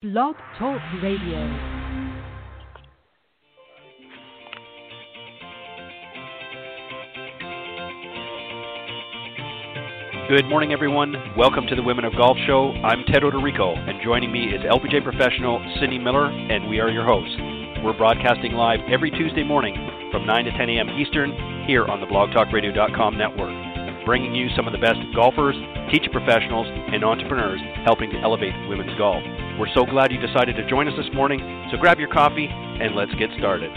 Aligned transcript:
Blog 0.00 0.36
Talk 0.56 0.80
Radio. 1.02 1.42
Good 10.28 10.46
morning, 10.46 10.72
everyone. 10.72 11.16
Welcome 11.36 11.66
to 11.66 11.74
the 11.74 11.82
Women 11.82 12.04
of 12.04 12.12
Golf 12.14 12.36
Show. 12.46 12.70
I'm 12.84 13.02
Ted 13.06 13.24
Oderico, 13.24 13.76
and 13.76 13.98
joining 14.04 14.30
me 14.30 14.44
is 14.44 14.62
LPGA 14.70 15.02
professional 15.02 15.58
Cindy 15.80 15.98
Miller, 15.98 16.30
and 16.30 16.70
we 16.70 16.78
are 16.78 16.90
your 16.90 17.04
hosts. 17.04 17.34
We're 17.82 17.98
broadcasting 17.98 18.52
live 18.52 18.78
every 18.88 19.10
Tuesday 19.10 19.42
morning 19.42 19.74
from 20.12 20.24
9 20.24 20.44
to 20.44 20.52
10 20.52 20.60
a.m. 20.60 20.90
Eastern 20.90 21.66
here 21.66 21.86
on 21.86 22.00
the 22.00 22.06
blogtalkradio.com 22.06 23.18
network, 23.18 24.04
bringing 24.06 24.32
you 24.32 24.46
some 24.54 24.68
of 24.68 24.72
the 24.72 24.78
best 24.78 25.00
golfers, 25.16 25.56
teacher 25.90 26.10
professionals, 26.12 26.68
and 26.70 27.02
entrepreneurs 27.02 27.58
helping 27.84 28.10
to 28.10 28.18
elevate 28.18 28.54
women's 28.68 28.96
golf. 28.96 29.24
We're 29.58 29.66
so 29.74 29.84
glad 29.84 30.12
you 30.12 30.24
decided 30.24 30.54
to 30.54 30.70
join 30.70 30.86
us 30.86 30.94
this 30.96 31.12
morning, 31.12 31.40
so 31.72 31.78
grab 31.78 31.98
your 31.98 32.08
coffee 32.12 32.46
and 32.48 32.94
let's 32.94 33.10
get 33.18 33.28
started. 33.38 33.68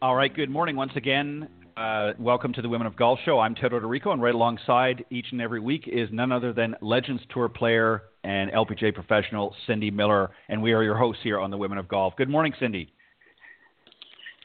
All 0.00 0.14
right, 0.14 0.32
good 0.32 0.50
morning 0.50 0.76
once 0.76 0.92
again. 0.94 1.48
Uh, 1.76 2.12
welcome 2.20 2.52
to 2.52 2.62
the 2.62 2.68
Women 2.68 2.86
of 2.86 2.94
Golf 2.94 3.18
Show. 3.24 3.40
I'm 3.40 3.56
Ted 3.56 3.72
Oderico, 3.72 4.12
and 4.12 4.22
right 4.22 4.36
alongside 4.36 5.04
each 5.10 5.26
and 5.32 5.40
every 5.40 5.58
week 5.58 5.88
is 5.88 6.08
none 6.12 6.30
other 6.30 6.52
than 6.52 6.76
Legends 6.80 7.22
Tour 7.34 7.48
player 7.48 8.04
and 8.22 8.52
LPGA 8.52 8.94
professional 8.94 9.56
Cindy 9.66 9.90
Miller, 9.90 10.30
and 10.48 10.62
we 10.62 10.74
are 10.74 10.84
your 10.84 10.96
hosts 10.96 11.22
here 11.24 11.40
on 11.40 11.50
the 11.50 11.56
Women 11.56 11.78
of 11.78 11.88
Golf. 11.88 12.14
Good 12.16 12.28
morning, 12.28 12.52
Cindy. 12.60 12.92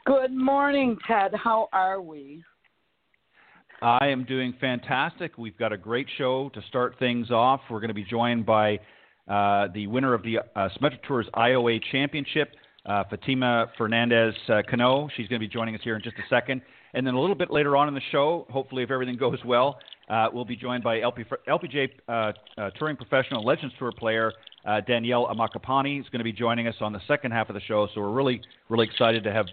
Good 0.06 0.34
morning, 0.34 0.98
Ted. 1.08 1.32
How 1.34 1.70
are 1.72 1.98
we? 1.98 2.44
I 3.80 4.08
am 4.08 4.24
doing 4.24 4.52
fantastic. 4.60 5.38
We've 5.38 5.56
got 5.56 5.72
a 5.72 5.78
great 5.78 6.06
show 6.18 6.50
to 6.50 6.60
start 6.68 6.96
things 6.98 7.30
off. 7.30 7.62
We're 7.70 7.80
going 7.80 7.88
to 7.88 7.94
be 7.94 8.04
joined 8.04 8.44
by 8.44 8.80
uh, 9.28 9.68
the 9.72 9.86
winner 9.86 10.12
of 10.12 10.22
the 10.22 10.40
uh, 10.40 10.68
Symetra 10.76 11.02
Tours 11.08 11.26
IOA 11.34 11.80
Championship, 11.90 12.50
uh, 12.84 13.04
Fatima 13.08 13.70
Fernandez 13.78 14.34
Cano. 14.68 15.08
She's 15.16 15.26
going 15.28 15.40
to 15.40 15.46
be 15.46 15.50
joining 15.50 15.74
us 15.74 15.80
here 15.82 15.96
in 15.96 16.02
just 16.02 16.16
a 16.16 16.28
second. 16.28 16.60
And 16.92 17.06
then 17.06 17.14
a 17.14 17.20
little 17.20 17.34
bit 17.34 17.50
later 17.50 17.74
on 17.74 17.88
in 17.88 17.94
the 17.94 18.02
show, 18.12 18.46
hopefully, 18.50 18.82
if 18.82 18.90
everything 18.90 19.16
goes 19.16 19.38
well, 19.42 19.78
uh, 20.10 20.28
we'll 20.32 20.44
be 20.44 20.56
joined 20.56 20.84
by 20.84 21.00
LP, 21.00 21.24
LPGA 21.48 21.88
uh, 22.08 22.32
uh, 22.58 22.70
touring 22.78 22.96
professional 22.96 23.42
Legends 23.42 23.74
Tour 23.78 23.90
player 23.90 24.32
uh, 24.66 24.80
Danielle 24.82 25.26
Ammaccapane. 25.26 26.00
is 26.00 26.06
going 26.10 26.20
to 26.20 26.24
be 26.24 26.32
joining 26.32 26.68
us 26.68 26.74
on 26.82 26.92
the 26.92 27.00
second 27.08 27.32
half 27.32 27.48
of 27.48 27.54
the 27.54 27.60
show. 27.62 27.88
So 27.94 28.02
we're 28.02 28.12
really, 28.12 28.42
really 28.68 28.86
excited 28.86 29.24
to 29.24 29.32
have 29.32 29.46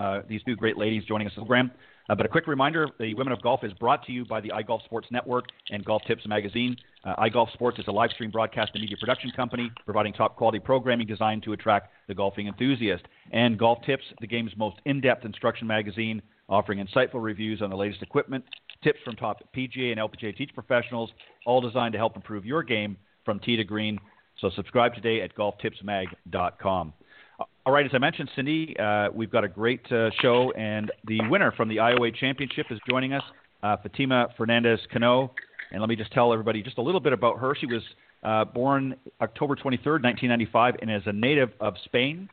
uh, 0.00 0.22
these 0.28 0.42
two 0.44 0.56
great 0.56 0.78
ladies 0.78 1.04
joining 1.04 1.26
us 1.26 1.32
on 1.36 1.42
the 1.42 1.46
program. 1.46 1.70
Uh, 2.08 2.14
but 2.14 2.26
a 2.26 2.28
quick 2.28 2.46
reminder 2.48 2.88
the 2.98 3.14
Women 3.14 3.32
of 3.32 3.40
Golf 3.40 3.62
is 3.62 3.72
brought 3.74 4.04
to 4.06 4.12
you 4.12 4.24
by 4.24 4.40
the 4.40 4.48
iGolf 4.48 4.84
Sports 4.84 5.06
Network 5.12 5.44
and 5.70 5.84
Golf 5.84 6.02
Tips 6.08 6.26
Magazine. 6.26 6.76
Uh, 7.04 7.14
iGolf 7.16 7.52
Sports 7.52 7.78
is 7.78 7.84
a 7.86 7.92
live 7.92 8.10
stream 8.10 8.30
broadcast 8.30 8.72
and 8.74 8.80
media 8.80 8.96
production 8.98 9.30
company 9.36 9.70
providing 9.84 10.12
top 10.12 10.36
quality 10.36 10.58
programming 10.58 11.06
designed 11.06 11.42
to 11.44 11.52
attract 11.52 11.92
the 12.08 12.14
golfing 12.14 12.48
enthusiast. 12.48 13.04
And 13.32 13.58
Golf 13.58 13.78
Tips, 13.86 14.02
the 14.20 14.26
game's 14.26 14.50
most 14.56 14.76
in 14.86 15.00
depth 15.00 15.24
instruction 15.24 15.68
magazine, 15.68 16.20
offering 16.48 16.84
insightful 16.84 17.22
reviews 17.22 17.62
on 17.62 17.70
the 17.70 17.76
latest 17.76 18.02
equipment, 18.02 18.44
tips 18.82 18.98
from 19.04 19.14
top 19.14 19.44
PGA 19.54 19.92
and 19.92 20.00
LPGA 20.00 20.36
teach 20.36 20.50
professionals, 20.52 21.10
all 21.46 21.60
designed 21.60 21.92
to 21.92 21.98
help 21.98 22.16
improve 22.16 22.44
your 22.44 22.62
game 22.62 22.96
from 23.24 23.38
tee 23.38 23.56
to 23.56 23.64
green. 23.64 24.00
So 24.40 24.50
subscribe 24.56 24.94
today 24.94 25.20
at 25.20 25.36
golftipsmag.com. 25.36 26.92
All 27.66 27.74
right, 27.74 27.84
as 27.84 27.92
I 27.92 27.98
mentioned, 27.98 28.30
Cindy, 28.34 28.74
uh, 28.78 29.10
we've 29.12 29.30
got 29.30 29.44
a 29.44 29.48
great 29.48 29.84
uh, 29.92 30.08
show, 30.22 30.50
and 30.52 30.90
the 31.06 31.20
winner 31.28 31.52
from 31.52 31.68
the 31.68 31.76
IOA 31.76 32.16
Championship 32.16 32.64
is 32.70 32.78
joining 32.88 33.12
us, 33.12 33.22
uh, 33.62 33.76
Fatima 33.82 34.28
Fernandez 34.38 34.80
Cano. 34.90 35.30
And 35.70 35.80
let 35.82 35.90
me 35.90 35.94
just 35.94 36.10
tell 36.10 36.32
everybody 36.32 36.62
just 36.62 36.78
a 36.78 36.82
little 36.82 37.02
bit 37.02 37.12
about 37.12 37.38
her. 37.38 37.54
She 37.54 37.66
was 37.66 37.82
uh, 38.22 38.46
born 38.46 38.96
October 39.20 39.56
23rd, 39.56 40.02
1995, 40.02 40.76
and 40.80 40.90
is 40.90 41.02
a 41.04 41.12
native 41.12 41.50
of 41.60 41.74
Spain. 41.84 42.30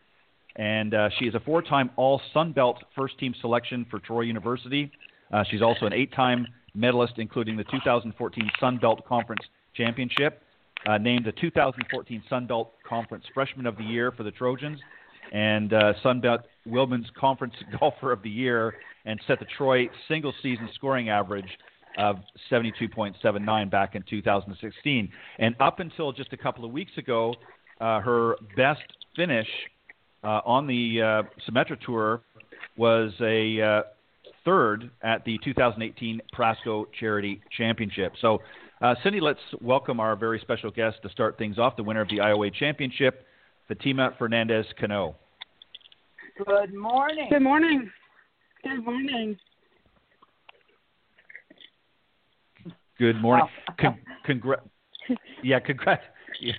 And 0.56 0.94
uh, 0.94 1.09
she 1.19 1.25
is 1.25 1.35
a 1.35 1.41
four 1.41 1.62
time 1.62 1.90
All 1.97 2.22
Sun 2.34 2.53
Belt 2.53 2.81
first 2.96 3.19
team 3.19 3.35
selection 3.41 3.85
for 3.91 4.00
Troy 4.00 4.22
University. 4.22 4.90
Uh, 5.34 5.44
she's 5.51 5.62
also 5.62 5.88
an 5.88 5.94
eight 5.94 6.13
time 6.13 6.47
medalist, 6.74 7.16
including 7.18 7.57
the 7.57 7.66
2014 7.66 8.50
Sun 8.62 8.78
Belt 8.78 9.06
Conference 9.06 9.41
Championship, 9.75 10.41
named 11.01 11.25
the 11.25 11.34
2014 11.34 12.24
Sun 12.30 12.47
Belt 12.47 12.72
Conference 12.88 13.25
Freshman 13.34 13.66
of 13.66 13.75
the 13.75 13.84
Year 13.84 14.13
for 14.13 14.24
the 14.24 14.31
Trojans 14.31 14.80
and 15.31 15.73
uh, 15.73 15.93
Sunbelt 16.03 16.43
Women's 16.65 17.07
Conference 17.17 17.53
Golfer 17.79 18.11
of 18.11 18.21
the 18.23 18.29
Year 18.29 18.75
and 19.05 19.19
set 19.27 19.39
the 19.39 19.45
Troy 19.57 19.89
single 20.07 20.33
season 20.41 20.69
scoring 20.75 21.09
average 21.09 21.49
of 21.97 22.17
72.79 22.51 23.71
back 23.71 23.95
in 23.95 24.03
2016. 24.09 25.09
And 25.39 25.55
up 25.59 25.79
until 25.79 26.11
just 26.11 26.31
a 26.33 26.38
couple 26.38 26.63
of 26.63 26.71
weeks 26.71 26.91
ago, 26.97 27.33
uh, 27.81 27.99
her 28.01 28.35
best 28.55 28.81
finish 29.15 29.47
uh, 30.23 30.41
on 30.45 30.67
the 30.67 31.01
uh, 31.01 31.49
Symetra 31.49 31.79
Tour 31.83 32.21
was 32.75 33.11
a 33.21 33.61
uh, 33.61 33.81
third 34.45 34.89
at 35.01 35.25
the 35.25 35.39
2018 35.44 36.21
Prasco 36.38 36.85
Charity 36.99 37.41
Championship. 37.55 38.13
So, 38.21 38.39
uh, 38.81 38.95
Cindy, 39.03 39.19
let's 39.19 39.39
welcome 39.61 39.99
our 39.99 40.15
very 40.15 40.39
special 40.39 40.69
guest 40.69 40.97
to 41.03 41.09
start 41.09 41.38
things 41.38 41.57
off, 41.57 41.75
the 41.75 41.83
winner 41.83 42.01
of 42.01 42.09
the 42.09 42.17
IOA 42.17 42.53
Championship, 42.53 43.25
Fatima 43.67 44.13
Fernandez 44.17 44.66
Cano. 44.79 45.16
Good 46.38 46.73
morning. 46.73 47.28
Good 47.29 47.41
morning. 47.41 47.89
Good 48.63 48.85
morning. 48.85 49.38
Good 53.00 53.22
morning. 53.22 53.47
Con- 53.79 54.00
congra- 54.27 54.61
yeah, 55.44 55.59
congrats. 55.59 56.03
Yeah. 56.41 56.53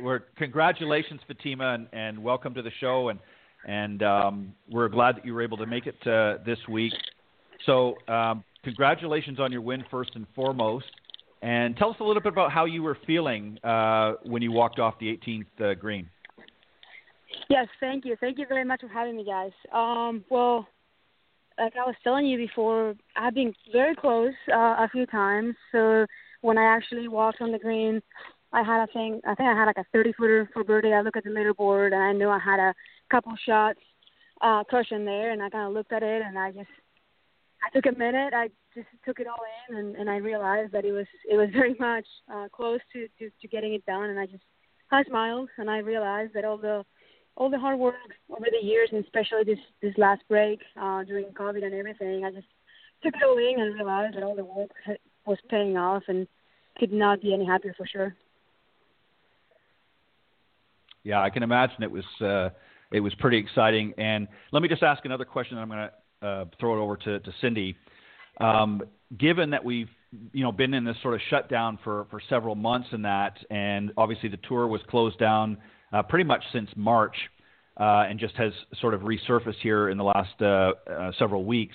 We're, 0.00 0.20
congratulations, 0.36 1.20
Fatima, 1.26 1.74
and, 1.74 1.86
and, 1.92 2.22
welcome 2.22 2.54
to 2.54 2.62
the 2.62 2.70
show. 2.80 3.08
And 3.08 3.18
and 3.66 4.02
um, 4.02 4.54
we're 4.70 4.88
glad 4.88 5.16
that 5.16 5.24
you 5.24 5.34
were 5.34 5.42
able 5.42 5.56
to 5.58 5.66
make 5.66 5.86
it 5.86 6.06
uh, 6.06 6.42
this 6.44 6.58
week. 6.68 6.92
So, 7.66 7.94
um, 8.08 8.42
congratulations 8.64 9.38
on 9.38 9.52
your 9.52 9.60
win, 9.60 9.84
first 9.90 10.10
and 10.14 10.26
foremost. 10.34 10.86
And 11.42 11.76
tell 11.76 11.90
us 11.90 11.96
a 12.00 12.04
little 12.04 12.22
bit 12.22 12.32
about 12.32 12.52
how 12.52 12.64
you 12.66 12.82
were 12.82 12.96
feeling 13.06 13.58
uh, 13.64 14.14
when 14.22 14.42
you 14.42 14.52
walked 14.52 14.78
off 14.78 14.94
the 15.00 15.06
18th 15.06 15.46
uh, 15.60 15.74
green. 15.74 16.08
Yes, 17.50 17.66
thank 17.80 18.04
you. 18.04 18.16
Thank 18.20 18.38
you 18.38 18.46
very 18.48 18.64
much 18.64 18.80
for 18.80 18.88
having 18.88 19.16
me, 19.16 19.24
guys. 19.24 19.50
Um, 19.74 20.24
well, 20.30 20.68
like 21.58 21.74
I 21.76 21.84
was 21.84 21.96
telling 22.04 22.26
you 22.26 22.38
before, 22.38 22.94
I've 23.16 23.34
been 23.34 23.52
very 23.72 23.96
close 23.96 24.34
uh, 24.52 24.76
a 24.78 24.88
few 24.92 25.04
times. 25.06 25.56
So 25.72 26.06
when 26.42 26.58
I 26.58 26.64
actually 26.64 27.08
walked 27.08 27.40
on 27.40 27.50
the 27.50 27.58
green, 27.58 28.00
I 28.52 28.62
had 28.62 28.84
a 28.84 28.92
thing. 28.92 29.20
I 29.26 29.34
think 29.34 29.48
I 29.48 29.58
had 29.58 29.66
like 29.66 29.78
a 29.78 29.84
30 29.92 30.12
footer 30.12 30.48
for 30.52 30.62
birdie. 30.62 30.92
I 30.92 31.00
looked 31.00 31.16
at 31.16 31.24
the 31.24 31.30
leaderboard 31.30 31.92
and 31.92 32.02
I 32.02 32.12
knew 32.12 32.28
I 32.28 32.38
had 32.38 32.60
a 32.60 32.74
couple 33.10 33.32
shots 33.44 33.80
uh, 34.42 34.64
cushion 34.64 35.04
there, 35.04 35.30
and 35.30 35.42
I 35.42 35.48
kind 35.48 35.68
of 35.68 35.72
looked 35.72 35.92
at 35.92 36.02
it 36.02 36.22
and 36.26 36.38
I 36.38 36.50
just 36.50 36.68
I 37.64 37.70
took 37.70 37.86
a 37.86 37.98
minute. 37.98 38.34
I 38.34 38.48
just 38.74 38.88
took 39.04 39.20
it 39.20 39.26
all 39.26 39.40
in, 39.68 39.76
and, 39.76 39.96
and 39.96 40.10
I 40.10 40.16
realized 40.16 40.72
that 40.72 40.84
it 40.84 40.92
was 40.92 41.06
it 41.28 41.36
was 41.36 41.48
very 41.52 41.74
much 41.78 42.06
uh, 42.32 42.48
close 42.52 42.80
to, 42.92 43.08
to 43.18 43.30
to 43.40 43.48
getting 43.48 43.74
it 43.74 43.86
done. 43.86 44.10
And 44.10 44.18
I 44.18 44.26
just 44.26 44.44
I 44.90 45.04
smiled, 45.04 45.48
and 45.58 45.70
I 45.70 45.78
realized 45.78 46.34
that 46.34 46.44
all 46.44 46.58
the 46.58 46.84
all 47.36 47.50
the 47.50 47.58
hard 47.58 47.78
work 47.78 47.94
over 48.30 48.46
the 48.50 48.66
years, 48.66 48.88
and 48.92 49.04
especially 49.04 49.44
this 49.44 49.58
this 49.80 49.94
last 49.96 50.22
break 50.28 50.60
uh, 50.80 51.04
during 51.04 51.26
COVID 51.26 51.64
and 51.64 51.74
everything, 51.74 52.24
I 52.24 52.30
just 52.30 52.48
took 53.02 53.14
it 53.14 53.22
all 53.22 53.38
in 53.38 53.60
and 53.60 53.74
realized 53.74 54.16
that 54.16 54.22
all 54.22 54.36
the 54.36 54.44
work 54.44 54.70
was 55.26 55.38
paying 55.48 55.76
off, 55.76 56.02
and 56.08 56.26
could 56.78 56.92
not 56.92 57.20
be 57.20 57.34
any 57.34 57.46
happier 57.46 57.74
for 57.76 57.86
sure. 57.86 58.14
Yeah, 61.04 61.20
I 61.20 61.30
can 61.30 61.42
imagine 61.42 61.82
it 61.82 61.90
was 61.90 62.04
uh, 62.20 62.50
it 62.92 63.00
was 63.00 63.14
pretty 63.16 63.38
exciting. 63.38 63.94
And 63.98 64.28
let 64.52 64.62
me 64.62 64.68
just 64.68 64.82
ask 64.82 65.04
another 65.04 65.24
question. 65.24 65.56
That 65.56 65.62
I'm 65.62 65.68
going 65.68 65.80
to 65.80 65.92
uh, 66.22 66.44
throw 66.58 66.78
it 66.78 66.82
over 66.82 66.96
to, 66.96 67.20
to 67.20 67.32
Cindy. 67.40 67.76
Um, 68.40 68.82
given 69.18 69.50
that 69.50 69.64
we've 69.64 69.88
you 70.32 70.42
know 70.42 70.52
been 70.52 70.74
in 70.74 70.84
this 70.84 70.96
sort 71.02 71.14
of 71.14 71.20
shutdown 71.30 71.78
for 71.84 72.06
for 72.10 72.20
several 72.28 72.54
months 72.54 72.88
and 72.92 73.04
that, 73.04 73.36
and 73.50 73.92
obviously 73.96 74.28
the 74.28 74.38
tour 74.48 74.66
was 74.66 74.80
closed 74.88 75.18
down 75.18 75.58
uh, 75.92 76.02
pretty 76.02 76.24
much 76.24 76.42
since 76.52 76.68
March, 76.76 77.16
uh, 77.78 78.04
and 78.08 78.18
just 78.18 78.34
has 78.36 78.52
sort 78.80 78.94
of 78.94 79.02
resurfaced 79.02 79.60
here 79.62 79.88
in 79.88 79.98
the 79.98 80.04
last 80.04 80.40
uh, 80.40 80.72
uh, 80.90 81.12
several 81.18 81.44
weeks. 81.44 81.74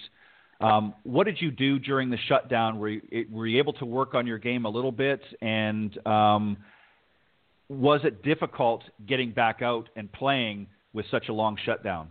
Um, 0.60 0.96
what 1.04 1.26
did 1.26 1.40
you 1.40 1.52
do 1.52 1.78
during 1.78 2.10
the 2.10 2.18
shutdown? 2.28 2.80
Were 2.80 2.90
you, 2.90 3.02
were 3.30 3.46
you 3.46 3.60
able 3.60 3.74
to 3.74 3.86
work 3.86 4.16
on 4.16 4.26
your 4.26 4.40
game 4.40 4.66
a 4.66 4.70
little 4.70 4.92
bit? 4.92 5.22
And 5.40 5.96
um, 6.08 6.58
was 7.70 8.02
it 8.04 8.24
difficult 8.24 8.84
getting 9.08 9.32
back 9.32 9.62
out 9.62 9.90
and 9.96 10.12
playing 10.12 10.68
with 10.94 11.06
such 11.12 11.30
a 11.30 11.34
long 11.34 11.58
shutdown? 11.64 12.10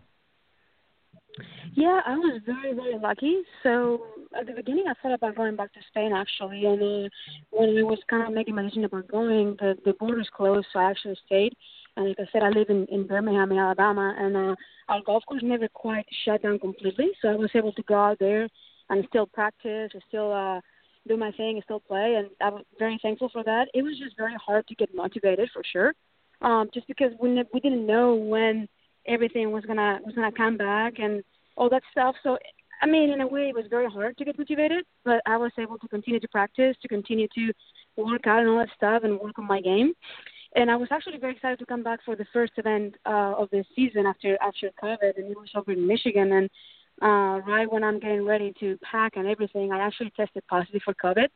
Yeah, 1.74 2.00
I 2.06 2.16
was 2.16 2.40
very, 2.46 2.74
very 2.74 2.98
lucky. 2.98 3.42
So 3.62 4.02
at 4.38 4.46
the 4.46 4.52
beginning, 4.54 4.84
I 4.88 4.94
thought 5.02 5.14
about 5.14 5.36
going 5.36 5.56
back 5.56 5.72
to 5.74 5.80
Spain 5.88 6.12
actually, 6.12 6.64
and 6.64 6.82
uh, 6.82 7.08
when 7.50 7.78
I 7.78 7.82
was 7.82 7.98
kind 8.08 8.22
of 8.26 8.32
making 8.32 8.54
my 8.54 8.62
decision 8.62 8.84
about 8.84 9.08
going, 9.08 9.56
the 9.60 9.76
the 9.84 9.92
borders 9.94 10.28
closed, 10.34 10.66
so 10.72 10.78
I 10.78 10.90
actually 10.90 11.18
stayed 11.26 11.54
And 11.96 12.08
like 12.08 12.20
I 12.20 12.26
said, 12.32 12.42
I 12.42 12.48
live 12.50 12.70
in 12.70 12.86
in 12.86 13.06
Birmingham, 13.06 13.52
in 13.52 13.58
Alabama, 13.58 14.14
and 14.18 14.36
uh, 14.36 14.54
our 14.88 15.02
golf 15.04 15.24
course 15.26 15.42
never 15.42 15.68
quite 15.68 16.06
shut 16.24 16.42
down 16.42 16.58
completely. 16.58 17.08
So 17.20 17.28
I 17.28 17.36
was 17.36 17.50
able 17.54 17.72
to 17.72 17.82
go 17.82 17.94
out 17.94 18.18
there 18.18 18.48
and 18.90 19.04
still 19.08 19.26
practice, 19.26 19.90
or 19.94 20.00
still 20.08 20.32
uh, 20.32 20.60
do 21.08 21.16
my 21.16 21.32
thing, 21.32 21.56
and 21.56 21.64
still 21.64 21.80
play. 21.80 22.14
And 22.18 22.28
I 22.40 22.48
was 22.50 22.64
very 22.78 22.98
thankful 23.02 23.28
for 23.30 23.44
that. 23.44 23.68
It 23.74 23.82
was 23.82 23.98
just 23.98 24.16
very 24.16 24.36
hard 24.46 24.66
to 24.68 24.74
get 24.74 24.94
motivated 24.94 25.50
for 25.52 25.62
sure, 25.72 25.92
um, 26.40 26.70
just 26.72 26.86
because 26.86 27.12
we 27.20 27.30
ne- 27.30 27.50
we 27.52 27.60
didn't 27.60 27.86
know 27.86 28.14
when 28.14 28.68
everything 29.08 29.52
was 29.52 29.64
gonna 29.64 30.00
was 30.04 30.14
gonna 30.14 30.32
come 30.32 30.56
back 30.56 30.98
and 30.98 31.22
all 31.56 31.68
that 31.70 31.82
stuff. 31.92 32.14
So 32.22 32.38
I 32.82 32.86
mean, 32.86 33.10
in 33.10 33.20
a 33.20 33.26
way, 33.26 33.48
it 33.48 33.54
was 33.54 33.64
very 33.70 33.90
hard 33.90 34.16
to 34.18 34.24
get 34.24 34.38
motivated, 34.38 34.84
but 35.04 35.22
I 35.26 35.36
was 35.36 35.52
able 35.58 35.78
to 35.78 35.88
continue 35.88 36.20
to 36.20 36.28
practice, 36.28 36.76
to 36.82 36.88
continue 36.88 37.28
to 37.34 37.52
work 37.96 38.26
out 38.26 38.40
and 38.40 38.48
all 38.48 38.58
that 38.58 38.68
stuff, 38.76 39.02
and 39.04 39.18
work 39.18 39.38
on 39.38 39.46
my 39.46 39.60
game. 39.60 39.94
And 40.54 40.70
I 40.70 40.76
was 40.76 40.88
actually 40.90 41.18
very 41.18 41.34
excited 41.34 41.58
to 41.58 41.66
come 41.66 41.82
back 41.82 42.00
for 42.04 42.16
the 42.16 42.26
first 42.32 42.52
event 42.56 42.94
uh, 43.04 43.34
of 43.36 43.50
the 43.50 43.64
season 43.74 44.06
after 44.06 44.36
after 44.42 44.70
COVID, 44.82 45.16
and 45.16 45.30
it 45.30 45.36
was 45.36 45.50
over 45.54 45.72
in 45.72 45.86
Michigan. 45.86 46.32
And 46.32 46.50
uh, 47.02 47.40
right 47.46 47.70
when 47.70 47.84
I'm 47.84 47.98
getting 47.98 48.24
ready 48.24 48.54
to 48.60 48.78
pack 48.90 49.16
and 49.16 49.26
everything, 49.26 49.72
I 49.72 49.78
actually 49.80 50.12
tested 50.16 50.42
positive 50.48 50.82
for 50.84 50.94
COVID, 50.94 51.28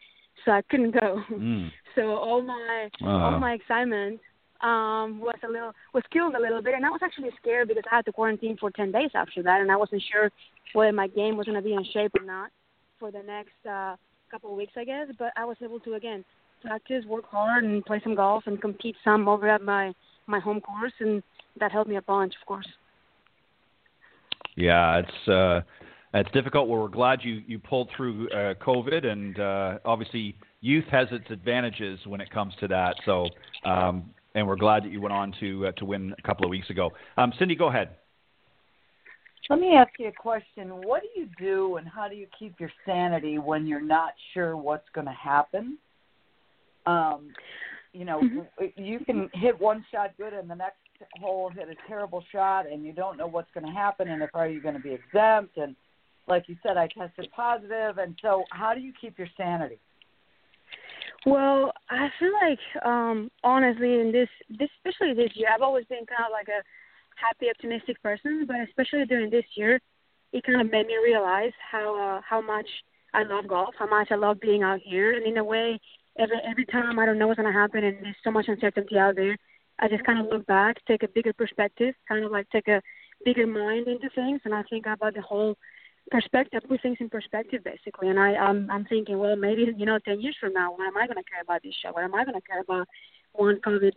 so 0.45 0.53
I 0.53 0.63
couldn't 0.71 0.93
go. 0.93 1.23
Mm. 1.31 1.71
so 1.95 2.15
all 2.17 2.43
my 2.43 2.89
all 3.03 3.39
my 3.39 3.55
excitement 3.55 4.21
um 4.63 5.21
was 5.21 5.39
a 5.43 5.49
little 5.49 5.73
was 5.95 6.03
killed 6.13 6.35
a 6.35 6.41
little 6.41 6.63
bit 6.63 6.75
and 6.75 6.85
I 6.85 6.91
was 6.91 7.01
actually 7.03 7.31
scared 7.41 7.69
because 7.69 7.85
I 7.91 7.97
had 7.97 8.05
to 8.07 8.13
quarantine 8.13 8.57
for 8.59 8.71
ten 8.71 8.93
days 8.93 9.11
after 9.15 9.43
that 9.43 9.61
and 9.61 9.71
I 9.71 9.77
wasn't 9.77 10.03
sure 10.13 10.31
whether 10.73 10.93
my 10.93 11.09
game 11.09 11.37
was 11.37 11.47
gonna 11.47 11.63
be 11.63 11.75
in 11.75 11.85
shape 11.93 12.13
or 12.19 12.25
not 12.25 12.51
for 12.99 13.11
the 13.11 13.23
next 13.23 13.67
uh 13.69 13.97
couple 14.31 14.51
of 14.51 14.57
weeks 14.57 14.75
I 14.77 14.85
guess. 14.85 15.09
But 15.19 15.33
I 15.37 15.45
was 15.45 15.57
able 15.63 15.81
to 15.81 15.95
again 15.95 16.25
practice, 16.63 17.05
work 17.07 17.25
hard 17.31 17.65
and 17.65 17.85
play 17.85 18.01
some 18.05 18.15
golf 18.15 18.45
and 18.47 18.61
compete 18.61 18.97
some 19.03 19.29
over 19.29 19.49
at 19.49 19.63
my 19.63 19.93
my 20.27 20.39
home 20.39 20.61
course 20.61 20.93
and 21.01 21.23
that 21.59 21.73
helped 21.73 21.89
me 21.89 21.97
a 21.97 22.03
bunch 22.03 22.35
of 22.41 22.47
course. 22.47 22.69
Yeah, 24.57 24.99
it's 24.99 25.29
uh, 25.29 25.61
it's 26.15 26.31
difficult. 26.33 26.69
Well, 26.69 26.83
we're 26.83 26.89
glad 26.89 27.21
you 27.23 27.43
you 27.47 27.59
pulled 27.59 27.89
through 27.97 28.29
uh, 28.31 28.55
COVID, 28.55 29.07
and 29.07 29.39
uh, 29.39 29.79
obviously 29.85 30.37
youth 30.61 30.85
has 30.91 31.09
its 31.13 31.31
advantages 31.31 31.99
when 32.07 32.21
it 32.21 32.31
comes 32.31 32.55
to 32.61 32.69
that. 32.69 32.97
So, 33.07 33.29
um, 33.65 34.11
and 34.35 34.47
we're 34.47 34.57
glad 34.57 34.85
that 34.85 34.93
you 34.93 35.01
went 35.01 35.13
on 35.13 35.35
to 35.41 35.67
uh, 35.69 35.73
to 35.73 35.85
win 35.85 36.15
a 36.19 36.23
couple 36.23 36.45
of 36.45 36.51
weeks 36.51 36.71
ago. 36.71 36.91
Um, 37.17 37.33
Cindy, 37.39 37.55
go 37.55 37.69
ahead. 37.69 37.91
Let 39.49 39.59
me 39.59 39.75
ask 39.75 39.91
you 39.99 40.07
a 40.07 40.13
question. 40.13 40.69
What 40.83 41.03
do 41.03 41.21
you 41.21 41.29
do 41.39 41.77
and 41.77 41.89
how 41.89 42.07
do 42.09 42.15
you 42.15 42.27
keep 42.39 42.61
your 42.61 42.71
sanity 42.87 43.39
when 43.39 43.67
you're 43.67 43.81
not 43.81 44.13
sure 44.33 44.57
what's 44.57 44.89
going 44.95 45.09
to 45.09 45.13
happen? 45.13 45.77
Um, 46.87 47.35
you 47.93 48.05
know, 48.05 48.21
Mhm. 48.21 48.73
you 48.77 49.01
can 49.01 49.29
hit 49.35 49.59
one 49.61 49.85
shot 49.91 50.17
good 50.17 50.35
and 50.35 50.49
the 50.49 50.55
next 50.55 50.79
hole 51.19 51.49
hit 51.49 51.69
a 51.69 51.75
terrible 51.89 52.21
shot 52.31 52.67
and 52.67 52.85
you 52.85 52.93
don't 52.93 53.17
know 53.17 53.27
what's 53.27 53.51
going 53.51 53.67
to 53.67 53.73
happen 53.73 54.11
and 54.11 54.23
if 54.23 54.31
are 54.35 54.47
you 54.47 54.61
going 54.61 54.77
to 54.77 54.81
be 54.81 54.93
exempt 54.93 55.57
and 55.57 55.75
like 56.29 56.49
you 56.49 56.57
said 56.63 56.77
I 56.77 56.87
tested 56.87 57.29
positive 57.33 57.99
and 57.99 58.17
so 58.23 58.45
how 58.51 58.75
do 58.75 58.81
you 58.81 58.93
keep 59.01 59.19
your 59.19 59.29
sanity? 59.37 59.81
Well, 61.27 61.73
I 61.91 62.09
feel 62.19 62.33
like 62.33 62.85
um 62.85 63.31
honestly 63.45 64.01
in 64.01 64.13
this 64.13 64.29
this 64.49 64.71
especially 64.79 65.15
this 65.15 65.33
year 65.35 65.49
I've 65.55 65.63
always 65.63 65.85
been 65.87 66.07
kind 66.07 66.25
of 66.25 66.33
like 66.33 66.49
a 66.49 66.63
happy 67.17 67.51
optimistic 67.51 68.03
person, 68.03 68.47
but 68.47 68.57
especially 68.69 69.05
during 69.05 69.31
this 69.31 69.45
year 69.55 69.81
it 70.33 70.45
kind 70.45 70.61
of 70.61 70.71
made 70.71 70.87
me 70.87 70.97
realize 70.97 71.53
how 71.71 71.89
uh, 72.01 72.21
how 72.29 72.41
much 72.41 72.67
I 73.13 73.25
love 73.25 73.49
golf, 73.49 73.75
how 73.79 73.87
much 73.87 74.09
I 74.11 74.15
love 74.15 74.41
being 74.41 74.63
out 74.63 74.81
here. 74.83 75.13
And 75.15 75.27
in 75.27 75.37
a 75.37 75.45
way 75.45 75.79
every 76.19 76.39
every 76.49 76.67
time 76.67 76.99
I 76.99 77.05
don't 77.07 77.19
know 77.19 77.27
what's 77.29 77.39
gonna 77.39 77.53
happen 77.53 77.85
and 77.85 77.99
there's 78.03 78.17
so 78.25 78.31
much 78.31 78.47
uncertainty 78.49 78.97
out 78.99 79.17
there, 79.17 79.37
I 79.79 79.89
just 79.89 80.05
kind 80.05 80.21
of 80.21 80.27
look 80.33 80.47
back, 80.47 80.77
take 80.87 81.03
a 81.03 81.09
bigger 81.09 81.35
perspective, 81.35 81.95
kind 82.09 82.25
of 82.25 82.33
like 82.33 82.49
take 82.51 82.69
a 82.69 82.81
bigger 83.27 83.47
mind 83.47 83.89
into 83.89 84.09
things. 84.15 84.41
And 84.47 84.55
I 84.55 84.63
think 84.71 84.87
about 84.87 85.15
the 85.15 85.23
whole 85.23 85.57
perspective, 86.11 86.63
put 86.69 86.83
things 86.83 86.99
in 87.01 87.09
perspective 87.09 87.63
basically. 87.65 88.09
And 88.09 88.19
I, 88.19 88.35
I'm, 88.35 88.71
I'm 88.71 88.85
thinking, 88.85 89.19
well, 89.19 89.37
maybe 89.37 89.67
you 89.77 89.87
know, 89.87 89.99
ten 89.99 90.21
years 90.21 90.37
from 90.41 90.53
now, 90.53 90.73
what 90.73 90.87
am 90.87 90.97
I 90.97 91.07
going 91.07 91.23
to 91.23 91.31
care 91.31 91.43
about 91.43 91.63
this 91.63 91.75
show? 91.75 91.93
What 91.93 92.05
am 92.05 92.15
I 92.15 92.25
going 92.25 92.41
to 92.41 92.47
care 92.47 92.61
about 92.61 92.87
one 93.33 93.61
COVID 93.61 93.93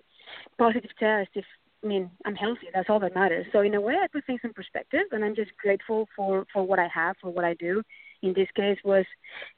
positive 0.57 0.91
test? 0.99 1.29
If 1.35 1.45
I 1.83 1.87
mean, 1.87 2.09
I'm 2.25 2.35
healthy. 2.35 2.67
That's 2.73 2.89
all 2.89 2.99
that 3.01 3.13
matters. 3.13 3.45
So 3.51 3.59
in 3.59 3.75
a 3.75 3.81
way, 3.81 3.95
I 4.01 4.07
put 4.07 4.25
things 4.25 4.39
in 4.43 4.53
perspective, 4.53 5.07
and 5.11 5.23
I'm 5.23 5.35
just 5.35 5.51
grateful 5.57 6.07
for 6.15 6.45
for 6.53 6.63
what 6.63 6.79
I 6.79 6.87
have, 6.93 7.17
for 7.21 7.29
what 7.29 7.45
I 7.45 7.55
do. 7.55 7.83
In 8.21 8.33
this 8.33 8.47
case, 8.55 8.77
was 8.85 9.05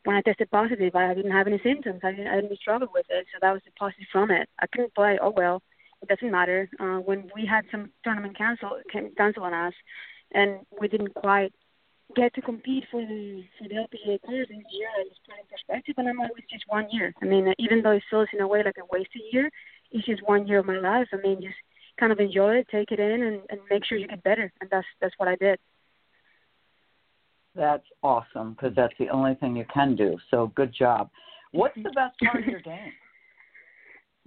when 0.05 0.15
I 0.15 0.21
tested 0.21 0.49
positive, 0.49 0.95
I 0.95 1.13
didn't 1.13 1.31
have 1.31 1.45
any 1.45 1.59
symptoms. 1.63 2.01
I 2.03 2.11
didn't, 2.11 2.27
I 2.27 2.41
didn't 2.41 2.57
struggle 2.57 2.87
with 2.91 3.05
it, 3.09 3.27
so 3.31 3.37
that 3.41 3.51
was 3.51 3.61
the 3.63 3.71
positive 3.77 4.07
from 4.11 4.31
it. 4.31 4.49
I 4.59 4.65
couldn't 4.67 4.95
play. 4.95 5.19
Oh 5.21 5.33
well, 5.35 5.61
it 6.01 6.09
doesn't 6.09 6.31
matter. 6.31 6.67
Uh, 6.79 6.97
when 6.97 7.29
we 7.35 7.45
had 7.45 7.65
some 7.69 7.91
tournament 8.03 8.35
cancel 8.35 8.79
cancel 8.91 9.43
on 9.43 9.53
us, 9.53 9.73
and 10.31 10.61
we 10.81 10.87
didn't 10.87 11.13
quite 11.13 11.53
get 12.15 12.33
to 12.35 12.41
compete 12.41 12.83
for 12.91 13.01
the 13.01 13.43
for 13.57 13.67
the 13.67 13.75
LPGA 13.75 14.21
Tour 14.21 14.45
this 14.45 14.63
year. 14.71 14.89
I 14.99 15.03
just 15.09 15.21
put 15.25 15.39
in 15.39 15.45
perspective, 15.49 15.95
and 15.97 16.07
I'm 16.07 16.17
like, 16.17 16.31
it's 16.37 16.51
just 16.51 16.65
one 16.67 16.87
year. 16.91 17.13
I 17.21 17.25
mean, 17.25 17.53
even 17.57 17.81
though 17.81 17.91
it 17.91 18.03
feels 18.09 18.27
in 18.33 18.41
a 18.41 18.47
way 18.47 18.63
like 18.63 18.77
a 18.77 18.85
wasted 18.91 19.21
year, 19.31 19.49
it's 19.91 20.05
just 20.05 20.21
one 20.27 20.47
year 20.47 20.59
of 20.59 20.65
my 20.65 20.77
life. 20.77 21.07
I 21.13 21.17
mean, 21.17 21.41
just 21.41 21.55
kind 21.99 22.11
of 22.11 22.19
enjoy 22.19 22.57
it, 22.57 22.67
take 22.69 22.91
it 22.91 22.99
in, 22.99 23.23
and, 23.23 23.41
and 23.49 23.59
make 23.69 23.85
sure 23.85 23.97
you 23.97 24.07
get 24.07 24.23
better. 24.23 24.51
And 24.61 24.69
that's 24.69 24.87
that's 25.01 25.15
what 25.17 25.29
I 25.29 25.35
did. 25.35 25.59
That's 27.55 27.85
awesome 28.03 28.53
because 28.53 28.75
that's 28.75 28.93
the 28.99 29.09
only 29.09 29.35
thing 29.35 29.55
you 29.55 29.65
can 29.73 29.95
do. 29.95 30.17
So 30.29 30.51
good 30.55 30.73
job. 30.77 31.09
What's 31.51 31.75
the 31.75 31.91
best 31.95 32.19
part 32.19 32.43
of 32.43 32.45
your 32.45 32.59
game? 32.61 32.91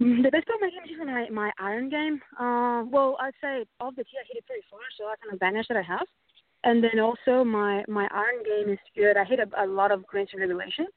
Mm, 0.01 0.23
The 0.23 0.31
best 0.31 0.47
part 0.47 0.57
of 0.57 0.61
my 0.61 0.69
game 0.69 0.83
is 0.83 0.89
usually 0.89 1.11
my 1.11 1.29
my 1.29 1.51
iron 1.59 1.89
game. 1.89 2.19
Uh, 2.39 2.83
well, 2.89 3.17
I'd 3.21 3.37
say 3.41 3.65
off 3.79 3.95
the 3.95 4.03
tee 4.03 4.17
I 4.19 4.25
hit 4.27 4.37
it 4.37 4.45
pretty 4.47 4.63
far, 4.69 4.79
so 4.97 5.05
that's 5.07 5.21
an 5.27 5.33
advantage 5.33 5.67
that 5.69 5.77
I 5.77 5.83
have. 5.83 6.07
And 6.63 6.83
then 6.83 6.99
also 6.99 7.43
my 7.43 7.83
my 7.87 8.07
iron 8.11 8.43
game 8.43 8.73
is 8.73 8.79
good. 8.95 9.15
I 9.15 9.23
hit 9.23 9.39
a, 9.39 9.63
a 9.63 9.65
lot 9.65 9.91
of 9.91 10.05
greens 10.05 10.29
in 10.33 10.39
regulation, 10.41 10.87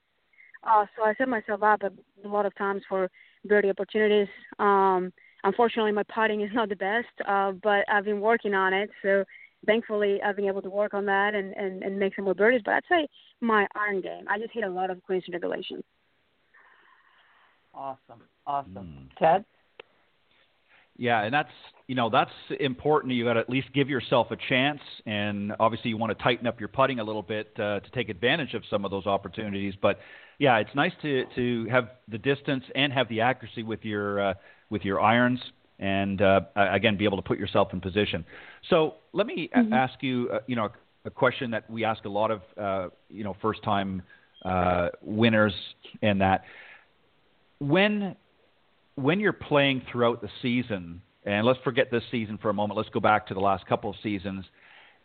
uh, 0.65 0.87
so 0.97 1.05
I 1.05 1.15
set 1.15 1.29
myself 1.29 1.63
up 1.63 1.83
a, 1.83 1.91
a 2.27 2.29
lot 2.29 2.47
of 2.47 2.55
times 2.57 2.83
for 2.89 3.09
birdie 3.45 3.71
opportunities. 3.71 4.29
Um, 4.59 5.13
unfortunately, 5.45 5.93
my 5.93 6.03
putting 6.15 6.41
is 6.41 6.51
not 6.53 6.69
the 6.69 6.77
best, 6.77 7.29
uh, 7.29 7.53
but 7.63 7.85
I've 7.89 8.05
been 8.05 8.21
working 8.21 8.55
on 8.55 8.73
it. 8.73 8.91
So 9.03 9.25
thankfully, 9.65 10.21
I've 10.25 10.35
been 10.35 10.47
able 10.49 10.63
to 10.63 10.71
work 10.71 10.95
on 10.95 11.07
that 11.07 11.35
and 11.37 11.55
and, 11.55 11.85
and 11.85 11.97
make 11.97 12.17
some 12.17 12.25
more 12.25 12.35
birdies. 12.35 12.63
But 12.65 12.75
I'd 12.75 12.83
say 12.89 13.09
my 13.41 13.67
iron 13.77 14.01
game. 14.01 14.25
I 14.29 14.39
just 14.39 14.53
hit 14.53 14.65
a 14.65 14.69
lot 14.69 14.91
of 14.91 15.01
greens 15.05 15.25
in 15.29 15.33
regulation. 15.33 15.85
Awesome. 17.73 18.23
Awesome. 18.47 18.75
Mm. 18.75 19.17
Ted? 19.19 19.45
Yeah, 20.97 21.23
and 21.23 21.33
that's 21.33 21.51
you 21.87 21.95
know 21.95 22.11
that's 22.11 22.31
important. 22.61 23.13
You 23.15 23.25
got 23.25 23.35
to 23.35 23.41
at 23.41 23.49
least 23.51 23.69
give 23.73 23.89
yourself 23.89 24.31
a 24.31 24.37
chance, 24.49 24.81
and 25.07 25.53
obviously 25.59 25.91
you 25.91 25.97
want 25.97 26.17
to 26.17 26.23
tighten 26.23 26.47
up 26.47 26.61
your 26.61 26.69
putting 26.69 27.01
a 27.01 27.05
little 27.05 27.23
bit 27.23 27.49
uh, 27.57 27.81
to 27.81 27.91
take 27.95 28.09
advantage 28.09 28.55
of 28.55 28.63
some 28.71 28.85
of 28.85 28.91
those 28.91 29.07
opportunities. 29.07 29.75
But 29.81 29.99
yeah, 30.39 30.59
it's 30.59 30.75
nice 30.75 30.93
to 31.03 31.25
to 31.35 31.67
have 31.71 31.89
the 32.09 32.19
distance 32.19 32.65
and 32.75 32.93
have 32.93 33.09
the 33.09 33.23
accuracy 33.23 33.63
with 33.63 33.85
your 33.85 34.21
uh, 34.21 34.35
with 34.71 34.85
your 34.85 35.01
irons, 35.01 35.41
and 35.79 36.21
uh, 36.21 36.43
again 36.57 36.97
be 36.97 37.05
able 37.05 37.17
to 37.17 37.23
put 37.23 37.39
yourself 37.39 37.73
in 37.73 37.81
position. 37.81 38.25
So 38.69 38.95
let 39.13 39.27
me 39.27 39.49
Mhm. 39.55 39.73
ask 39.73 40.03
you, 40.03 40.29
uh, 40.33 40.41
you 40.47 40.57
know, 40.57 40.71
a 41.05 41.11
question 41.11 41.51
that 41.53 41.69
we 41.71 41.85
ask 41.85 42.05
a 42.05 42.09
lot 42.09 42.31
of 42.31 42.43
uh, 42.57 42.89
you 43.09 43.25
know 43.25 43.35
first 43.41 43.63
time 43.63 44.03
uh, 44.45 44.91
winners, 45.01 45.55
and 46.03 46.21
that 46.21 46.45
when 47.61 48.17
when 48.95 49.21
you're 49.21 49.33
playing 49.33 49.83
throughout 49.91 50.21
the 50.21 50.29
season, 50.41 51.03
and 51.25 51.47
let's 51.47 51.61
forget 51.65 51.91
this 51.91 52.03
season 52.11 52.39
for 52.39 52.51
a 52.51 52.55
moment, 52.55 52.77
let's 52.77 52.91
go 52.91 53.01
back 53.01 53.27
to 53.29 53.35
the 53.35 53.41
last 53.41 53.67
couple 53.67 53.91
of 53.91 53.97
seasons, 54.03 54.45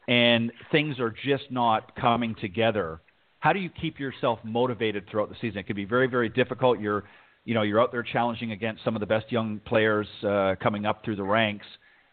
and 0.07 0.51
things 0.71 0.99
are 0.99 1.13
just 1.25 1.51
not 1.51 1.95
coming 1.95 2.35
together. 2.35 3.01
How 3.39 3.53
do 3.53 3.59
you 3.59 3.69
keep 3.69 3.99
yourself 3.99 4.39
motivated 4.43 5.09
throughout 5.09 5.29
the 5.29 5.35
season? 5.39 5.59
It 5.59 5.67
can 5.67 5.75
be 5.75 5.85
very, 5.85 6.07
very 6.07 6.29
difficult. 6.29 6.79
You're, 6.79 7.03
you 7.45 7.53
know, 7.53 7.61
you're 7.61 7.81
out 7.81 7.91
there 7.91 8.03
challenging 8.03 8.51
against 8.51 8.83
some 8.83 8.95
of 8.95 8.99
the 8.99 9.05
best 9.05 9.31
young 9.31 9.59
players 9.65 10.07
uh, 10.23 10.55
coming 10.61 10.85
up 10.85 11.03
through 11.05 11.17
the 11.17 11.23
ranks, 11.23 11.65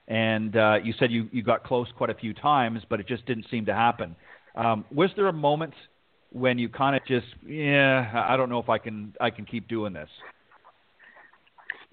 and 0.06 0.56
uh, 0.56 0.76
you 0.82 0.92
said 0.98 1.10
you 1.10 1.28
you 1.32 1.42
got 1.42 1.64
close 1.64 1.88
quite 1.96 2.10
a 2.10 2.14
few 2.14 2.34
times, 2.34 2.82
but 2.90 3.00
it 3.00 3.08
just 3.08 3.24
didn't 3.26 3.46
seem 3.50 3.64
to 3.66 3.74
happen. 3.74 4.14
Um, 4.54 4.84
was 4.92 5.10
there 5.16 5.28
a 5.28 5.32
moment 5.32 5.74
when 6.30 6.58
you 6.58 6.68
kind 6.68 6.94
of 6.94 7.04
just, 7.06 7.26
yeah, 7.46 8.26
I 8.28 8.36
don't 8.36 8.48
know 8.48 8.58
if 8.58 8.68
I 8.68 8.78
can 8.78 9.14
I 9.20 9.30
can 9.30 9.44
keep 9.44 9.66
doing 9.66 9.92
this? 9.92 10.10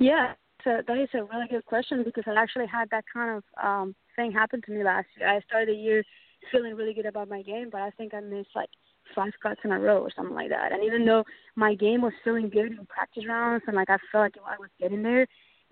Yeah, 0.02 0.34
so 0.64 0.82
that 0.88 0.98
is 0.98 1.10
a 1.14 1.24
really 1.24 1.48
good 1.48 1.64
question 1.66 2.04
because 2.04 2.24
I 2.26 2.34
actually 2.34 2.66
had 2.66 2.90
that 2.90 3.06
kind 3.14 3.38
of 3.38 3.44
um 3.64 3.96
thing 4.16 4.32
happen 4.32 4.60
to 4.64 4.72
me 4.72 4.84
last 4.84 5.06
year. 5.18 5.30
I 5.30 5.42
started 5.42 5.70
the 5.70 5.80
year 5.80 6.04
feeling 6.52 6.76
really 6.76 6.96
good 6.96 7.06
about 7.06 7.30
my 7.30 7.44
game, 7.44 7.70
but 7.72 7.82
I 7.82 7.92
think 7.92 8.16
I 8.16 8.20
missed 8.20 8.50
like 8.56 8.70
five 9.16 9.32
cuts 9.44 9.62
in 9.64 9.72
a 9.72 9.80
row 9.80 10.00
or 10.02 10.10
something 10.16 10.34
like 10.34 10.50
that. 10.50 10.72
And 10.72 10.84
even 10.84 11.06
though 11.06 11.24
my 11.56 11.76
game 11.76 12.02
was 12.02 12.14
feeling 12.24 12.50
good 12.50 12.72
in 12.72 12.86
practice 12.88 13.26
rounds 13.28 13.64
and 13.68 13.76
like 13.76 13.92
I 13.92 13.98
felt 14.12 14.24
like 14.24 14.36
I 14.44 14.58
was 14.60 14.72
getting 14.80 15.04
there, 15.04 15.28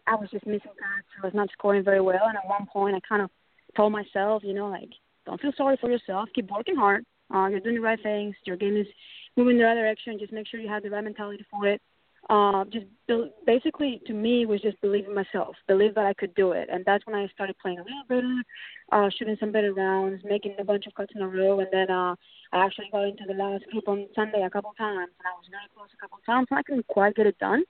I 0.06 0.14
was 0.14 0.30
just 0.30 0.46
missing 0.46 0.78
cuts. 0.78 1.10
I 1.22 1.26
was 1.26 1.34
not 1.34 1.50
scoring 1.54 1.84
very 1.84 2.02
well. 2.02 2.28
And 2.28 2.38
at 2.38 2.48
one 2.48 2.68
point, 2.72 2.96
I 2.96 3.00
kind 3.08 3.24
of 3.24 3.32
told 3.76 3.92
myself, 3.94 4.44
you 4.46 4.54
know, 4.54 4.70
like 4.70 4.90
don't 5.26 5.42
feel 5.42 5.54
sorry 5.58 5.78
for 5.82 5.90
yourself. 5.90 6.30
Keep 6.36 6.52
working 6.52 6.76
hard. 6.76 7.04
Uh, 7.34 7.48
you're 7.48 7.62
doing 7.62 7.76
the 7.76 7.82
right 7.82 8.00
things. 8.04 8.36
Your 8.46 8.58
game 8.58 8.78
is 8.78 8.88
moving 9.36 9.56
in 9.56 9.58
the 9.58 9.66
right 9.66 9.74
direction. 9.74 10.20
Just 10.20 10.34
make 10.34 10.48
sure 10.48 10.60
you 10.60 10.70
have 10.70 10.84
the 10.84 10.92
right 10.92 11.04
mentality 11.04 11.44
for 11.50 11.68
it. 11.68 11.82
Uh, 12.30 12.64
just 12.66 12.86
be- 13.08 13.32
basically 13.46 14.02
to 14.06 14.14
me 14.14 14.46
was 14.46 14.62
just 14.62 14.80
believing 14.82 15.16
myself, 15.16 15.56
believe 15.68 15.96
that 15.96 16.06
I 16.06 16.14
could 16.14 16.34
do 16.36 16.52
it, 16.52 16.70
and 16.72 16.86
that's 16.86 17.06
when 17.08 17.16
I 17.16 17.28
started 17.34 17.58
playing 17.60 17.80
a 17.80 17.84
little 17.84 18.04
better, 18.08 18.44
uh, 18.92 19.10
shooting 19.18 19.38
some 19.40 19.52
better 19.52 19.74
rounds, 19.74 20.22
making 20.24 20.56
a 20.60 20.64
bunch 20.64 20.86
of 20.86 20.94
cuts 20.94 21.14
in 21.16 21.22
a 21.22 21.28
row, 21.28 21.60
and 21.60 21.70
then 21.72 21.90
uh, 21.90 22.16
I 22.54 22.66
actually 22.66 22.90
got 22.92 23.06
into 23.06 23.24
the 23.28 23.34
last 23.34 23.66
group 23.72 23.88
on 23.88 24.08
Sunday 24.16 24.44
a 24.44 24.50
couple 24.50 24.74
times, 24.78 25.10
and 25.18 25.26
I 25.26 25.34
was 25.36 25.48
very 25.50 25.66
close 25.76 25.90
a 25.94 25.98
couple 25.98 26.20
times, 26.26 26.48
and 26.52 26.60
I 26.60 26.64
couldn't 26.64 26.88
quite 26.88 27.16
get 27.16 27.26
it 27.26 27.38
done, 27.40 27.64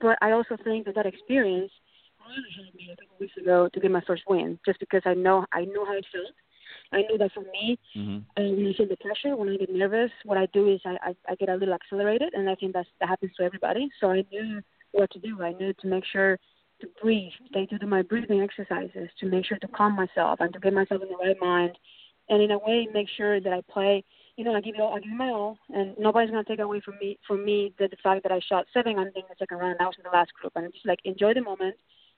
but 0.00 0.16
I 0.22 0.30
also 0.30 0.56
think 0.62 0.86
that 0.86 0.94
that 0.94 1.06
experience 1.06 1.72
really 2.26 2.50
helped 2.56 2.76
me 2.76 2.90
a 2.92 2.96
couple 2.96 3.16
weeks 3.20 3.36
ago 3.36 3.68
to 3.72 3.80
get 3.80 3.90
my 3.90 4.02
first 4.06 4.22
win, 4.28 4.58
just 4.64 4.78
because 4.80 5.02
I 5.04 5.14
know 5.14 5.44
I 5.52 5.64
knew 5.64 5.84
how 5.84 5.96
it 5.96 6.06
felt. 6.12 6.34
I 6.92 7.02
knew 7.02 7.18
that 7.18 7.32
for 7.32 7.40
me, 7.40 7.78
Mm-hmm. 7.96 8.18
uh, 8.36 8.50
when 8.50 8.66
I 8.66 8.76
feel 8.76 8.88
the 8.88 8.96
pressure, 8.96 9.36
when 9.36 9.48
I 9.48 9.56
get 9.56 9.70
nervous, 9.70 10.10
what 10.24 10.38
I 10.38 10.46
do 10.52 10.68
is 10.72 10.80
I, 10.84 10.96
I, 11.02 11.14
I 11.28 11.34
get 11.36 11.48
a 11.48 11.54
little 11.54 11.74
accelerated, 11.74 12.34
and 12.34 12.50
I 12.50 12.56
think 12.56 12.72
that's, 12.72 12.88
that 13.00 13.08
happens 13.08 13.32
to 13.36 13.44
everybody. 13.44 13.88
So 14.00 14.10
I 14.10 14.24
knew 14.30 14.60
what 14.92 15.10
to 15.12 15.20
do. 15.20 15.40
I 15.42 15.52
knew 15.52 15.72
to 15.72 15.86
make 15.86 16.04
sure 16.12 16.38
to 16.80 16.88
breathe, 17.00 17.32
to 17.52 17.78
do 17.78 17.86
my 17.86 18.02
breathing 18.02 18.40
exercises, 18.40 19.08
to 19.20 19.26
make 19.26 19.46
sure 19.46 19.58
to 19.58 19.68
calm 19.68 19.94
myself 19.94 20.40
and 20.40 20.52
to 20.52 20.58
get 20.58 20.72
myself 20.72 21.02
in 21.02 21.08
the 21.08 21.16
right 21.16 21.36
mind, 21.40 21.78
and 22.28 22.42
in 22.42 22.50
a 22.50 22.58
way 22.58 22.88
make 22.92 23.08
sure 23.16 23.40
that 23.40 23.52
I 23.52 23.60
play. 23.72 24.02
You 24.36 24.44
know, 24.44 24.54
I 24.54 24.60
give 24.60 24.74
it 24.74 24.80
all, 24.80 24.94
I 24.94 24.98
give 24.98 25.12
it 25.12 25.16
my 25.16 25.28
all, 25.28 25.56
and 25.70 25.94
nobody's 25.96 26.30
gonna 26.30 26.42
take 26.42 26.58
away 26.58 26.80
from 26.80 26.98
me 27.00 27.18
from 27.26 27.44
me 27.44 27.72
the, 27.78 27.86
the 27.86 27.96
fact 28.02 28.24
that 28.24 28.32
I 28.32 28.40
shot 28.48 28.66
seven 28.74 28.98
on 28.98 29.06
in 29.06 29.12
the 29.14 29.36
second 29.38 29.58
round. 29.58 29.76
I 29.78 29.84
was 29.84 29.94
in 29.96 30.02
the 30.02 30.16
last 30.16 30.32
group, 30.34 30.52
and 30.56 30.64
I'm 30.64 30.72
just 30.72 30.86
like 30.86 30.98
enjoy 31.04 31.34
the 31.34 31.42
moment, 31.42 31.76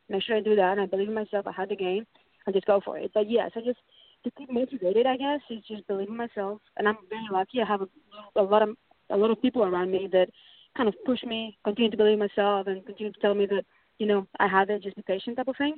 make 0.09 0.23
sure 0.23 0.37
I 0.37 0.41
do 0.41 0.57
that, 0.57 0.73
and 0.73 0.81
I 0.81 0.87
believe 0.87 1.09
in 1.09 1.15
myself. 1.15 1.47
I 1.47 1.53
had 1.53 1.69
the 1.69 1.77
game, 1.77 2.07
and 2.47 2.55
just 2.55 2.67
go 2.67 2.81
for 2.83 2.97
it. 2.97 3.11
But 3.13 3.29
yes, 3.31 3.51
I 3.55 3.61
just 3.61 3.79
to 4.27 4.33
keep 4.37 4.51
motivated, 4.53 5.07
I 5.07 5.17
guess, 5.17 5.41
is 5.51 5.63
just 5.69 5.87
believing 5.87 6.15
in 6.15 6.19
myself. 6.19 6.61
And 6.77 6.89
I'm 6.89 6.97
very 7.09 7.29
lucky. 7.31 7.61
I 7.63 7.67
have 7.67 7.83
a, 7.83 7.89
a 8.35 8.43
lot 8.43 8.63
of 8.63 8.71
a 9.11 9.17
lot 9.17 9.31
of 9.31 9.41
people 9.41 9.63
around 9.63 9.93
me 9.93 10.09
that 10.11 10.29
kind 10.77 10.89
of 10.89 10.95
push 11.07 11.23
me, 11.23 11.57
continue 11.65 11.93
to 11.93 11.97
believe 11.97 12.19
myself, 12.19 12.67
and 12.67 12.85
continue 12.85 13.13
to 13.13 13.21
tell 13.21 13.35
me 13.35 13.47
that 13.47 13.65
you 13.99 14.07
know 14.07 14.27
I 14.41 14.49
have 14.49 14.69
it. 14.69 14.83
Just 14.83 14.97
be 14.97 15.03
patient, 15.07 15.37
type 15.37 15.49
of 15.49 15.57
thing. 15.57 15.77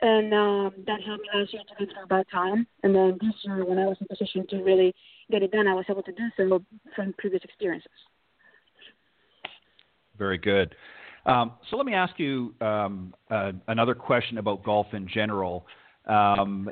And 0.00 0.34
um, 0.34 0.72
that 0.86 1.00
helped 1.06 1.22
me 1.22 1.28
last 1.32 1.52
year 1.52 1.62
to 1.62 1.74
get 1.78 1.94
through 1.94 2.02
a 2.02 2.06
bad 2.06 2.26
time. 2.32 2.66
And 2.82 2.94
then 2.94 3.18
this 3.20 3.34
year, 3.42 3.64
when 3.64 3.78
I 3.78 3.86
was 3.86 3.96
in 4.00 4.06
position 4.08 4.44
to 4.48 4.56
really 4.64 4.92
get 5.30 5.44
it 5.44 5.52
done, 5.52 5.68
I 5.68 5.74
was 5.74 5.84
able 5.88 6.02
to 6.02 6.12
do 6.12 6.28
so 6.36 6.64
from 6.96 7.14
previous 7.18 7.44
experiences. 7.44 7.90
Very 10.18 10.38
good. 10.38 10.74
Um, 11.24 11.52
so 11.70 11.76
let 11.76 11.86
me 11.86 11.94
ask 11.94 12.18
you 12.18 12.52
um, 12.60 13.14
uh, 13.30 13.52
another 13.68 13.94
question 13.94 14.38
about 14.38 14.64
golf 14.64 14.88
in 14.92 15.06
general. 15.06 15.66
Um, 16.06 16.68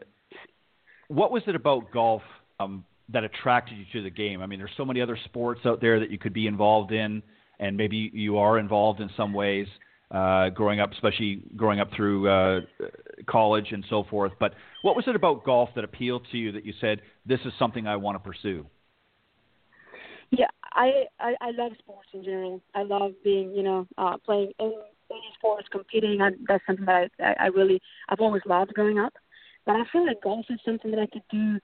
what 1.10 1.32
was 1.32 1.42
it 1.48 1.56
about 1.56 1.90
golf 1.90 2.22
um, 2.60 2.84
that 3.08 3.24
attracted 3.24 3.76
you 3.76 3.84
to 3.92 4.02
the 4.02 4.10
game? 4.10 4.40
I 4.40 4.46
mean, 4.46 4.60
there's 4.60 4.70
so 4.76 4.84
many 4.84 5.00
other 5.00 5.18
sports 5.24 5.60
out 5.64 5.80
there 5.80 5.98
that 5.98 6.10
you 6.10 6.18
could 6.18 6.32
be 6.32 6.46
involved 6.46 6.92
in, 6.92 7.20
and 7.58 7.76
maybe 7.76 8.10
you 8.14 8.38
are 8.38 8.58
involved 8.58 9.00
in 9.00 9.10
some 9.16 9.32
ways. 9.32 9.66
Uh, 10.12 10.48
growing 10.50 10.80
up, 10.80 10.90
especially 10.92 11.40
growing 11.54 11.78
up 11.78 11.88
through 11.94 12.28
uh, 12.28 12.60
college 13.28 13.66
and 13.70 13.84
so 13.88 14.04
forth. 14.10 14.32
But 14.40 14.54
what 14.82 14.96
was 14.96 15.04
it 15.06 15.14
about 15.14 15.44
golf 15.44 15.68
that 15.76 15.84
appealed 15.84 16.26
to 16.32 16.36
you 16.36 16.50
that 16.50 16.66
you 16.66 16.72
said 16.80 17.00
this 17.26 17.38
is 17.44 17.52
something 17.60 17.86
I 17.86 17.94
want 17.94 18.16
to 18.16 18.28
pursue? 18.28 18.66
Yeah, 20.32 20.48
I, 20.72 21.04
I 21.20 21.34
I 21.40 21.50
love 21.52 21.72
sports 21.78 22.08
in 22.12 22.24
general. 22.24 22.60
I 22.74 22.82
love 22.82 23.12
being, 23.22 23.54
you 23.54 23.62
know, 23.62 23.86
uh, 23.98 24.16
playing 24.24 24.52
any, 24.58 24.74
any 25.12 25.20
sports, 25.38 25.68
competing. 25.70 26.20
I, 26.20 26.30
that's 26.48 26.64
something 26.66 26.86
that 26.86 27.10
I, 27.20 27.44
I 27.44 27.46
really 27.46 27.80
I've 28.08 28.20
always 28.20 28.42
loved 28.46 28.74
growing 28.74 28.98
up. 28.98 29.14
But 29.66 29.76
I 29.76 29.84
feel 29.92 30.06
like 30.06 30.22
golf 30.22 30.46
is 30.50 30.60
something 30.64 30.90
that 30.90 31.00
I 31.00 31.06
could 31.06 31.22
do 31.30 31.58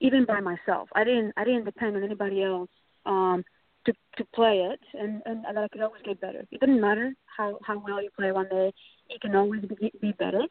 even 0.00 0.24
by 0.24 0.40
myself. 0.40 0.88
I 0.94 1.04
didn't 1.04 1.32
I 1.36 1.44
didn't 1.44 1.64
depend 1.64 1.96
on 1.96 2.04
anybody 2.04 2.42
else 2.42 2.70
um, 3.06 3.44
to 3.86 3.92
to 4.16 4.24
play 4.34 4.68
it, 4.72 4.80
and 4.94 5.22
and 5.26 5.44
that 5.44 5.64
I 5.64 5.68
could 5.68 5.80
always 5.80 6.02
get 6.02 6.20
better. 6.20 6.44
It 6.50 6.60
doesn't 6.60 6.80
matter 6.80 7.14
how 7.36 7.58
how 7.64 7.82
well 7.84 8.02
you 8.02 8.10
play 8.16 8.32
one 8.32 8.48
day, 8.48 8.72
you 9.10 9.18
can 9.20 9.36
always 9.36 9.62
be, 9.62 9.92
be 10.00 10.12
better. 10.12 10.42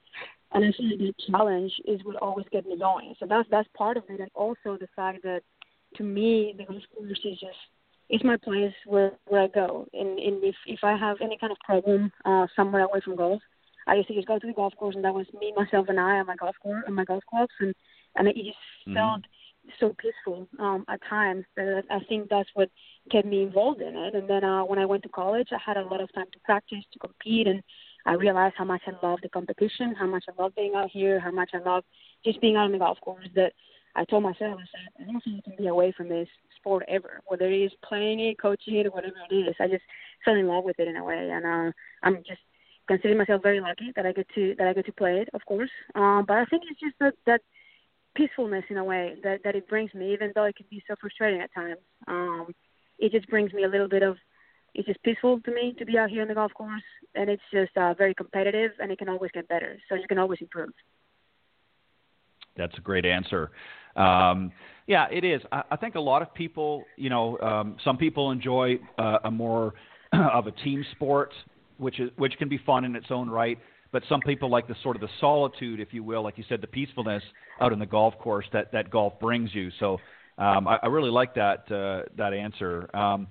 And 0.53 0.65
I 0.65 0.71
feel 0.77 0.89
like 0.89 0.99
the 0.99 1.13
challenge 1.29 1.71
is 1.85 2.01
what 2.03 2.17
always 2.17 2.45
get 2.51 2.65
me 2.65 2.77
going. 2.77 3.15
So 3.19 3.25
that's 3.27 3.47
that's 3.49 3.69
part 3.75 3.97
of 3.97 4.03
it, 4.09 4.19
and 4.19 4.29
also 4.35 4.77
the 4.77 4.87
fact 4.95 5.23
that 5.23 5.41
to 5.95 6.03
me 6.03 6.53
the 6.57 6.65
golf 6.65 6.83
course 6.95 7.19
is 7.23 7.39
just 7.39 7.57
it's 8.09 8.23
my 8.23 8.37
place 8.37 8.73
where 8.85 9.11
where 9.27 9.41
I 9.41 9.47
go. 9.47 9.87
And, 9.93 10.19
and 10.19 10.43
if 10.43 10.55
if 10.67 10.79
I 10.83 10.95
have 10.97 11.17
any 11.21 11.37
kind 11.37 11.51
of 11.51 11.57
problem 11.59 12.11
uh, 12.25 12.47
somewhere 12.55 12.83
away 12.83 13.01
from 13.03 13.15
golf, 13.15 13.41
I 13.91 13.95
used 13.95 14.07
to 14.07 14.15
just 14.15 14.27
go 14.27 14.39
to 14.39 14.47
the 14.47 14.53
golf 14.53 14.73
course, 14.77 14.95
and 14.95 15.03
that 15.03 15.13
was 15.13 15.27
me, 15.39 15.53
myself, 15.55 15.87
and 15.89 15.99
I 15.99 16.19
on 16.19 16.25
my 16.27 16.37
golf 16.37 16.55
course 16.63 16.83
and 16.87 16.95
my 16.95 17.03
golf 17.03 17.23
clubs, 17.29 17.51
and 17.59 17.75
and 18.15 18.27
it 18.27 18.35
just 18.35 18.57
Mhm. 18.87 18.95
felt 18.95 19.21
so 19.79 19.93
peaceful 20.03 20.47
um, 20.59 20.85
at 20.87 20.99
times 21.09 21.45
that 21.55 21.83
I 21.89 21.99
think 22.09 22.29
that's 22.29 22.49
what 22.53 22.69
kept 23.11 23.27
me 23.27 23.43
involved 23.43 23.81
in 23.81 23.95
it. 23.95 24.15
And 24.15 24.27
then 24.29 24.43
uh, 24.43 24.63
when 24.63 24.79
I 24.79 24.85
went 24.85 25.03
to 25.03 25.09
college, 25.09 25.49
I 25.51 25.59
had 25.63 25.77
a 25.77 25.83
lot 25.91 26.01
of 26.01 26.11
time 26.13 26.25
to 26.31 26.39
practice, 26.39 26.83
to 26.93 26.99
compete, 26.99 27.47
and 27.47 27.61
I 28.05 28.13
realized 28.13 28.55
how 28.57 28.65
much 28.65 28.81
I 28.87 28.93
love 29.05 29.19
the 29.21 29.29
competition, 29.29 29.93
how 29.93 30.07
much 30.07 30.25
I 30.29 30.41
love 30.41 30.55
being 30.55 30.73
out 30.75 30.89
here, 30.89 31.19
how 31.19 31.31
much 31.31 31.51
I 31.53 31.59
love 31.59 31.83
just 32.25 32.41
being 32.41 32.55
out 32.55 32.65
on 32.65 32.71
the 32.71 32.79
golf 32.79 32.99
course. 33.01 33.27
That 33.35 33.53
I 33.95 34.05
told 34.05 34.23
myself, 34.23 34.57
I 34.57 34.67
said, 34.71 34.87
I 35.01 35.11
don't 35.11 35.23
think 35.23 35.37
I 35.39 35.49
can 35.49 35.57
be 35.57 35.67
away 35.67 35.91
from 35.91 36.07
this 36.09 36.29
sport 36.57 36.83
ever, 36.87 37.21
whether 37.27 37.45
it 37.45 37.61
is 37.67 37.71
playing 37.87 38.19
it, 38.21 38.39
coaching 38.41 38.75
it, 38.77 38.87
or 38.87 38.91
whatever 38.91 39.15
it 39.29 39.35
is. 39.35 39.55
I 39.59 39.67
just 39.67 39.83
fell 40.23 40.35
in 40.35 40.47
love 40.47 40.63
with 40.63 40.79
it 40.79 40.87
in 40.87 40.95
a 40.95 41.03
way, 41.03 41.29
and 41.31 41.45
uh, 41.45 41.71
I'm 42.03 42.17
just 42.17 42.41
considering 42.87 43.17
myself 43.17 43.41
very 43.41 43.61
lucky 43.61 43.91
that 43.95 44.05
I 44.05 44.11
get 44.11 44.27
to 44.35 44.55
that 44.57 44.67
I 44.67 44.73
get 44.73 44.85
to 44.85 44.93
play 44.93 45.19
it, 45.19 45.29
of 45.33 45.41
course. 45.45 45.69
Um, 45.95 46.25
but 46.27 46.37
I 46.37 46.45
think 46.45 46.63
it's 46.69 46.79
just 46.79 46.95
that 46.99 47.13
that 47.25 47.41
peacefulness 48.15 48.65
in 48.69 48.77
a 48.77 48.83
way 48.83 49.15
that 49.23 49.43
that 49.43 49.55
it 49.55 49.67
brings 49.67 49.93
me, 49.93 50.13
even 50.13 50.31
though 50.35 50.45
it 50.45 50.55
can 50.55 50.65
be 50.69 50.83
so 50.87 50.95
frustrating 50.99 51.41
at 51.41 51.53
times. 51.53 51.79
Um, 52.07 52.47
it 52.99 53.11
just 53.11 53.27
brings 53.29 53.53
me 53.53 53.63
a 53.63 53.69
little 53.69 53.89
bit 53.89 54.03
of. 54.03 54.17
It's 54.73 54.87
just 54.87 55.03
peaceful 55.03 55.41
to 55.41 55.51
me 55.53 55.75
to 55.79 55.85
be 55.85 55.97
out 55.97 56.09
here 56.09 56.21
on 56.21 56.29
the 56.29 56.33
golf 56.33 56.53
course, 56.53 56.81
and 57.13 57.29
it's 57.29 57.43
just 57.51 57.75
uh, 57.75 57.93
very 57.93 58.13
competitive, 58.13 58.71
and 58.79 58.89
it 58.89 58.97
can 58.97 59.09
always 59.09 59.29
get 59.33 59.49
better. 59.49 59.77
So 59.89 59.95
you 59.95 60.07
can 60.07 60.17
always 60.17 60.39
improve. 60.39 60.69
That's 62.55 62.77
a 62.77 62.81
great 62.81 63.05
answer. 63.05 63.51
Um, 63.97 64.51
yeah, 64.87 65.07
it 65.11 65.23
is. 65.23 65.41
I, 65.51 65.63
I 65.71 65.75
think 65.75 65.95
a 65.95 65.99
lot 65.99 66.21
of 66.21 66.33
people, 66.33 66.85
you 66.95 67.09
know, 67.09 67.37
um, 67.39 67.75
some 67.83 67.97
people 67.97 68.31
enjoy 68.31 68.79
uh, 68.97 69.19
a 69.25 69.31
more 69.31 69.73
of 70.13 70.47
a 70.47 70.51
team 70.51 70.85
sport, 70.91 71.33
which 71.81 71.99
is 71.99 72.09
which 72.17 72.33
can 72.37 72.47
be 72.47 72.59
fun 72.65 72.85
in 72.85 72.95
its 72.95 73.07
own 73.09 73.29
right. 73.29 73.57
But 73.91 74.03
some 74.07 74.21
people 74.21 74.49
like 74.49 74.67
the 74.67 74.75
sort 74.83 74.95
of 74.95 75.01
the 75.01 75.09
solitude, 75.19 75.79
if 75.81 75.93
you 75.93 76.01
will, 76.03 76.23
like 76.23 76.37
you 76.37 76.45
said, 76.47 76.61
the 76.61 76.67
peacefulness 76.67 77.23
out 77.59 77.73
in 77.73 77.79
the 77.79 77.85
golf 77.85 78.17
course 78.19 78.45
that 78.53 78.71
that 78.71 78.89
golf 78.89 79.19
brings 79.19 79.53
you. 79.53 79.69
So 79.81 79.99
um, 80.37 80.67
I, 80.67 80.79
I 80.83 80.87
really 80.87 81.11
like 81.11 81.33
that 81.35 81.69
uh, 81.71 82.03
that 82.17 82.33
answer. 82.33 82.89
Um, 82.95 83.27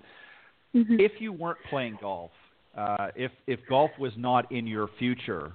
Mm-hmm. 0.73 1.01
if 1.01 1.13
you 1.19 1.33
weren't 1.33 1.59
playing 1.69 1.99
golf, 2.01 2.31
uh, 2.79 3.09
if 3.17 3.33
if 3.49 3.59
golf 3.69 3.91
was 3.99 4.13
not 4.17 4.53
in 4.53 4.65
your 4.69 4.89
future, 5.01 5.51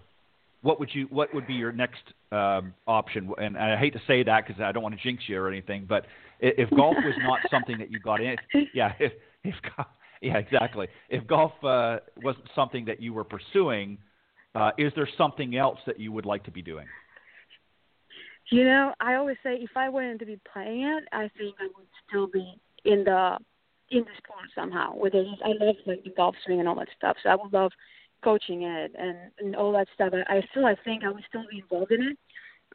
what 0.62 0.78
would 0.78 0.90
you 0.94 1.08
what 1.10 1.34
would 1.34 1.48
be 1.48 1.54
your 1.54 1.72
next 1.72 2.02
um, 2.34 2.74
option? 2.86 3.32
And 3.38 3.58
I 3.58 3.78
hate 3.78 3.94
to 3.94 4.02
say 4.08 4.24
that 4.24 4.46
because 4.46 4.62
I 4.62 4.74
don't 4.74 4.84
want 4.84 4.94
to 4.98 5.02
jinx 5.02 5.24
you 5.28 5.40
or 5.40 5.48
anything, 5.48 5.86
but 5.88 6.04
i- 6.44 6.56
if 6.58 6.70
golf 6.76 6.98
was 7.06 7.16
not 7.22 7.40
something 7.50 7.78
that 7.78 7.90
you 7.90 8.00
got 8.00 8.20
in, 8.20 8.38
yeah, 8.74 8.92
if 9.00 9.14
if 9.46 9.56
yeah, 10.22 10.38
exactly. 10.38 10.88
If 11.10 11.26
golf 11.28 11.52
uh, 11.64 11.98
wasn't 12.18 12.46
something 12.56 12.86
that 12.86 13.02
you 13.02 13.14
were 13.14 13.24
pursuing, 13.24 13.98
uh, 14.54 14.72
is 14.78 14.92
there 14.96 15.10
something 15.18 15.56
else 15.58 15.80
that 15.86 16.00
you 16.00 16.12
would 16.12 16.26
like 16.26 16.44
to 16.46 16.52
be 16.52 16.62
doing? 16.62 16.88
You 18.52 18.64
know, 18.64 18.94
I 19.00 19.16
always 19.16 19.38
say 19.44 19.56
if 19.56 19.72
I 19.76 19.90
wanted 19.90 20.20
to 20.20 20.26
be 20.26 20.40
playing 20.52 20.84
it, 20.84 21.04
I 21.12 21.30
think 21.38 21.56
I 21.60 21.66
would 21.76 21.88
still 22.08 22.28
be 22.28 22.60
in 22.86 23.04
the 23.04 23.38
in 23.92 24.00
the 24.00 24.12
sport 24.18 24.46
somehow. 24.54 24.96
Whether 24.96 25.20
it's, 25.20 25.42
I 25.44 25.50
love 25.64 25.76
like 25.86 26.04
the 26.04 26.12
golf 26.16 26.36
swing 26.46 26.60
and 26.60 26.70
all 26.70 26.76
that 26.76 26.88
stuff, 26.98 27.18
so 27.24 27.30
I 27.30 27.36
would 27.36 27.52
love 27.52 27.72
coaching 28.24 28.64
it 28.64 28.92
and 28.98 29.18
and 29.40 29.56
all 29.56 29.72
that 29.74 29.88
stuff. 29.96 30.14
I, 30.14 30.38
I 30.38 30.42
still 30.52 30.66
I 30.66 30.76
think 30.84 31.04
I 31.04 31.10
would 31.10 31.24
still 31.28 31.44
be 31.50 31.60
involved 31.60 31.92
in 31.92 32.04
it 32.04 32.18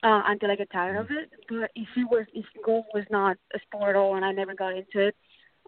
uh, 0.02 0.22
until 0.26 0.50
I 0.50 0.56
get 0.56 0.72
tired 0.72 0.96
of 0.96 1.06
it. 1.10 1.30
But 1.48 1.70
if 1.76 1.88
it 1.96 2.10
was 2.10 2.26
if 2.34 2.44
golf 2.64 2.86
was 2.92 3.04
not 3.10 3.36
a 3.54 3.60
sport 3.60 3.90
at 3.90 3.96
all 3.96 4.16
and 4.16 4.24
I 4.24 4.32
never 4.32 4.54
got 4.54 4.76
into 4.76 5.06
it, 5.08 5.16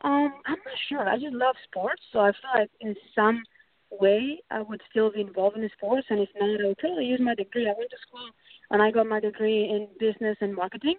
um, 0.03 0.35
I'm 0.47 0.59
not 0.65 0.79
sure. 0.89 1.09
I 1.09 1.19
just 1.19 1.35
love 1.35 1.57
sports, 1.65 2.03
so 2.13 2.21
I 2.21 2.33
feel 2.33 2.61
like 2.61 2.71
in 2.81 2.95
some 3.15 3.43
way 3.91 4.41
I 4.51 4.63
would 4.63 4.81
still 4.91 5.13
be 5.13 5.21
involved 5.21 5.57
in 5.57 5.69
sports. 5.77 6.07
And 6.11 6.21
if 6.21 6.29
not, 6.39 6.61
I 6.61 6.69
would 6.69 6.79
probably 6.79 7.05
use 7.07 7.21
my 7.23 7.35
degree. 7.35 7.69
I 7.69 7.75
went 7.77 7.91
to 7.91 7.97
school 8.07 8.29
and 8.71 8.83
I 8.83 8.91
got 8.91 9.07
my 9.07 9.21
degree 9.21 9.65
in 9.65 9.89
business 9.99 10.37
and 10.41 10.55
marketing. 10.55 10.97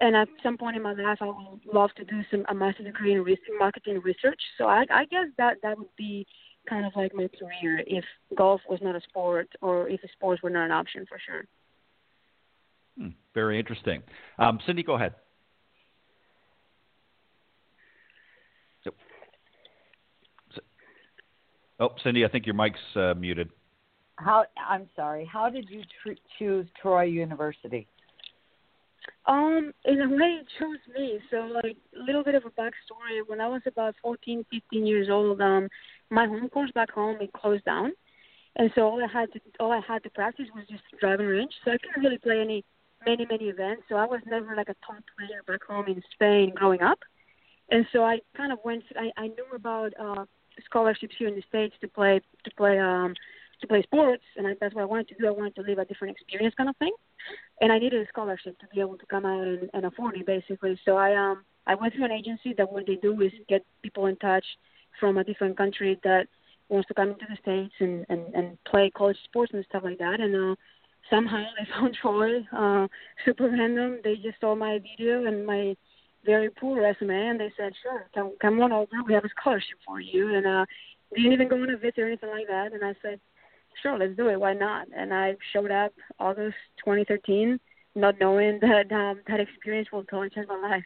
And 0.00 0.16
at 0.16 0.28
some 0.42 0.56
point 0.56 0.76
in 0.76 0.82
my 0.82 0.94
life, 0.94 1.18
I 1.20 1.26
would 1.26 1.60
love 1.72 1.90
to 1.96 2.04
do 2.04 2.22
some 2.30 2.44
a 2.48 2.54
master's 2.54 2.86
degree 2.86 3.12
in 3.12 3.22
re- 3.22 3.38
marketing 3.58 4.00
research. 4.02 4.40
So 4.58 4.64
I, 4.64 4.84
I 4.90 5.04
guess 5.04 5.26
that 5.38 5.58
that 5.62 5.78
would 5.78 5.94
be 5.96 6.26
kind 6.68 6.86
of 6.86 6.92
like 6.96 7.14
my 7.14 7.28
career 7.38 7.84
if 7.86 8.04
golf 8.36 8.60
was 8.68 8.80
not 8.82 8.96
a 8.96 9.00
sport 9.02 9.48
or 9.60 9.88
if 9.88 10.00
sports 10.12 10.42
were 10.42 10.50
not 10.50 10.64
an 10.64 10.72
option 10.72 11.04
for 11.08 11.18
sure. 11.24 11.44
Hmm, 12.98 13.14
very 13.34 13.58
interesting. 13.58 14.02
Um, 14.38 14.58
Cindy, 14.66 14.82
go 14.82 14.94
ahead. 14.94 15.14
So, 18.84 18.90
so- 20.54 20.62
oh, 21.82 21.94
Cindy, 22.02 22.24
I 22.24 22.28
think 22.28 22.46
your 22.46 22.54
mic's 22.54 22.78
uh, 22.96 23.14
muted. 23.14 23.50
How 24.16 24.44
I'm 24.56 24.88
sorry. 24.94 25.28
How 25.30 25.50
did 25.50 25.68
you 25.68 25.82
tr- 26.02 26.20
choose 26.38 26.66
Troy 26.80 27.04
University? 27.04 27.88
Um, 29.26 29.72
in 29.84 30.00
a 30.00 30.08
way, 30.08 30.40
it 30.40 30.46
chose 30.58 30.78
me. 30.94 31.18
So, 31.30 31.36
like, 31.62 31.76
a 31.96 32.04
little 32.04 32.22
bit 32.22 32.34
of 32.34 32.44
a 32.44 32.50
backstory. 32.50 33.20
When 33.26 33.40
I 33.40 33.48
was 33.48 33.62
about 33.66 33.94
14, 34.02 34.44
15 34.50 34.86
years 34.86 35.08
old, 35.10 35.40
um, 35.40 35.68
my 36.10 36.26
home 36.26 36.48
course 36.48 36.70
back 36.72 36.90
home 36.90 37.16
it 37.20 37.32
closed 37.32 37.64
down, 37.64 37.92
and 38.56 38.70
so 38.74 38.82
all 38.82 39.02
I 39.02 39.10
had 39.12 39.32
to 39.32 39.40
all 39.58 39.72
I 39.72 39.80
had 39.86 40.02
to 40.04 40.10
practice 40.10 40.46
was 40.54 40.64
just 40.68 40.82
driving 41.00 41.26
range. 41.26 41.52
So 41.64 41.72
I 41.72 41.78
couldn't 41.78 42.02
really 42.02 42.18
play 42.18 42.40
any 42.40 42.64
many 43.04 43.26
many 43.28 43.46
events. 43.46 43.84
So 43.88 43.96
I 43.96 44.04
was 44.04 44.20
never 44.26 44.54
like 44.54 44.68
a 44.68 44.76
top 44.86 45.02
player 45.16 45.42
back 45.46 45.64
home 45.64 45.86
in 45.88 46.02
Spain 46.12 46.52
growing 46.54 46.82
up, 46.82 46.98
and 47.70 47.86
so 47.92 48.04
I 48.04 48.20
kind 48.36 48.52
of 48.52 48.58
went. 48.64 48.84
I, 48.94 49.10
I 49.16 49.28
knew 49.28 49.46
about 49.54 49.92
uh, 49.98 50.26
scholarships 50.64 51.14
here 51.18 51.28
in 51.28 51.34
the 51.34 51.42
states 51.48 51.74
to 51.80 51.88
play 51.88 52.20
to 52.44 52.50
play 52.56 52.78
um 52.78 53.14
to 53.60 53.66
play 53.66 53.82
sports, 53.82 54.24
and 54.36 54.46
I, 54.46 54.52
that's 54.60 54.74
what 54.74 54.82
I 54.82 54.86
wanted 54.86 55.08
to 55.08 55.14
do. 55.14 55.26
I 55.28 55.30
wanted 55.30 55.54
to 55.56 55.62
live 55.62 55.78
a 55.78 55.84
different 55.84 56.16
experience, 56.16 56.54
kind 56.56 56.68
of 56.68 56.76
thing, 56.76 56.92
and 57.60 57.72
I 57.72 57.78
needed 57.78 58.02
a 58.02 58.08
scholarship 58.08 58.58
to 58.58 58.66
be 58.74 58.80
able 58.80 58.98
to 58.98 59.06
come 59.06 59.24
out 59.24 59.46
and, 59.46 59.70
and 59.72 59.86
afford 59.86 60.16
it, 60.16 60.26
basically. 60.26 60.78
So 60.84 60.96
I 60.96 61.14
um 61.14 61.44
I 61.66 61.74
went 61.74 61.94
through 61.94 62.04
an 62.04 62.12
agency 62.12 62.54
that 62.58 62.70
what 62.70 62.86
they 62.86 62.96
do 62.96 63.20
is 63.20 63.32
get 63.48 63.64
people 63.82 64.06
in 64.06 64.16
touch 64.16 64.44
from 64.98 65.16
a 65.18 65.24
different 65.24 65.56
country 65.56 65.98
that 66.04 66.26
wants 66.68 66.88
to 66.88 66.94
come 66.94 67.10
into 67.10 67.26
the 67.28 67.36
states 67.40 67.74
and 67.80 68.04
and 68.08 68.34
and 68.34 68.58
play 68.64 68.90
college 68.90 69.18
sports 69.24 69.52
and 69.54 69.64
stuff 69.68 69.84
like 69.84 69.98
that, 69.98 70.20
and 70.20 70.34
uh, 70.34 70.54
somehow 71.08 71.44
they 71.58 71.66
found 71.72 71.96
Troy, 72.00 72.40
uh, 72.56 72.88
super 73.24 73.48
random. 73.48 74.00
They 74.02 74.16
just 74.16 74.40
saw 74.40 74.54
my 74.54 74.78
video 74.78 75.24
and 75.26 75.46
my 75.46 75.76
very 76.24 76.50
poor 76.50 76.80
resume, 76.80 77.28
and 77.28 77.40
they 77.40 77.52
said, 77.56 77.72
"Sure, 77.82 78.08
come 78.14 78.32
come 78.40 78.60
on 78.60 78.72
over. 78.72 78.90
We 79.06 79.14
have 79.14 79.24
a 79.24 79.28
scholarship 79.40 79.78
for 79.86 80.00
you." 80.00 80.34
And 80.34 80.46
uh, 80.46 80.66
didn't 81.14 81.32
even 81.32 81.48
go 81.48 81.56
on 81.62 81.70
a 81.70 81.76
visit 81.76 81.98
or 81.98 82.06
anything 82.06 82.30
like 82.30 82.46
that. 82.48 82.72
And 82.72 82.84
I 82.84 82.94
said, 83.02 83.20
sure, 83.82 83.98
let's 83.98 84.16
do 84.16 84.28
it. 84.28 84.40
Why 84.40 84.54
not? 84.54 84.86
And 84.94 85.12
I 85.12 85.34
showed 85.52 85.70
up 85.70 85.92
August 86.18 86.56
2013, 86.84 87.58
not 87.94 88.14
knowing 88.20 88.58
that 88.60 88.90
um, 88.92 89.20
that 89.28 89.40
experience 89.40 89.88
will 89.92 90.04
totally 90.04 90.30
change 90.30 90.48
my 90.48 90.60
life. 90.60 90.84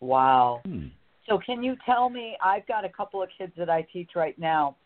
Wow. 0.00 0.62
Hmm. 0.64 0.86
So 1.28 1.38
can 1.44 1.62
you 1.62 1.76
tell 1.84 2.08
me? 2.08 2.36
I've 2.42 2.66
got 2.66 2.84
a 2.84 2.88
couple 2.88 3.22
of 3.22 3.28
kids 3.36 3.52
that 3.56 3.68
I 3.68 3.86
teach 3.92 4.10
right 4.14 4.38
now 4.38 4.76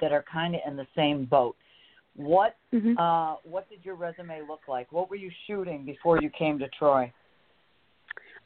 that 0.00 0.10
are 0.10 0.24
kind 0.30 0.54
of 0.54 0.60
in 0.66 0.76
the 0.76 0.86
same 0.96 1.24
boat. 1.24 1.56
What 2.16 2.56
Mm-hmm. 2.74 2.96
uh, 2.96 3.36
what 3.44 3.68
did 3.68 3.80
your 3.84 3.96
resume 3.96 4.40
look 4.48 4.62
like? 4.66 4.90
What 4.92 5.10
were 5.10 5.16
you 5.16 5.30
shooting 5.46 5.84
before 5.84 6.20
you 6.22 6.30
came 6.30 6.58
to 6.58 6.68
Troy? 6.68 7.12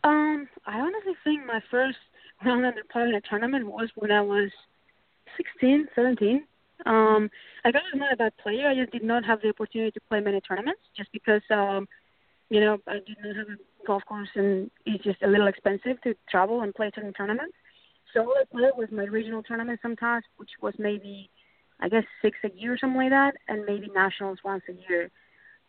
Um, 0.05 0.49
I 0.67 0.79
honestly 0.81 1.15
think 1.25 1.47
my 1.47 1.61
first 1.71 1.99
round 2.45 2.65
under 2.65 2.83
par 2.93 3.07
in 3.07 3.15
a 3.15 3.21
tournament 3.21 3.67
was 3.67 3.89
when 3.97 4.11
I 4.11 4.21
was 4.21 4.51
16, 5.37 5.89
17. 5.95 6.45
Um, 6.85 7.31
I 7.65 7.71
was 7.71 7.83
not 7.95 8.13
a 8.13 8.17
bad 8.17 8.37
player. 8.43 8.69
I 8.69 8.75
just 8.75 8.93
did 8.93 9.03
not 9.03 9.25
have 9.25 9.41
the 9.41 9.49
opportunity 9.49 9.91
to 9.93 10.01
play 10.09 10.21
many 10.21 10.41
tournaments 10.41 10.81
just 10.97 11.11
because, 11.13 11.43
um, 11.51 11.89
you 12.51 12.61
know, 12.61 12.79
I 12.87 12.95
did 12.95 13.17
not 13.25 13.37
have 13.37 13.49
a 13.49 13.87
golf 13.87 14.05
course 14.07 14.29
and 14.35 14.71
it's 14.85 15.03
just 15.03 15.23
a 15.23 15.27
little 15.27 15.47
expensive 15.47 16.01
to 16.03 16.15
travel 16.31 16.61
and 16.61 16.75
play 16.75 16.91
certain 16.95 17.13
tournaments. 17.13 17.55
So 18.13 18.21
all 18.21 18.35
I 18.41 18.45
played 18.51 18.73
was 18.77 18.89
my 18.93 19.05
regional 19.05 19.43
tournament 19.43 19.81
sometimes, 19.83 20.25
which 20.37 20.51
was 20.61 20.75
maybe, 20.79 21.31
I 21.81 21.89
guess, 21.89 22.05
six 22.23 22.39
a 22.45 22.51
year 22.57 22.75
or 22.75 22.79
something 22.79 22.99
like 22.99 23.11
that, 23.11 23.35
and 23.49 23.65
maybe 23.65 23.91
nationals 23.95 24.39
once 24.45 24.63
a 24.69 24.73
year. 24.89 25.11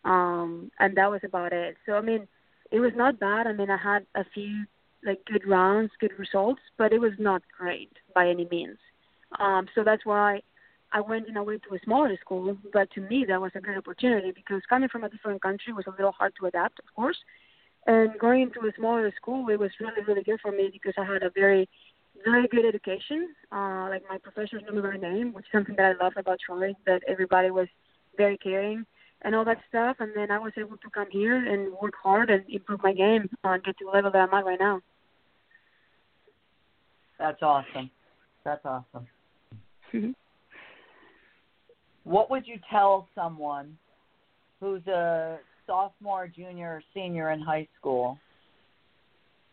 Um, 0.04 0.70
and 0.78 0.96
that 0.96 1.10
was 1.10 1.20
about 1.24 1.52
it. 1.52 1.76
So, 1.84 1.94
I 1.94 2.00
mean, 2.00 2.28
it 2.70 2.80
was 2.80 2.92
not 2.94 3.18
bad. 3.18 3.46
I 3.46 3.52
mean, 3.52 3.70
I 3.70 3.76
had 3.76 4.06
a 4.14 4.24
few 4.34 4.64
like 5.04 5.24
good 5.24 5.46
rounds, 5.46 5.90
good 6.00 6.18
results, 6.18 6.60
but 6.76 6.92
it 6.92 7.00
was 7.00 7.12
not 7.18 7.42
great 7.56 7.92
by 8.14 8.28
any 8.28 8.46
means. 8.50 8.78
Um, 9.38 9.66
so 9.74 9.84
that's 9.84 10.04
why 10.04 10.40
I 10.92 11.00
went 11.00 11.28
in 11.28 11.36
a 11.36 11.42
way 11.42 11.58
to 11.58 11.74
a 11.74 11.78
smaller 11.84 12.16
school. 12.20 12.56
But 12.72 12.90
to 12.92 13.00
me, 13.00 13.24
that 13.28 13.40
was 13.40 13.52
a 13.54 13.60
great 13.60 13.78
opportunity 13.78 14.32
because 14.32 14.62
coming 14.68 14.88
from 14.88 15.04
a 15.04 15.08
different 15.08 15.42
country 15.42 15.72
was 15.72 15.84
a 15.86 15.90
little 15.90 16.12
hard 16.12 16.32
to 16.40 16.46
adapt, 16.46 16.78
of 16.78 16.94
course. 16.94 17.18
And 17.86 18.10
going 18.18 18.42
into 18.42 18.60
a 18.60 18.72
smaller 18.76 19.10
school, 19.16 19.48
it 19.48 19.58
was 19.58 19.70
really, 19.80 20.02
really 20.06 20.22
good 20.22 20.40
for 20.40 20.52
me 20.52 20.70
because 20.72 20.94
I 20.98 21.04
had 21.04 21.22
a 21.22 21.30
very, 21.30 21.68
very 22.24 22.48
good 22.48 22.66
education. 22.66 23.34
Uh, 23.52 23.88
like 23.88 24.02
my 24.08 24.18
professors 24.18 24.62
knew 24.70 24.82
my 24.82 24.96
name, 24.96 25.32
which 25.32 25.46
is 25.46 25.52
something 25.52 25.76
that 25.76 25.96
I 25.98 26.04
love 26.04 26.14
about 26.16 26.38
Troy, 26.44 26.74
that 26.86 27.02
everybody 27.08 27.50
was 27.50 27.68
very 28.16 28.36
caring 28.36 28.84
and 29.22 29.34
all 29.34 29.44
that 29.44 29.58
stuff. 29.68 29.96
And 30.00 30.12
then 30.14 30.30
I 30.30 30.38
was 30.38 30.52
able 30.56 30.76
to 30.76 30.90
come 30.90 31.08
here 31.10 31.36
and 31.36 31.72
work 31.80 31.94
hard 32.02 32.30
and 32.30 32.44
improve 32.48 32.82
my 32.82 32.92
game 32.92 33.28
and 33.44 33.64
get 33.64 33.78
to 33.78 33.84
the 33.84 33.90
level 33.90 34.10
that 34.10 34.18
I'm 34.18 34.34
at 34.34 34.44
right 34.44 34.60
now. 34.60 34.80
That's 37.18 37.42
awesome. 37.42 37.90
That's 38.44 38.64
awesome. 38.64 39.08
Mhm. 39.92 40.14
What 42.04 42.30
would 42.30 42.46
you 42.46 42.58
tell 42.70 43.08
someone 43.14 43.76
who's 44.60 44.86
a 44.86 45.40
sophomore, 45.66 46.28
junior, 46.28 46.76
or 46.76 46.82
senior 46.94 47.30
in 47.32 47.40
high 47.40 47.66
school? 47.78 48.18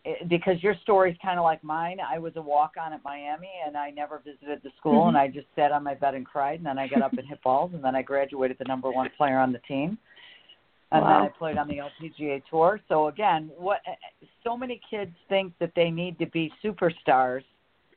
It- 0.05 0.29
Because 0.29 0.61
your 0.61 0.75
story's 0.75 1.17
kind 1.17 1.39
of 1.39 1.43
like 1.43 1.63
mine. 1.63 1.99
I 1.99 2.19
was 2.19 2.35
a 2.35 2.41
walk-on 2.41 2.93
at 2.93 3.03
Miami, 3.03 3.49
and 3.65 3.75
I 3.75 3.89
never 3.89 4.19
visited 4.19 4.61
the 4.61 4.69
school, 4.77 5.05
Mhm. 5.05 5.07
and 5.09 5.17
I 5.17 5.27
just 5.27 5.47
sat 5.55 5.71
on 5.71 5.83
my 5.83 5.95
bed 5.95 6.13
and 6.13 6.25
cried. 6.25 6.59
And 6.59 6.65
then 6.65 6.77
I 6.77 6.87
got 6.87 7.01
up 7.01 7.13
and 7.13 7.27
hit 7.27 7.41
balls, 7.41 7.73
and 7.73 7.83
then 7.83 7.95
I 7.95 8.03
graduated 8.03 8.57
the 8.59 8.65
number 8.65 8.91
one 8.91 9.09
player 9.17 9.39
on 9.39 9.51
the 9.51 9.59
team. 9.59 9.97
And 10.91 11.03
Wow. 11.03 11.09
then 11.09 11.21
I 11.23 11.27
played 11.29 11.57
on 11.57 11.67
the 11.67 11.79
LPGA 11.79 12.39
tour. 12.41 12.79
So 12.87 13.07
again, 13.07 13.51
what 13.57 13.81
so 14.43 14.55
many 14.55 14.77
kids 14.89 15.17
think 15.27 15.57
that 15.57 15.73
they 15.73 15.89
need 15.89 16.19
to 16.19 16.27
be 16.27 16.53
superstars 16.63 17.43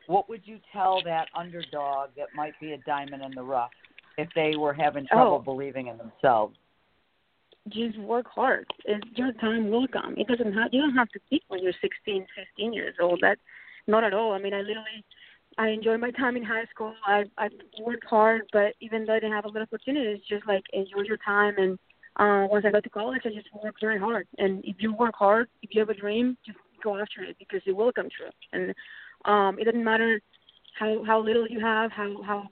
what 0.08 0.26
would 0.30 0.40
you 0.46 0.58
tell 0.72 1.02
that 1.02 1.28
underdog 1.34 2.08
that 2.16 2.28
might 2.34 2.58
be 2.60 2.72
a 2.72 2.78
diamond 2.78 3.22
in 3.22 3.30
the 3.32 3.42
rough 3.42 3.70
if 4.16 4.26
they 4.34 4.56
were 4.56 4.72
having 4.72 5.06
trouble 5.06 5.34
Oh. 5.34 5.38
believing 5.38 5.88
in 5.88 5.98
themselves? 5.98 6.56
Just 7.70 7.98
work 7.98 8.26
hard. 8.28 8.66
It, 8.84 9.02
your 9.14 9.32
time 9.34 9.70
will 9.70 9.88
come. 9.88 10.14
It 10.16 10.26
doesn't 10.28 10.52
have 10.54 10.70
you 10.72 10.80
don't 10.80 10.94
have 10.94 11.08
to 11.10 11.20
peak 11.30 11.42
when 11.48 11.62
you're 11.62 11.72
16, 11.80 12.26
15 12.36 12.72
years 12.72 12.94
old. 13.00 13.20
That 13.22 13.38
not 13.86 14.04
at 14.04 14.14
all. 14.14 14.32
I 14.32 14.38
mean, 14.38 14.54
I 14.54 14.60
literally 14.60 15.04
I 15.56 15.68
enjoyed 15.68 16.00
my 16.00 16.10
time 16.12 16.36
in 16.36 16.42
high 16.42 16.66
school. 16.66 16.94
I 17.06 17.24
I 17.36 17.48
worked 17.80 18.04
hard, 18.04 18.42
but 18.52 18.74
even 18.80 19.04
though 19.04 19.14
I 19.14 19.20
didn't 19.20 19.34
have 19.34 19.44
a 19.44 19.48
lot 19.48 19.62
of 19.62 19.68
opportunities, 19.72 20.20
just 20.28 20.46
like 20.46 20.64
enjoy 20.72 21.02
your 21.02 21.18
time. 21.18 21.54
And 21.58 21.78
uh, 22.16 22.46
once 22.50 22.64
I 22.66 22.70
got 22.70 22.84
to 22.84 22.90
college, 22.90 23.22
I 23.24 23.30
just 23.30 23.48
worked 23.62 23.80
very 23.80 23.98
hard. 23.98 24.26
And 24.38 24.64
if 24.64 24.76
you 24.80 24.94
work 24.94 25.14
hard, 25.16 25.48
if 25.62 25.70
you 25.72 25.80
have 25.80 25.90
a 25.90 25.94
dream, 25.94 26.36
just 26.44 26.58
go 26.82 26.96
after 26.96 27.22
it 27.22 27.36
because 27.38 27.60
it 27.66 27.76
will 27.76 27.92
come 27.92 28.08
true. 28.16 28.30
And 28.52 28.74
um, 29.24 29.58
it 29.58 29.64
doesn't 29.64 29.84
matter 29.84 30.20
how 30.78 31.04
how 31.04 31.20
little 31.20 31.46
you 31.48 31.60
have, 31.60 31.90
how 31.92 32.22
how 32.22 32.48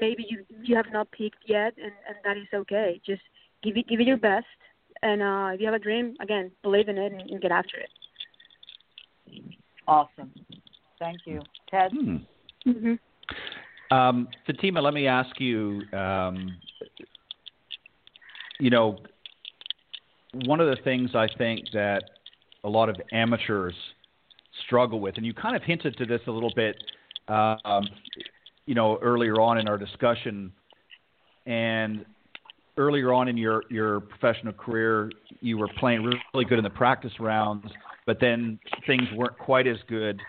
maybe 0.00 0.26
you 0.28 0.44
you 0.62 0.76
have 0.76 0.92
not 0.92 1.10
peaked 1.10 1.44
yet, 1.46 1.74
and 1.76 1.92
and 2.08 2.16
that 2.24 2.36
is 2.36 2.48
okay. 2.54 3.00
Just 3.04 3.22
give 3.62 3.76
it 3.76 3.88
give 3.88 4.00
it 4.00 4.06
your 4.06 4.16
best, 4.16 4.46
and 5.02 5.22
uh, 5.22 5.50
if 5.54 5.60
you 5.60 5.66
have 5.66 5.74
a 5.74 5.78
dream, 5.78 6.14
again, 6.20 6.50
believe 6.62 6.88
in 6.88 6.98
it 6.98 7.12
and, 7.12 7.30
and 7.30 7.40
get 7.40 7.50
after 7.50 7.78
it. 7.78 7.88
Awesome. 9.86 10.30
Thank 10.98 11.18
you. 11.24 11.42
Ted? 11.68 11.90
Hmm. 11.92 12.16
hmm 12.64 12.94
Um, 13.94 14.28
Fatima, 14.46 14.80
let 14.80 14.94
me 14.94 15.06
ask 15.06 15.40
you. 15.40 15.82
Um, 15.92 16.56
you 18.60 18.70
know, 18.70 18.98
one 20.46 20.60
of 20.60 20.68
the 20.68 20.80
things 20.84 21.10
I 21.14 21.26
think 21.36 21.64
that 21.72 22.04
a 22.62 22.68
lot 22.68 22.88
of 22.88 22.96
amateurs 23.10 23.74
struggle 24.64 25.00
with, 25.00 25.16
and 25.16 25.26
you 25.26 25.34
kind 25.34 25.56
of 25.56 25.62
hinted 25.62 25.96
to 25.96 26.06
this 26.06 26.20
a 26.28 26.30
little 26.30 26.52
bit, 26.54 26.76
um, 27.26 27.84
you 28.66 28.76
know, 28.76 28.98
earlier 29.02 29.40
on 29.40 29.58
in 29.58 29.66
our 29.66 29.76
discussion, 29.76 30.52
and 31.46 32.04
earlier 32.76 33.12
on 33.12 33.28
in 33.28 33.36
your 33.36 33.62
your 33.70 34.00
professional 34.00 34.52
career, 34.52 35.10
you 35.40 35.58
were 35.58 35.68
playing 35.78 36.02
really 36.02 36.44
good 36.44 36.58
in 36.58 36.64
the 36.64 36.70
practice 36.70 37.12
rounds, 37.20 37.66
but 38.06 38.18
then 38.20 38.58
things 38.86 39.02
weren't 39.14 39.38
quite 39.38 39.66
as 39.66 39.76
good 39.88 40.20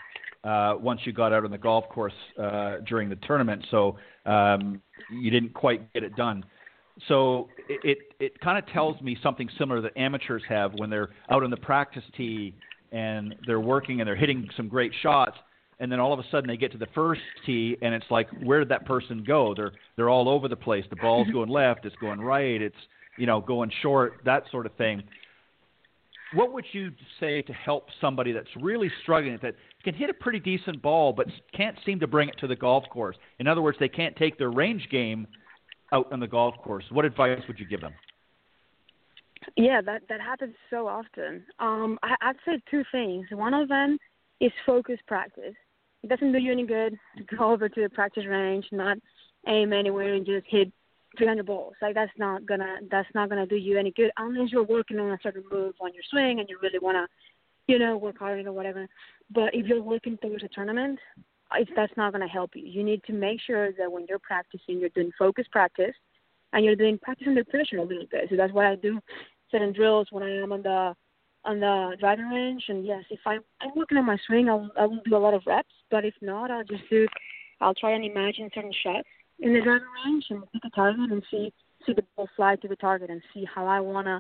uh, 0.43 0.75
once 0.79 1.01
you 1.05 1.13
got 1.13 1.33
out 1.33 1.45
on 1.45 1.51
the 1.51 1.57
golf 1.57 1.87
course 1.89 2.13
uh, 2.41 2.77
during 2.87 3.09
the 3.09 3.15
tournament. 3.27 3.65
So 3.71 3.97
um, 4.25 4.81
you 5.11 5.31
didn't 5.31 5.53
quite 5.53 5.91
get 5.93 6.03
it 6.03 6.15
done. 6.15 6.43
So 7.07 7.49
it 7.69 7.79
it, 7.83 7.97
it 8.19 8.39
kind 8.41 8.57
of 8.57 8.71
tells 8.71 8.99
me 9.01 9.17
something 9.23 9.49
similar 9.57 9.81
that 9.81 9.97
amateurs 9.97 10.43
have 10.49 10.73
when 10.75 10.89
they're 10.89 11.09
out 11.29 11.43
on 11.43 11.49
the 11.49 11.57
practice 11.57 12.03
tee 12.15 12.55
and 12.91 13.35
they're 13.47 13.59
working 13.59 14.01
and 14.01 14.07
they're 14.07 14.15
hitting 14.15 14.47
some 14.55 14.67
great 14.67 14.91
shots. 15.01 15.37
And 15.79 15.91
then 15.91 15.99
all 15.99 16.13
of 16.13 16.19
a 16.19 16.23
sudden 16.31 16.47
they 16.47 16.57
get 16.57 16.71
to 16.73 16.77
the 16.77 16.87
first 16.93 17.21
tee 17.45 17.77
and 17.81 17.93
it's 17.93 18.05
like, 18.09 18.27
where 18.43 18.59
did 18.59 18.69
that 18.69 18.85
person 18.85 19.23
go? 19.25 19.53
They're 19.55 19.71
they're 19.95 20.09
all 20.09 20.29
over 20.29 20.47
the 20.47 20.55
place. 20.55 20.85
The 20.89 20.95
ball's 20.95 21.27
going 21.31 21.49
left, 21.61 21.85
it's 21.85 21.95
going 21.97 22.21
right, 22.21 22.61
it's 22.61 22.75
you 23.17 23.25
know 23.25 23.41
going 23.41 23.71
short, 23.81 24.21
that 24.25 24.43
sort 24.51 24.65
of 24.65 24.73
thing 24.75 25.03
what 26.33 26.53
would 26.53 26.65
you 26.71 26.91
say 27.19 27.41
to 27.43 27.53
help 27.53 27.87
somebody 28.01 28.31
that's 28.31 28.49
really 28.59 28.91
struggling 29.01 29.37
that 29.41 29.55
can 29.83 29.93
hit 29.93 30.09
a 30.09 30.13
pretty 30.13 30.39
decent 30.39 30.81
ball 30.81 31.13
but 31.13 31.27
can't 31.55 31.77
seem 31.85 31.99
to 31.99 32.07
bring 32.07 32.29
it 32.29 32.35
to 32.39 32.47
the 32.47 32.55
golf 32.55 32.83
course? 32.89 33.15
In 33.39 33.47
other 33.47 33.61
words, 33.61 33.77
they 33.79 33.89
can't 33.89 34.15
take 34.15 34.37
their 34.37 34.51
range 34.51 34.87
game 34.91 35.27
out 35.91 36.11
on 36.11 36.19
the 36.19 36.27
golf 36.27 36.55
course. 36.57 36.85
What 36.91 37.05
advice 37.05 37.41
would 37.47 37.59
you 37.59 37.67
give 37.67 37.81
them? 37.81 37.93
Yeah, 39.57 39.81
that 39.81 40.03
that 40.07 40.21
happens 40.21 40.55
so 40.69 40.87
often. 40.87 41.43
Um, 41.59 41.99
I, 42.01 42.15
I'd 42.21 42.35
say 42.45 42.61
two 42.71 42.83
things. 42.91 43.25
One 43.31 43.53
of 43.53 43.67
them 43.67 43.97
is 44.39 44.51
focus 44.65 44.99
practice. 45.05 45.55
It 46.03 46.09
doesn't 46.09 46.31
do 46.31 46.37
you 46.37 46.51
any 46.51 46.65
good 46.65 46.97
to 47.17 47.35
go 47.35 47.51
over 47.51 47.69
to 47.69 47.81
the 47.81 47.89
practice 47.89 48.25
range, 48.27 48.65
not 48.71 48.97
aim 49.47 49.73
anywhere, 49.73 50.13
and 50.13 50.25
just 50.25 50.45
hit 50.47 50.71
300 51.17 51.45
balls. 51.45 51.73
Like 51.81 51.95
that's 51.95 52.11
not 52.17 52.45
gonna 52.45 52.77
that's 52.89 53.09
not 53.13 53.29
gonna 53.29 53.45
do 53.45 53.55
you 53.55 53.77
any 53.77 53.91
good 53.91 54.11
unless 54.17 54.51
you're 54.51 54.63
working 54.63 54.99
on 54.99 55.11
a 55.11 55.17
certain 55.21 55.43
move 55.51 55.75
on 55.79 55.93
your 55.93 56.03
swing 56.09 56.39
and 56.39 56.49
you 56.49 56.57
really 56.61 56.79
wanna, 56.79 57.07
you 57.67 57.79
know, 57.79 57.97
work 57.97 58.17
hard 58.17 58.45
or 58.45 58.51
whatever. 58.51 58.87
But 59.33 59.53
if 59.53 59.67
you're 59.67 59.81
working 59.81 60.17
towards 60.17 60.43
a 60.43 60.47
tournament, 60.47 60.99
if 61.55 61.69
that's 61.75 61.93
not 61.97 62.11
to 62.13 62.27
help 62.27 62.51
you. 62.55 62.65
You 62.65 62.83
need 62.83 63.03
to 63.03 63.13
make 63.13 63.39
sure 63.41 63.71
that 63.73 63.91
when 63.91 64.05
you're 64.09 64.19
practicing, 64.19 64.79
you're 64.79 64.89
doing 64.89 65.11
focus 65.17 65.45
practice, 65.51 65.93
and 66.51 66.63
you're 66.63 66.75
doing 66.75 66.97
practice 66.97 67.27
under 67.27 67.43
pressure 67.43 67.77
a 67.77 67.83
little 67.83 68.05
bit. 68.09 68.27
So 68.29 68.35
that's 68.35 68.53
what 68.53 68.65
I 68.65 68.75
do 68.75 68.99
certain 69.51 69.73
drills 69.73 70.07
when 70.11 70.23
I 70.23 70.41
am 70.41 70.51
on 70.51 70.63
the 70.63 70.95
on 71.45 71.59
the 71.59 71.95
driving 71.99 72.29
range. 72.29 72.63
And 72.69 72.85
yes, 72.85 73.03
if 73.09 73.19
I 73.25 73.37
I'm 73.61 73.71
working 73.75 73.97
on 73.97 74.05
my 74.05 74.17
swing, 74.27 74.49
I 74.49 74.85
will 74.85 75.01
do 75.05 75.15
a 75.15 75.17
lot 75.17 75.33
of 75.33 75.43
reps. 75.45 75.73
But 75.93 76.05
if 76.05 76.15
not, 76.23 76.49
I'll 76.49 76.63
just 76.63 76.89
do 76.89 77.07
I'll 77.61 77.75
try 77.75 77.91
and 77.91 78.03
imagine 78.03 78.49
certain 78.55 78.73
shots 78.83 79.07
in 79.37 79.53
the 79.53 79.61
driving 79.61 79.87
range 80.03 80.25
and 80.31 80.41
pick 80.51 80.63
a 80.65 80.69
target 80.71 81.11
and 81.11 81.23
see 81.29 81.53
see 81.85 81.93
the 81.93 82.03
ball 82.15 82.27
fly 82.35 82.55
to 82.55 82.67
the 82.67 82.75
target 82.77 83.11
and 83.11 83.21
see 83.31 83.45
how 83.53 83.67
I 83.67 83.79
wanna 83.79 84.19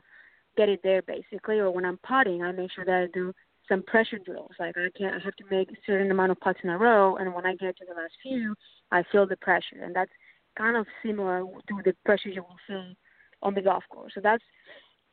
get 0.55 0.69
it 0.69 0.81
there 0.83 1.01
basically. 1.01 1.57
Or 1.57 1.71
when 1.71 1.83
I'm 1.83 1.97
putting, 2.07 2.43
I 2.43 2.51
make 2.51 2.71
sure 2.73 2.85
that 2.85 2.93
I 2.93 3.07
do 3.11 3.33
some 3.67 3.81
pressure 3.81 4.19
drills. 4.19 4.51
Like 4.59 4.77
I 4.77 4.89
can't, 4.95 5.15
I 5.15 5.25
have 5.25 5.35
to 5.37 5.45
make 5.49 5.71
a 5.71 5.75
certain 5.87 6.11
amount 6.11 6.31
of 6.31 6.39
putts 6.41 6.59
in 6.63 6.69
a 6.69 6.77
row, 6.77 7.15
and 7.15 7.33
when 7.33 7.47
I 7.47 7.55
get 7.55 7.75
to 7.77 7.85
the 7.87 7.95
last 7.95 8.13
few, 8.21 8.53
I 8.91 9.01
feel 9.11 9.25
the 9.25 9.37
pressure, 9.37 9.81
and 9.81 9.95
that's 9.95 10.11
kind 10.55 10.77
of 10.77 10.85
similar 11.03 11.39
to 11.41 11.81
the 11.83 11.95
pressure 12.05 12.29
you 12.29 12.43
will 12.43 12.59
feel 12.67 12.93
on 13.41 13.55
the 13.55 13.63
golf 13.63 13.83
course. 13.89 14.11
So 14.13 14.21
that's 14.21 14.43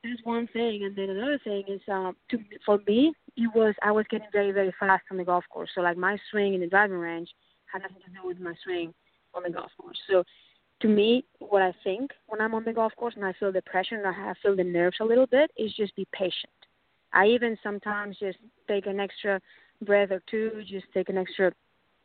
that's 0.05 0.20
one 0.25 0.46
thing, 0.53 0.85
and 0.85 0.94
then 0.94 1.09
another 1.09 1.40
thing 1.42 1.64
is 1.68 1.81
um, 1.88 2.16
to 2.31 2.38
for 2.66 2.81
me, 2.87 3.14
it 3.40 3.50
was 3.55 3.74
I 3.83 3.92
was 3.92 4.07
getting 4.11 4.29
very 4.33 4.53
very 4.53 4.74
fast 4.79 5.05
on 5.11 5.16
the 5.16 5.24
golf 5.24 5.44
course. 5.50 5.70
So 5.74 5.81
like 5.81 5.96
my 5.96 6.18
swing 6.31 6.55
in 6.55 6.61
the 6.61 6.66
driving 6.66 6.98
range 6.98 7.31
had 7.72 7.83
nothing 7.83 8.03
to 8.07 8.11
do 8.11 8.26
with 8.26 8.40
my 8.40 8.55
swing 8.64 8.92
on 9.35 9.42
the 9.42 9.50
golf 9.50 9.70
course. 9.81 9.98
So 10.11 10.24
to 10.83 10.88
me, 10.88 11.24
what 11.38 11.62
I 11.62 11.72
think 11.85 12.11
when 12.26 12.40
I'm 12.40 12.55
on 12.55 12.64
the 12.64 12.72
golf 12.72 12.92
course 12.96 13.14
and 13.16 13.24
I 13.24 13.35
feel 13.38 13.53
the 13.53 13.62
pressure 13.62 13.96
and 13.96 14.07
I 14.07 14.35
feel 14.42 14.57
the 14.57 14.64
nerves 14.64 14.96
a 15.00 15.05
little 15.05 15.26
bit 15.26 15.50
is 15.57 15.74
just 15.74 15.94
be 15.94 16.07
patient 16.12 16.53
I 17.12 17.26
even 17.26 17.59
sometimes 17.62 18.16
just 18.18 18.38
take 18.68 18.87
an 18.87 19.00
extra 19.00 19.40
breath 19.83 20.11
or 20.11 20.22
two, 20.31 20.62
just 20.68 20.87
take 20.94 21.09
an 21.09 21.18
extra, 21.18 21.53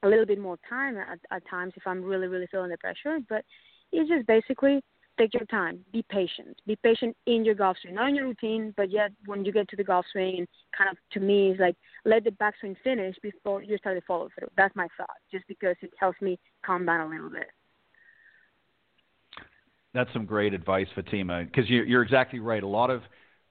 a 0.03 0.07
little 0.07 0.25
bit 0.25 0.39
more 0.39 0.57
time 0.67 0.97
at, 0.97 1.19
at 1.31 1.47
times 1.49 1.73
if 1.75 1.83
I'm 1.85 2.03
really, 2.03 2.27
really 2.27 2.47
feeling 2.47 2.71
the 2.71 2.77
pressure. 2.77 3.19
But 3.29 3.43
it's 3.91 4.09
just 4.09 4.27
basically 4.27 4.81
take 5.17 5.33
your 5.33 5.45
time, 5.45 5.79
be 5.91 6.03
patient, 6.09 6.59
be 6.65 6.75
patient 6.77 7.15
in 7.25 7.45
your 7.45 7.55
golf 7.55 7.77
swing, 7.81 7.95
not 7.95 8.09
in 8.09 8.15
your 8.15 8.25
routine, 8.25 8.73
but 8.77 8.89
yet 8.91 9.11
when 9.25 9.45
you 9.45 9.51
get 9.51 9.67
to 9.69 9.75
the 9.75 9.83
golf 9.83 10.05
swing 10.11 10.39
and 10.39 10.47
kind 10.77 10.89
of 10.89 10.97
to 11.11 11.19
me 11.19 11.51
is 11.51 11.59
like 11.59 11.75
let 12.05 12.23
the 12.23 12.31
backswing 12.31 12.75
finish 12.83 13.15
before 13.21 13.63
you 13.63 13.77
start 13.77 13.97
to 13.97 14.05
follow 14.05 14.29
through. 14.37 14.49
That's 14.57 14.75
my 14.75 14.87
thought, 14.97 15.17
just 15.31 15.47
because 15.47 15.75
it 15.81 15.91
helps 15.99 16.21
me 16.21 16.39
calm 16.65 16.85
down 16.85 17.01
a 17.01 17.09
little 17.09 17.29
bit. 17.29 17.47
That's 19.93 20.11
some 20.11 20.25
great 20.25 20.53
advice, 20.53 20.87
Fatima, 20.93 21.45
because 21.45 21.69
you're, 21.69 21.85
you're 21.85 22.03
exactly 22.03 22.39
right. 22.39 22.63
A 22.63 22.67
lot 22.67 22.89
of 22.89 23.01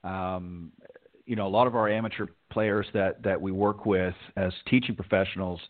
um, 0.04 0.72
you 1.26 1.36
know, 1.36 1.46
a 1.46 1.48
lot 1.48 1.66
of 1.66 1.74
our 1.74 1.88
amateur 1.88 2.26
players 2.50 2.86
that 2.94 3.22
that 3.22 3.40
we 3.40 3.50
work 3.52 3.86
with 3.86 4.14
as 4.36 4.52
teaching 4.68 4.94
professionals 4.94 5.60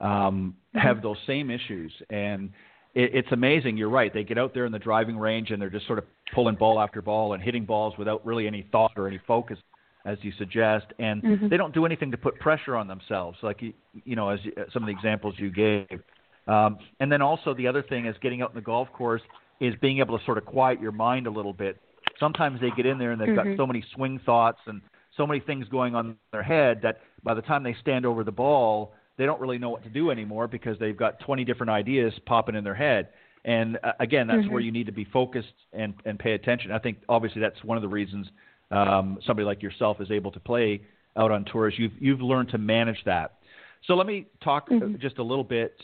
um, 0.00 0.56
mm-hmm. 0.74 0.78
have 0.78 1.02
those 1.02 1.16
same 1.26 1.50
issues, 1.50 1.92
and 2.10 2.50
it, 2.96 3.10
it's 3.14 3.32
amazing. 3.32 3.76
You're 3.76 3.90
right; 3.90 4.12
they 4.12 4.24
get 4.24 4.38
out 4.38 4.54
there 4.54 4.66
in 4.66 4.72
the 4.72 4.78
driving 4.78 5.16
range 5.16 5.50
and 5.50 5.60
they're 5.62 5.70
just 5.70 5.86
sort 5.86 5.98
of 5.98 6.04
pulling 6.34 6.56
ball 6.56 6.80
after 6.80 7.00
ball 7.00 7.34
and 7.34 7.42
hitting 7.42 7.64
balls 7.64 7.94
without 7.98 8.26
really 8.26 8.46
any 8.46 8.66
thought 8.72 8.92
or 8.96 9.06
any 9.06 9.20
focus, 9.26 9.58
as 10.04 10.18
you 10.22 10.32
suggest, 10.38 10.86
and 10.98 11.22
mm-hmm. 11.22 11.48
they 11.48 11.56
don't 11.56 11.74
do 11.74 11.86
anything 11.86 12.10
to 12.10 12.16
put 12.16 12.38
pressure 12.40 12.74
on 12.74 12.88
themselves, 12.88 13.38
like 13.42 13.62
you, 13.62 13.72
you 14.04 14.16
know, 14.16 14.30
as 14.30 14.40
you, 14.42 14.52
some 14.72 14.82
of 14.82 14.88
the 14.88 14.92
examples 14.92 15.34
you 15.38 15.50
gave. 15.50 16.00
Um, 16.48 16.78
and 17.00 17.10
then 17.10 17.22
also 17.22 17.54
the 17.54 17.66
other 17.66 17.82
thing 17.82 18.06
is 18.06 18.16
getting 18.22 18.40
out 18.40 18.50
in 18.50 18.54
the 18.54 18.60
golf 18.60 18.88
course 18.92 19.22
is 19.60 19.74
being 19.80 19.98
able 19.98 20.18
to 20.18 20.24
sort 20.24 20.38
of 20.38 20.44
quiet 20.44 20.80
your 20.80 20.92
mind 20.92 21.26
a 21.26 21.30
little 21.30 21.52
bit 21.52 21.80
sometimes 22.18 22.60
they 22.60 22.70
get 22.76 22.86
in 22.86 22.98
there 22.98 23.12
and 23.12 23.20
they've 23.20 23.28
mm-hmm. 23.28 23.50
got 23.50 23.56
so 23.56 23.66
many 23.66 23.84
swing 23.94 24.20
thoughts 24.24 24.58
and 24.66 24.80
so 25.16 25.26
many 25.26 25.40
things 25.40 25.66
going 25.68 25.94
on 25.94 26.06
in 26.06 26.16
their 26.32 26.42
head 26.42 26.80
that 26.82 27.00
by 27.22 27.34
the 27.34 27.42
time 27.42 27.62
they 27.62 27.74
stand 27.80 28.04
over 28.04 28.24
the 28.24 28.32
ball, 28.32 28.92
they 29.18 29.26
don't 29.26 29.40
really 29.40 29.58
know 29.58 29.70
what 29.70 29.82
to 29.84 29.88
do 29.88 30.10
anymore 30.10 30.46
because 30.46 30.78
they've 30.78 30.96
got 30.96 31.20
20 31.20 31.44
different 31.44 31.70
ideas 31.70 32.12
popping 32.26 32.54
in 32.54 32.64
their 32.64 32.74
head. 32.74 33.08
And 33.44 33.78
uh, 33.82 33.92
again, 34.00 34.26
that's 34.26 34.40
mm-hmm. 34.40 34.52
where 34.52 34.60
you 34.60 34.72
need 34.72 34.86
to 34.86 34.92
be 34.92 35.04
focused 35.04 35.54
and, 35.72 35.94
and 36.04 36.18
pay 36.18 36.32
attention. 36.32 36.72
I 36.72 36.78
think 36.78 36.98
obviously 37.08 37.40
that's 37.40 37.62
one 37.64 37.78
of 37.78 37.82
the 37.82 37.88
reasons 37.88 38.26
um, 38.70 39.18
somebody 39.26 39.46
like 39.46 39.62
yourself 39.62 40.00
is 40.00 40.10
able 40.10 40.32
to 40.32 40.40
play 40.40 40.82
out 41.16 41.30
on 41.30 41.44
tours. 41.44 41.74
You've 41.78 41.92
you've 42.00 42.20
learned 42.20 42.50
to 42.50 42.58
manage 42.58 42.98
that. 43.04 43.38
So 43.86 43.94
let 43.94 44.06
me 44.06 44.26
talk 44.42 44.66
uh, 44.70 44.74
mm-hmm. 44.74 45.00
just 45.00 45.18
a 45.18 45.22
little 45.22 45.44
bit 45.44 45.80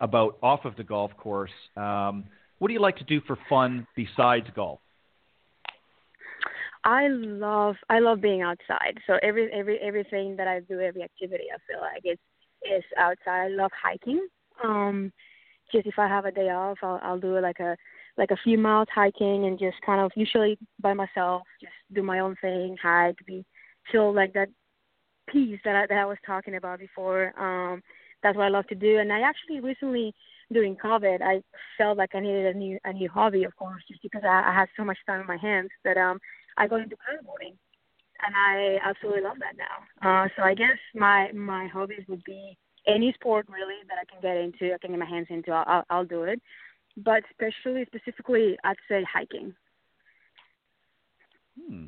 about 0.00 0.36
off 0.42 0.64
of 0.64 0.76
the 0.76 0.82
golf 0.82 1.16
course. 1.16 1.52
Um, 1.76 2.24
what 2.58 2.68
do 2.68 2.74
you 2.74 2.80
like 2.80 2.96
to 2.96 3.04
do 3.04 3.20
for 3.26 3.38
fun 3.48 3.86
besides 3.94 4.46
golf? 4.54 4.80
I 6.84 7.08
love 7.08 7.76
I 7.88 8.00
love 8.00 8.20
being 8.20 8.42
outside. 8.42 8.98
So 9.06 9.18
every 9.22 9.50
every 9.52 9.78
everything 9.78 10.36
that 10.36 10.48
I 10.48 10.60
do, 10.60 10.80
every 10.80 11.02
activity 11.02 11.44
I 11.54 11.58
feel 11.70 11.80
like 11.80 12.02
it's 12.04 12.20
is 12.64 12.84
outside. 12.98 13.44
I 13.44 13.48
love 13.48 13.70
hiking. 13.80 14.26
Um 14.62 15.12
just 15.72 15.86
if 15.86 15.98
I 15.98 16.06
have 16.08 16.24
a 16.24 16.32
day 16.32 16.50
off 16.50 16.78
I'll 16.82 17.00
I'll 17.02 17.18
do 17.20 17.38
like 17.40 17.60
a 17.60 17.76
like 18.16 18.30
a 18.30 18.36
few 18.44 18.58
miles 18.58 18.88
hiking 18.94 19.46
and 19.46 19.58
just 19.58 19.76
kind 19.84 20.00
of 20.00 20.12
usually 20.14 20.56
by 20.80 20.94
myself, 20.94 21.42
just 21.60 21.72
do 21.92 22.02
my 22.02 22.20
own 22.20 22.36
thing, 22.40 22.76
hike, 22.80 23.16
be 23.26 23.44
feel 23.90 24.14
like 24.14 24.32
that 24.34 24.48
peace 25.28 25.58
that 25.64 25.74
I 25.76 25.86
that 25.86 25.98
I 25.98 26.04
was 26.06 26.18
talking 26.26 26.56
about 26.56 26.78
before. 26.78 27.32
Um 27.38 27.82
that's 28.22 28.36
what 28.36 28.46
I 28.46 28.48
love 28.48 28.66
to 28.68 28.74
do. 28.74 28.98
And 28.98 29.12
I 29.12 29.20
actually 29.20 29.60
recently 29.60 30.14
during 30.52 30.76
COVID 30.76 31.20
I 31.22 31.42
felt 31.78 31.98
like 31.98 32.14
I 32.14 32.20
needed 32.20 32.54
a 32.54 32.58
new 32.58 32.78
a 32.84 32.92
new 32.92 33.08
hobby 33.08 33.44
of 33.44 33.56
course 33.56 33.82
just 33.88 34.02
because 34.02 34.22
I, 34.24 34.44
I 34.50 34.54
had 34.54 34.68
so 34.76 34.84
much 34.84 34.98
time 35.06 35.20
on 35.20 35.26
my 35.26 35.36
hands 35.36 35.70
that 35.84 35.96
um 35.96 36.18
I 36.56 36.68
got 36.68 36.82
into 36.82 36.96
paddleboarding, 36.96 37.56
and 38.24 38.34
I 38.34 38.78
absolutely 38.84 39.22
love 39.22 39.36
that 39.40 39.56
now. 39.56 40.24
Uh, 40.24 40.28
so 40.36 40.42
I 40.42 40.54
guess 40.54 40.78
my 40.94 41.30
my 41.32 41.66
hobbies 41.66 42.04
would 42.08 42.24
be 42.24 42.56
any 42.86 43.12
sport 43.14 43.46
really 43.48 43.76
that 43.88 43.96
I 44.00 44.04
can 44.10 44.20
get 44.20 44.36
into, 44.36 44.74
I 44.74 44.78
can 44.78 44.90
get 44.90 44.98
my 44.98 45.06
hands 45.06 45.26
into. 45.30 45.52
I'll, 45.52 45.84
I'll, 45.90 46.04
do 46.04 46.24
it, 46.24 46.40
but 46.96 47.22
especially 47.30 47.84
specifically, 47.86 48.56
I'd 48.64 48.76
say 48.88 49.04
hiking. 49.10 49.54
Hmm. 51.58 51.84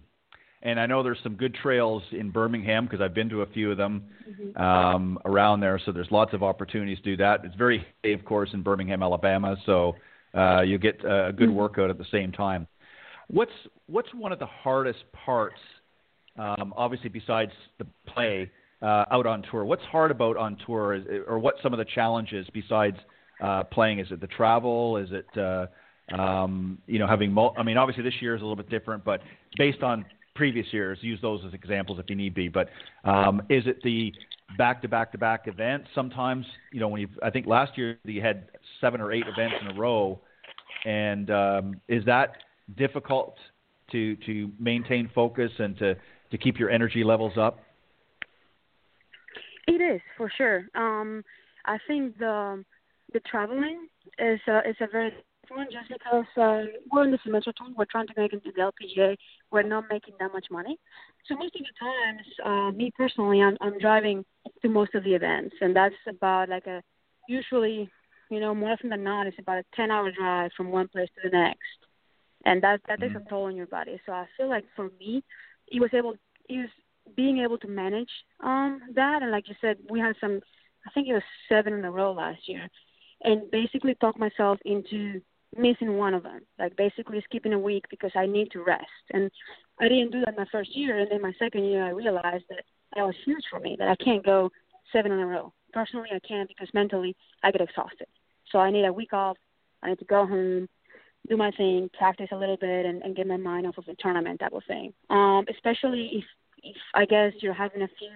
And 0.62 0.80
I 0.80 0.86
know 0.86 1.02
there's 1.02 1.18
some 1.22 1.34
good 1.34 1.54
trails 1.54 2.02
in 2.12 2.30
Birmingham 2.30 2.86
because 2.86 3.00
I've 3.00 3.14
been 3.14 3.28
to 3.28 3.42
a 3.42 3.46
few 3.46 3.70
of 3.70 3.76
them 3.76 4.06
mm-hmm. 4.28 4.60
um, 4.60 5.18
around 5.24 5.60
there. 5.60 5.80
So 5.84 5.92
there's 5.92 6.10
lots 6.10 6.32
of 6.32 6.42
opportunities 6.42 6.98
to 6.98 7.04
do 7.04 7.16
that. 7.18 7.44
It's 7.44 7.54
very, 7.54 7.86
of 8.04 8.24
course, 8.24 8.50
in 8.52 8.62
Birmingham, 8.62 9.02
Alabama. 9.02 9.56
So 9.64 9.94
uh, 10.34 10.62
you 10.62 10.78
get 10.78 11.04
a 11.04 11.32
good 11.36 11.50
mm-hmm. 11.50 11.54
workout 11.54 11.90
at 11.90 11.98
the 11.98 12.06
same 12.10 12.32
time. 12.32 12.66
What's 13.28 13.52
what's 13.86 14.12
one 14.14 14.32
of 14.32 14.38
the 14.38 14.46
hardest 14.46 15.00
parts? 15.12 15.60
Um, 16.38 16.74
obviously, 16.76 17.08
besides 17.08 17.52
the 17.78 17.86
play 18.06 18.50
uh, 18.82 19.04
out 19.10 19.26
on 19.26 19.42
tour, 19.50 19.64
what's 19.64 19.84
hard 19.84 20.10
about 20.10 20.36
on 20.36 20.56
tour, 20.66 20.94
is, 20.94 21.04
or 21.26 21.38
what 21.38 21.54
some 21.62 21.72
of 21.72 21.78
the 21.78 21.86
challenges 21.94 22.46
besides 22.52 22.96
uh, 23.42 23.64
playing? 23.64 23.98
Is 24.00 24.08
it 24.10 24.20
the 24.20 24.26
travel? 24.26 24.96
Is 24.96 25.08
it 25.12 25.38
uh, 25.38 25.66
um, 26.14 26.78
you 26.86 26.98
know 26.98 27.06
having? 27.06 27.32
Mul- 27.32 27.54
I 27.58 27.62
mean, 27.62 27.76
obviously 27.76 28.02
this 28.02 28.14
year 28.20 28.34
is 28.34 28.42
a 28.42 28.44
little 28.44 28.56
bit 28.56 28.70
different, 28.70 29.04
but 29.04 29.20
based 29.56 29.82
on 29.82 30.04
previous 30.34 30.66
years, 30.72 30.98
use 31.00 31.20
those 31.22 31.40
as 31.46 31.54
examples 31.54 31.98
if 31.98 32.06
you 32.08 32.16
need 32.16 32.34
be. 32.34 32.48
But 32.48 32.68
um, 33.04 33.42
is 33.48 33.66
it 33.66 33.82
the 33.82 34.12
back 34.58 34.82
to 34.82 34.88
back 34.88 35.12
to 35.12 35.18
back 35.18 35.48
events? 35.48 35.88
Sometimes 35.94 36.46
you 36.72 36.80
know 36.80 36.88
when 36.88 37.00
you 37.00 37.08
I 37.22 37.30
think 37.30 37.46
last 37.46 37.76
year 37.76 37.98
you 38.04 38.20
had 38.20 38.48
seven 38.80 39.00
or 39.00 39.12
eight 39.12 39.24
events 39.26 39.56
in 39.60 39.76
a 39.76 39.80
row, 39.80 40.20
and 40.84 41.30
um, 41.30 41.80
is 41.88 42.04
that 42.04 42.36
difficult 42.76 43.36
to 43.92 44.16
to 44.26 44.50
maintain 44.58 45.10
focus 45.14 45.50
and 45.58 45.76
to 45.78 45.96
to 46.30 46.38
keep 46.38 46.58
your 46.58 46.70
energy 46.70 47.04
levels 47.04 47.34
up? 47.36 47.58
It 49.66 49.80
is 49.80 50.00
for 50.16 50.30
sure. 50.36 50.66
Um, 50.74 51.24
I 51.64 51.78
think 51.86 52.18
the 52.18 52.64
the 53.12 53.20
traveling 53.20 53.88
is 54.18 54.40
a, 54.48 54.58
is 54.68 54.76
a 54.80 54.86
very 54.90 55.12
one 55.48 55.68
just 55.70 55.88
because 55.88 56.24
uh, 56.36 56.66
we're 56.90 57.04
in 57.04 57.12
the 57.12 57.18
Symetra 57.18 57.54
tour, 57.54 57.68
we're 57.76 57.84
trying 57.84 58.08
to 58.08 58.14
make 58.16 58.32
it 58.32 58.42
to 58.42 58.50
the 58.50 58.62
LPGA. 58.62 59.16
We're 59.52 59.62
not 59.62 59.84
making 59.88 60.14
that 60.18 60.32
much 60.32 60.46
money, 60.50 60.76
so 61.28 61.36
most 61.36 61.54
of 61.54 61.62
the 61.62 61.66
times, 61.78 62.26
uh, 62.44 62.76
me 62.76 62.92
personally, 62.96 63.42
I'm 63.42 63.56
I'm 63.60 63.78
driving 63.78 64.24
to 64.62 64.68
most 64.68 64.94
of 64.94 65.04
the 65.04 65.14
events, 65.14 65.54
and 65.60 65.74
that's 65.74 65.94
about 66.08 66.48
like 66.48 66.66
a 66.66 66.82
usually, 67.28 67.88
you 68.30 68.40
know, 68.40 68.54
more 68.54 68.72
often 68.72 68.90
than 68.90 69.04
not, 69.04 69.26
it's 69.26 69.38
about 69.38 69.58
a 69.58 69.64
ten 69.74 69.90
hour 69.90 70.10
drive 70.12 70.50
from 70.56 70.70
one 70.70 70.88
place 70.88 71.08
to 71.14 71.28
the 71.28 71.36
next 71.36 71.86
and 72.46 72.62
that 72.62 72.80
that 72.88 73.00
takes 73.00 73.12
mm-hmm. 73.12 73.26
a 73.26 73.30
toll 73.30 73.44
on 73.44 73.56
your 73.56 73.66
body. 73.66 74.00
So 74.06 74.12
I 74.12 74.26
feel 74.36 74.48
like 74.48 74.64
for 74.74 74.90
me, 74.98 75.22
he 75.66 75.80
was 75.80 75.90
able, 75.92 76.14
he 76.48 76.58
was 76.58 76.68
being 77.16 77.38
able 77.38 77.58
to 77.58 77.68
manage 77.68 78.10
um 78.42 78.80
that, 78.94 79.22
and 79.22 79.30
like 79.30 79.48
you 79.48 79.54
said, 79.60 79.76
we 79.90 80.00
had 80.00 80.16
some, 80.20 80.40
I 80.86 80.90
think 80.92 81.08
it 81.08 81.14
was 81.14 81.22
seven 81.48 81.72
in 81.74 81.84
a 81.84 81.90
row 81.90 82.12
last 82.12 82.48
year, 82.48 82.68
and 83.22 83.50
basically 83.50 83.94
talk 83.94 84.18
myself 84.18 84.58
into 84.64 85.20
missing 85.56 85.96
one 85.96 86.14
of 86.14 86.22
them, 86.22 86.40
like 86.58 86.76
basically 86.76 87.20
skipping 87.24 87.52
a 87.52 87.58
week 87.58 87.84
because 87.90 88.10
I 88.14 88.26
need 88.26 88.50
to 88.52 88.62
rest. 88.62 88.84
And 89.12 89.30
I 89.80 89.88
didn't 89.88 90.12
do 90.12 90.22
that 90.24 90.36
my 90.36 90.46
first 90.52 90.76
year, 90.76 90.98
and 90.98 91.10
then 91.10 91.22
my 91.22 91.32
second 91.38 91.64
year 91.64 91.84
I 91.84 91.90
realized 91.90 92.44
that 92.50 92.64
that 92.94 93.06
was 93.06 93.14
huge 93.24 93.44
for 93.50 93.60
me, 93.60 93.76
that 93.78 93.88
I 93.88 93.96
can't 93.96 94.24
go 94.24 94.50
seven 94.92 95.12
in 95.12 95.18
a 95.18 95.26
row. 95.26 95.52
Personally, 95.72 96.08
I 96.12 96.20
can't 96.26 96.48
because 96.48 96.68
mentally 96.74 97.16
I 97.42 97.50
get 97.50 97.60
exhausted. 97.60 98.06
So 98.50 98.58
I 98.58 98.70
need 98.70 98.84
a 98.84 98.92
week 98.92 99.12
off. 99.12 99.36
I 99.82 99.90
need 99.90 99.98
to 99.98 100.04
go 100.04 100.26
home, 100.26 100.68
do 101.28 101.36
my 101.36 101.50
thing, 101.52 101.90
practice 101.98 102.28
a 102.32 102.36
little 102.36 102.56
bit, 102.56 102.86
and, 102.86 103.02
and 103.02 103.16
get 103.16 103.26
my 103.26 103.36
mind 103.36 103.66
off 103.66 103.78
of 103.78 103.86
the 103.86 103.96
tournament 103.98 104.40
type 104.40 104.52
of 104.52 104.62
thing. 104.66 104.92
Um, 105.10 105.44
especially 105.50 106.10
if, 106.14 106.24
if 106.62 106.76
I 106.94 107.04
guess 107.04 107.32
you're 107.40 107.54
having 107.54 107.82
a 107.82 107.88
few 107.98 108.10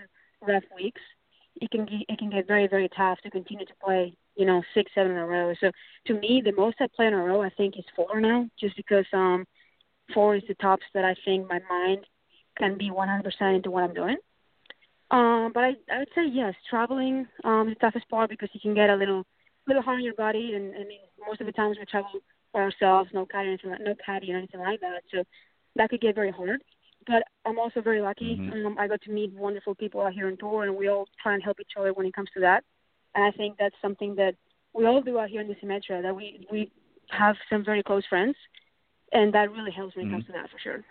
rough 0.46 0.64
weeks, 0.74 1.00
it 1.60 1.70
can 1.70 1.84
get, 1.84 2.00
it 2.08 2.18
can 2.18 2.30
get 2.30 2.46
very 2.46 2.66
very 2.66 2.88
tough 2.96 3.18
to 3.22 3.30
continue 3.30 3.66
to 3.66 3.72
play 3.84 4.14
you 4.36 4.46
know 4.46 4.62
six 4.74 4.90
seven 4.94 5.12
in 5.12 5.18
a 5.18 5.26
row. 5.26 5.52
So 5.60 5.70
to 6.06 6.14
me, 6.14 6.42
the 6.44 6.52
most 6.52 6.76
I 6.80 6.86
play 6.94 7.06
in 7.06 7.14
a 7.14 7.22
row 7.22 7.42
I 7.42 7.50
think 7.50 7.78
is 7.78 7.84
four 7.94 8.20
now, 8.20 8.48
just 8.58 8.76
because 8.76 9.06
um 9.12 9.44
four 10.14 10.36
is 10.36 10.42
the 10.48 10.54
tops 10.54 10.84
that 10.94 11.04
I 11.04 11.14
think 11.24 11.48
my 11.48 11.60
mind 11.68 12.06
can 12.58 12.76
be 12.76 12.90
100% 12.90 13.54
into 13.54 13.70
what 13.70 13.84
I'm 13.84 13.94
doing. 13.94 14.16
Um, 15.10 15.52
but 15.54 15.64
I 15.64 15.74
I 15.92 15.98
would 15.98 16.08
say 16.14 16.26
yes, 16.26 16.54
traveling 16.68 17.26
um 17.44 17.68
is 17.68 17.74
the 17.74 17.80
toughest 17.80 18.08
part 18.08 18.30
because 18.30 18.50
you 18.52 18.60
can 18.60 18.74
get 18.74 18.90
a 18.90 18.96
little 18.96 19.24
little 19.66 19.82
hard 19.82 19.98
on 19.98 20.04
your 20.04 20.14
body, 20.14 20.54
and 20.54 20.72
mean 20.72 21.00
most 21.26 21.40
of 21.40 21.46
the 21.46 21.52
times 21.52 21.76
we 21.78 21.84
travel 21.84 22.10
ourselves, 22.54 23.10
no 23.12 23.26
caddy, 23.26 23.48
anything 23.48 23.70
like, 23.70 23.80
no 23.80 23.94
caddy 24.04 24.32
or 24.32 24.36
anything 24.36 24.60
like 24.60 24.80
that. 24.80 25.02
So 25.12 25.24
that 25.76 25.90
could 25.90 26.00
get 26.00 26.14
very 26.14 26.30
hard. 26.30 26.62
But 27.06 27.22
I'm 27.46 27.58
also 27.58 27.80
very 27.80 28.00
lucky. 28.00 28.36
Mm-hmm. 28.38 28.66
Um, 28.66 28.76
I 28.78 28.86
got 28.86 29.00
to 29.02 29.10
meet 29.10 29.32
wonderful 29.32 29.74
people 29.74 30.02
out 30.02 30.12
here 30.12 30.26
on 30.26 30.36
tour, 30.36 30.64
and 30.64 30.76
we 30.76 30.88
all 30.88 31.08
try 31.22 31.34
and 31.34 31.42
help 31.42 31.58
each 31.60 31.72
other 31.78 31.92
when 31.92 32.06
it 32.06 32.14
comes 32.14 32.28
to 32.34 32.40
that. 32.40 32.64
And 33.14 33.24
I 33.24 33.30
think 33.30 33.56
that's 33.58 33.74
something 33.80 34.14
that 34.16 34.34
we 34.74 34.86
all 34.86 35.00
do 35.00 35.18
out 35.18 35.30
here 35.30 35.40
in 35.40 35.48
the 35.48 35.54
Symetra. 35.54 36.02
That 36.02 36.14
we 36.14 36.46
we 36.52 36.70
have 37.08 37.36
some 37.48 37.64
very 37.64 37.82
close 37.82 38.04
friends, 38.08 38.36
and 39.12 39.32
that 39.34 39.50
really 39.50 39.72
helps 39.72 39.96
when 39.96 40.04
it 40.04 40.08
mm-hmm. 40.08 40.16
comes 40.16 40.26
to 40.26 40.32
that 40.32 40.50
for 40.50 40.58
sure. 40.62 40.84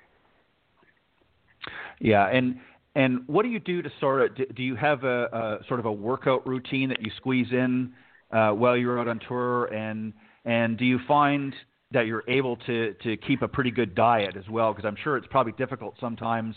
Yeah, 1.99 2.27
and 2.27 2.59
and 2.95 3.21
what 3.27 3.43
do 3.43 3.49
you 3.49 3.59
do 3.59 3.81
to 3.81 3.91
sort 3.99 4.39
of 4.39 4.55
do 4.55 4.63
you 4.63 4.75
have 4.75 5.03
a, 5.03 5.25
a 5.61 5.67
sort 5.67 5.79
of 5.79 5.85
a 5.85 5.91
workout 5.91 6.45
routine 6.47 6.89
that 6.89 7.01
you 7.01 7.11
squeeze 7.17 7.51
in 7.51 7.93
uh, 8.31 8.49
while 8.49 8.75
you're 8.75 8.99
out 8.99 9.07
on 9.07 9.19
tour, 9.27 9.65
and 9.65 10.13
and 10.45 10.77
do 10.77 10.85
you 10.85 10.99
find 11.07 11.53
that 11.91 12.05
you're 12.05 12.23
able 12.27 12.55
to 12.57 12.93
to 13.03 13.17
keep 13.17 13.41
a 13.41 13.47
pretty 13.47 13.71
good 13.71 13.95
diet 13.95 14.35
as 14.37 14.47
well? 14.49 14.73
Because 14.73 14.87
I'm 14.87 14.97
sure 15.03 15.17
it's 15.17 15.27
probably 15.27 15.53
difficult 15.53 15.95
sometimes 15.99 16.55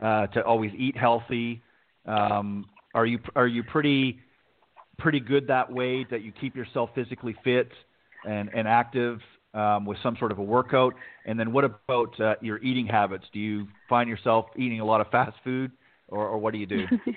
uh, 0.00 0.26
to 0.28 0.44
always 0.44 0.72
eat 0.76 0.96
healthy. 0.96 1.62
Um, 2.06 2.66
are 2.94 3.06
you 3.06 3.18
are 3.36 3.46
you 3.46 3.62
pretty 3.62 4.20
pretty 4.98 5.20
good 5.20 5.46
that 5.48 5.72
way 5.72 6.06
that 6.10 6.22
you 6.22 6.32
keep 6.32 6.56
yourself 6.56 6.90
physically 6.94 7.36
fit 7.44 7.70
and 8.26 8.50
and 8.54 8.66
active 8.66 9.20
um, 9.54 9.84
with 9.84 9.98
some 10.02 10.16
sort 10.18 10.32
of 10.32 10.38
a 10.38 10.42
workout? 10.42 10.94
And 11.26 11.38
then 11.38 11.52
what 11.52 11.64
about 11.64 12.18
uh, 12.20 12.34
your 12.40 12.58
eating 12.58 12.86
habits? 12.86 13.24
Do 13.32 13.38
you 13.38 13.68
find 13.88 14.08
yourself 14.08 14.46
eating 14.56 14.80
a 14.80 14.84
lot 14.84 15.00
of 15.00 15.08
fast 15.08 15.36
food, 15.44 15.72
or, 16.08 16.26
or 16.26 16.38
what 16.38 16.52
do 16.52 16.58
you 16.58 16.66
do? 16.66 16.86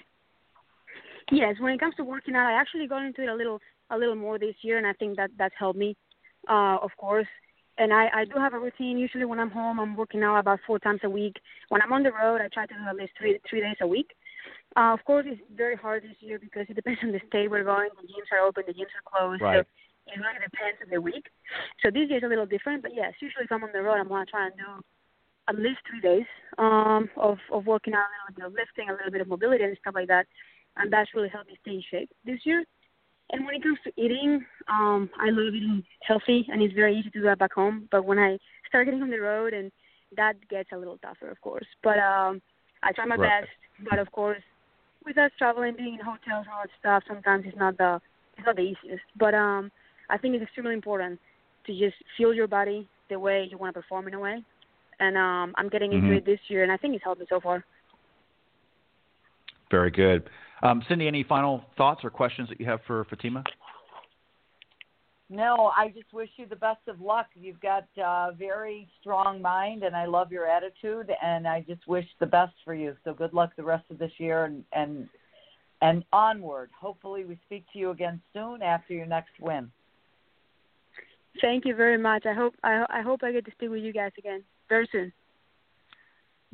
yes, 1.32 1.56
when 1.60 1.73
it 1.73 1.80
comes 1.80 1.95
to 1.95 2.04
working 2.04 2.36
out, 2.36 2.47
I 2.47 2.60
actually 2.60 2.88
got 2.88 3.04
into 3.06 3.23
it 3.23 3.30
a 3.30 3.36
little 3.36 3.60
a 3.91 3.98
little 3.98 4.15
more 4.15 4.39
this 4.39 4.56
year, 4.62 4.78
and 4.78 4.88
I 4.88 4.93
think 4.93 5.17
that 5.17 5.32
that's 5.38 5.56
helped 5.58 5.80
me. 5.80 5.96
Uh, 6.50 6.78
of 6.82 6.91
course, 6.98 7.28
and 7.78 7.93
I, 7.93 8.08
I 8.13 8.26
do 8.26 8.39
have 8.39 8.54
a 8.54 8.60
routine. 8.60 8.98
Usually, 8.98 9.26
when 9.26 9.39
I'm 9.39 9.50
home, 9.50 9.80
I'm 9.80 9.96
working 9.96 10.24
out 10.24 10.38
about 10.39 10.60
four 10.67 10.80
times 10.80 11.02
a 11.04 11.10
week. 11.10 11.36
When 11.69 11.82
I'm 11.82 11.93
on 11.93 12.04
the 12.04 12.12
road, 12.12 12.41
I 12.41 12.48
try 12.54 12.65
to 12.65 12.74
do 12.74 12.80
at 12.88 12.96
least 12.96 13.13
three 13.17 13.39
three 13.50 13.62
days 13.62 13.78
a 13.82 13.88
week. 13.88 14.12
Uh, 14.76 14.93
of 14.93 15.04
course, 15.06 15.26
it's 15.28 15.41
very 15.56 15.76
hard 15.76 16.04
this 16.04 16.17
year 16.19 16.39
because 16.39 16.65
it 16.69 16.76
depends 16.76 17.00
on 17.04 17.12
the 17.12 17.22
state 17.28 17.50
we're 17.50 17.63
going. 17.63 17.89
The 18.02 18.08
gyms 18.08 18.30
are 18.32 18.46
open, 18.46 18.63
the 18.67 18.74
gyms 18.74 18.93
are 18.93 19.06
closed. 19.06 19.41
Right. 19.41 19.65
So 19.65 20.12
it 20.13 20.19
really 20.19 20.43
depends 20.43 20.78
on 20.84 20.89
the 20.91 21.02
week. 21.02 21.26
So 21.82 21.89
this 21.89 22.10
year 22.10 22.17
is 22.17 22.24
a 22.24 22.28
little 22.28 22.46
different, 22.46 22.84
but 22.84 22.91
yes, 22.93 23.13
usually 23.22 23.46
if 23.46 23.52
I'm 23.52 23.63
on 23.63 23.69
the 23.74 23.82
road, 23.82 24.00
I'm 24.00 24.08
gonna 24.08 24.26
try 24.26 24.48
and 24.48 24.56
do 24.56 24.84
at 25.48 25.56
least 25.58 25.80
three 25.89 26.02
days 26.02 26.28
um, 26.58 27.10
of 27.17 27.38
of 27.52 27.65
working 27.65 27.93
out, 27.93 28.06
a 28.06 28.32
little 28.32 28.36
bit 28.36 28.46
of 28.46 28.54
lifting, 28.54 28.89
a 28.89 28.93
little 28.93 29.12
bit 29.12 29.22
of 29.22 29.28
mobility 29.28 29.63
and 29.63 29.78
stuff 29.80 29.96
like 29.96 30.08
that, 30.08 30.28
and 30.78 30.91
that's 30.91 31.13
really 31.13 31.30
helped 31.30 31.50
me 31.50 31.58
stay 31.62 31.76
in 31.76 31.84
shape 31.89 32.10
this 32.26 32.39
year. 32.46 32.63
And 33.34 33.46
when 33.46 33.56
it 33.56 33.63
comes 33.63 33.80
to 33.84 33.91
eating, 33.98 34.46
um, 34.67 35.10
I 35.19 35.32
love 35.32 35.56
eating 35.56 35.84
healthy, 36.04 36.46
and 36.52 36.62
it's 36.62 36.74
very 36.76 36.96
easy 36.96 37.10
to 37.10 37.19
do 37.19 37.24
that 37.24 37.39
back 37.39 37.52
home. 37.54 37.89
But 37.91 38.06
when 38.06 38.19
I 38.19 38.38
start 38.69 38.86
getting 38.86 39.02
on 39.02 39.10
the 39.10 39.19
road, 39.19 39.54
and 39.54 39.72
that 40.15 40.36
gets 40.50 40.69
a 40.72 40.78
little 40.78 41.00
tougher, 41.00 41.30
of 41.32 41.41
course. 41.41 41.65
But 41.84 41.98
um, 41.98 42.41
I 42.84 42.91
try 42.91 43.06
my 43.06 43.15
right. 43.15 43.41
best. 43.41 43.89
But 43.89 43.98
of 43.98 44.12
course, 44.12 44.41
with 45.04 45.17
us 45.17 45.32
traveling, 45.39 45.76
being 45.76 45.96
in 45.96 46.00
hotels, 46.00 46.46
all 46.52 46.62
that 46.62 46.69
stuff, 46.80 47.04
sometimes 47.08 47.46
it's 47.48 47.58
not 47.58 47.76
the 47.78 48.00
it's 48.38 48.46
not 48.46 48.56
the 48.56 48.62
easiest. 48.62 49.04
But 49.17 49.34
um, 49.34 49.72
I 50.12 50.17
think 50.19 50.36
it's 50.36 50.43
extremely 50.43 50.76
important 50.76 51.19
to 51.65 51.72
just 51.74 51.96
feel 52.15 52.36
your 52.36 52.48
body 52.48 52.88
the 53.10 53.17
way 53.17 53.48
you 53.50 53.58
want 53.58 53.74
to 53.74 53.82
perform 53.82 54.08
in 54.08 54.13
a 54.13 54.19
way. 54.19 54.43
And 55.00 55.17
um, 55.17 55.56
I'm 55.58 55.69
getting 55.69 55.91
into 55.91 56.08
mm-hmm. 56.08 56.17
it 56.17 56.26
this 56.26 56.39
year, 56.50 56.62
and 56.62 56.72
I 56.72 56.78
think 56.78 56.93
it's 56.93 57.04
helped 57.04 57.19
me 57.19 57.26
so 57.30 57.39
far. 57.39 57.65
Very 59.72 59.89
good. 59.89 60.30
Um, 60.63 60.82
Cindy, 60.88 61.08
any 61.08 61.23
final 61.23 61.62
thoughts 61.78 62.06
or 62.06 62.10
questions 62.10 62.47
that 62.47 62.60
you 62.60 62.65
have 62.65 62.80
for 62.88 63.04
Fatima? 63.06 63.43
No, 65.30 65.71
I 65.76 65.89
just 65.89 66.13
wish 66.13 66.30
you 66.38 66.45
the 66.45 66.56
best 66.56 66.88
of 66.88 67.02
luck. 67.02 67.28
You've 67.36 67.60
got 67.60 67.86
a 67.97 68.32
very 68.38 68.88
strong 69.02 69.41
mind, 69.41 69.84
and 69.84 69.95
I 69.95 70.06
love 70.06 70.32
your 70.32 70.47
attitude. 70.47 71.12
And 71.21 71.47
I 71.47 71.65
just 71.67 71.86
wish 71.88 72.06
the 72.19 72.26
best 72.26 72.54
for 72.63 72.73
you. 72.73 72.95
So 73.04 73.13
good 73.13 73.34
luck 73.34 73.52
the 73.58 73.63
rest 73.63 73.84
of 73.89 73.99
this 73.99 74.12
year, 74.17 74.45
and 74.45 74.63
and 74.73 75.10
and 75.82 76.06
onward. 76.13 76.69
Hopefully, 76.80 77.26
we 77.26 77.38
speak 77.45 77.65
to 77.73 77.80
you 77.80 77.89
again 77.89 78.21
soon 78.34 78.62
after 78.62 78.93
your 78.93 79.06
next 79.06 79.32
win. 79.41 79.69
Thank 81.41 81.65
you 81.65 81.76
very 81.76 81.97
much. 81.97 82.26
I 82.26 82.34
hope 82.34 82.54
I, 82.63 82.86
I 82.89 83.02
hope 83.02 83.21
I 83.23 83.34
get 83.34 83.43
to 83.45 83.52
speak 83.52 83.69
with 83.69 83.84
you 83.84 83.91
guys 83.91 84.12
again 84.17 84.43
very 84.69 84.88
soon. 84.91 85.12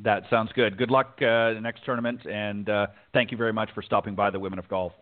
That 0.02 0.22
sounds 0.30 0.50
good. 0.54 0.78
Good 0.78 0.90
luck 0.90 1.18
uh, 1.18 1.52
the 1.52 1.60
next 1.60 1.84
tournament, 1.84 2.24
and 2.24 2.68
uh, 2.68 2.86
thank 3.12 3.30
you 3.30 3.36
very 3.36 3.52
much 3.52 3.68
for 3.74 3.82
stopping 3.82 4.14
by 4.14 4.30
the 4.30 4.38
Women 4.38 4.58
of 4.58 4.66
Golf. 4.68 4.92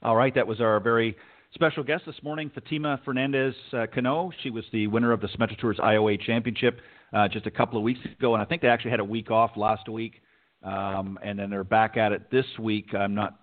All 0.00 0.14
right, 0.14 0.32
that 0.36 0.46
was 0.46 0.60
our 0.60 0.78
very 0.78 1.16
special 1.54 1.82
guest 1.82 2.04
this 2.06 2.14
morning, 2.22 2.48
Fatima 2.54 3.00
Fernandez 3.04 3.54
Cano. 3.92 4.30
She 4.44 4.50
was 4.50 4.64
the 4.72 4.86
winner 4.86 5.10
of 5.10 5.20
the 5.20 5.26
Symetra 5.28 5.58
Tours 5.58 5.78
IOA 5.78 6.20
Championship 6.20 6.78
uh, 7.12 7.26
just 7.26 7.46
a 7.46 7.50
couple 7.50 7.76
of 7.76 7.82
weeks 7.82 8.00
ago, 8.04 8.34
and 8.34 8.42
I 8.42 8.44
think 8.44 8.62
they 8.62 8.68
actually 8.68 8.92
had 8.92 9.00
a 9.00 9.04
week 9.04 9.32
off 9.32 9.56
last 9.56 9.88
week, 9.88 10.22
um, 10.62 11.18
and 11.24 11.36
then 11.36 11.50
they're 11.50 11.64
back 11.64 11.96
at 11.96 12.12
it 12.12 12.30
this 12.30 12.46
week. 12.60 12.94
I'm 12.94 13.16
not 13.16 13.40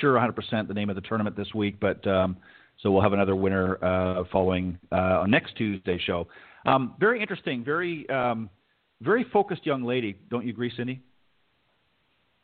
sure 0.00 0.14
100% 0.14 0.68
the 0.68 0.74
name 0.74 0.88
of 0.88 0.96
the 0.96 1.02
tournament 1.02 1.36
this 1.36 1.52
week, 1.52 1.78
but 1.78 2.06
um, 2.06 2.38
so 2.82 2.90
we'll 2.90 3.02
have 3.02 3.12
another 3.12 3.36
winner 3.36 3.82
uh, 3.82 4.24
following 4.32 4.78
uh, 4.90 5.20
on 5.20 5.30
next 5.30 5.56
Tuesday 5.56 6.00
show. 6.04 6.26
Um, 6.66 6.94
very 6.98 7.20
interesting, 7.20 7.64
very 7.64 8.08
um, 8.10 8.50
very 9.00 9.24
focused 9.32 9.64
young 9.64 9.84
lady. 9.84 10.18
Don't 10.30 10.44
you 10.44 10.50
agree, 10.50 10.72
Cindy? 10.76 11.00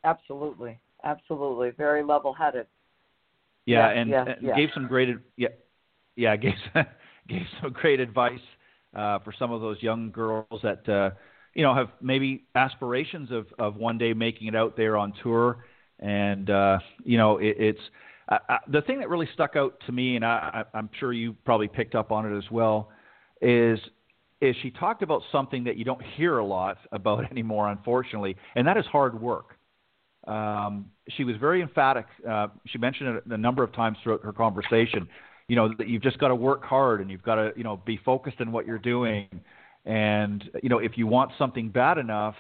Absolutely, 0.05 0.79
absolutely. 1.05 1.71
Very 1.71 2.05
level-headed. 2.05 2.67
Yeah, 3.67 3.91
and, 3.91 4.13
and 4.15 4.57
gave 4.57 4.71
some 4.73 4.87
great 4.87 5.11
yeah 5.37 5.49
yeah 6.17 6.37
gave 6.37 6.55
gave 7.29 7.43
some 7.61 7.73
great 7.73 8.01
advice 8.01 8.41
uh, 8.97 9.19
for 9.21 9.35
some 9.39 9.53
of 9.53 9.61
those 9.61 9.77
young 9.83 10.11
girls 10.11 10.61
that 10.63 10.89
uh, 10.89 11.11
you 11.55 11.63
know 11.63 11.75
have 11.75 11.89
maybe 12.01 12.45
aspirations 12.55 13.31
of 13.31 13.47
of 13.59 13.77
one 13.77 13.99
day 13.99 14.13
making 14.13 14.47
it 14.47 14.57
out 14.57 14.77
there 14.77 14.97
on 14.97 15.13
tour, 15.23 15.65
and 15.99 16.49
uh, 16.49 16.79
you 17.05 17.19
know 17.19 17.39
it, 17.39 17.57
it's 17.59 17.81
uh, 18.29 18.59
the 18.71 18.83
thing 18.83 18.99
that 18.99 19.09
really 19.09 19.29
stuck 19.33 19.57
out 19.57 19.81
to 19.87 19.93
me, 19.93 20.17
and 20.17 20.25
I, 20.25 20.65
I, 20.75 20.79
I'm 20.79 20.91
sure 21.01 21.13
you 21.13 21.35
probably 21.45 21.69
picked 21.69 21.95
up 21.95 22.13
on 22.13 22.31
it 22.31 22.37
as 22.37 22.45
well, 22.51 22.91
is 23.41 23.79
is 24.41 24.55
she 24.63 24.71
talked 24.71 25.03
about 25.03 25.23
something 25.33 25.65
that 25.65 25.77
you 25.77 25.85
don't 25.85 26.03
hear 26.17 26.39
a 26.39 26.45
lot 26.45 26.79
about 26.93 27.31
anymore, 27.31 27.69
unfortunately, 27.69 28.37
and 28.55 28.67
that 28.67 28.77
is 28.77 28.85
hard 28.87 29.21
work. 29.21 29.57
Um, 30.27 30.91
she 31.17 31.25
was 31.25 31.37
very 31.37 31.63
emphatic. 31.63 32.07
Uh, 32.29 32.49
she 32.67 32.77
mentioned 32.77 33.17
it 33.17 33.25
a 33.31 33.39
number 33.39 33.63
of 33.63 33.73
times 33.73 33.97
throughout 34.03 34.23
her 34.23 34.33
conversation. 34.33 35.09
You 35.49 35.57
know 35.57 35.73
that 35.79 35.89
you've 35.89 36.03
just 36.03 36.19
got 36.19 36.29
to 36.29 36.35
work 36.35 36.65
hard 36.65 37.01
and 37.01 37.11
you've 37.11 37.23
got 37.23 37.37
to 37.37 37.53
you 37.57 37.65
know 37.65 37.79
be 37.79 37.99
focused 38.05 38.41
on 38.41 38.53
what 38.53 38.67
you're 38.67 38.79
doing, 38.79 39.29
and 39.87 40.45
you 40.63 40.69
know 40.69 40.79
if 40.79 40.99
you 40.99 41.07
want 41.07 41.31
something 41.39 41.71
bad 41.71 41.97
enough, 41.97 42.35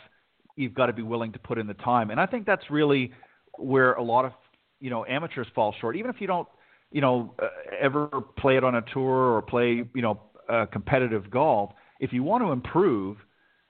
you've 0.56 0.74
got 0.74 0.86
to 0.86 0.92
be 0.92 1.02
willing 1.02 1.32
to 1.32 1.38
put 1.38 1.56
in 1.56 1.66
the 1.66 1.74
time. 1.74 2.10
And 2.10 2.20
I 2.20 2.26
think 2.26 2.44
that's 2.44 2.70
really 2.70 3.12
where 3.56 3.94
a 3.94 4.02
lot 4.02 4.26
of 4.26 4.32
you 4.80 4.90
know 4.90 5.04
amateurs 5.06 5.46
fall 5.54 5.74
short. 5.80 5.96
Even 5.96 6.10
if 6.10 6.20
you 6.20 6.26
don't 6.26 6.48
you 6.90 7.00
know 7.00 7.34
uh, 7.42 7.46
ever 7.80 8.08
play 8.38 8.56
it 8.56 8.64
on 8.64 8.74
a 8.76 8.82
tour 8.92 9.34
or 9.34 9.42
play 9.42 9.84
you 9.94 10.02
know 10.02 10.20
uh, 10.48 10.66
competitive 10.66 11.30
golf, 11.30 11.70
if 12.00 12.12
you 12.12 12.22
want 12.22 12.42
to 12.42 12.52
improve, 12.52 13.16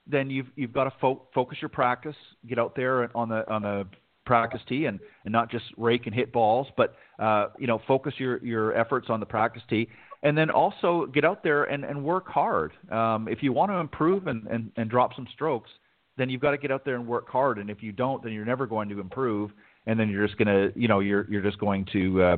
then 0.06 0.30
you've 0.30 0.48
you've 0.56 0.72
got 0.72 0.84
to 0.84 0.92
fo- 1.00 1.26
focus 1.34 1.58
your 1.60 1.68
practice, 1.68 2.16
get 2.48 2.58
out 2.58 2.74
there 2.76 3.16
on 3.16 3.28
the 3.28 3.48
on 3.50 3.62
the 3.62 3.86
practice 4.26 4.60
tee 4.68 4.84
and, 4.84 5.00
and 5.24 5.32
not 5.32 5.50
just 5.50 5.64
rake 5.78 6.06
and 6.06 6.14
hit 6.14 6.32
balls, 6.32 6.66
but 6.76 6.94
uh, 7.18 7.48
you 7.58 7.66
know 7.66 7.80
focus 7.88 8.14
your 8.18 8.44
your 8.44 8.74
efforts 8.74 9.08
on 9.08 9.20
the 9.20 9.26
practice 9.26 9.62
tee, 9.68 9.88
and 10.22 10.36
then 10.36 10.50
also 10.50 11.06
get 11.06 11.24
out 11.24 11.42
there 11.42 11.64
and, 11.64 11.84
and 11.84 12.02
work 12.02 12.28
hard. 12.28 12.72
Um, 12.90 13.28
if 13.28 13.42
you 13.42 13.52
want 13.52 13.70
to 13.70 13.76
improve 13.76 14.26
and, 14.26 14.46
and, 14.46 14.70
and 14.76 14.90
drop 14.90 15.14
some 15.14 15.26
strokes, 15.32 15.70
then 16.16 16.28
you've 16.28 16.40
got 16.40 16.50
to 16.50 16.58
get 16.58 16.70
out 16.70 16.84
there 16.84 16.96
and 16.96 17.06
work 17.06 17.28
hard. 17.28 17.58
And 17.58 17.70
if 17.70 17.82
you 17.82 17.92
don't, 17.92 18.22
then 18.22 18.32
you're 18.32 18.44
never 18.44 18.66
going 18.66 18.88
to 18.88 19.00
improve, 19.00 19.50
and 19.86 19.98
then 19.98 20.08
you're 20.08 20.26
just 20.26 20.38
gonna 20.38 20.70
you 20.74 20.88
know 20.88 21.00
you're 21.00 21.26
you're 21.30 21.42
just 21.42 21.58
going 21.58 21.84
to 21.92 22.22
uh, 22.22 22.36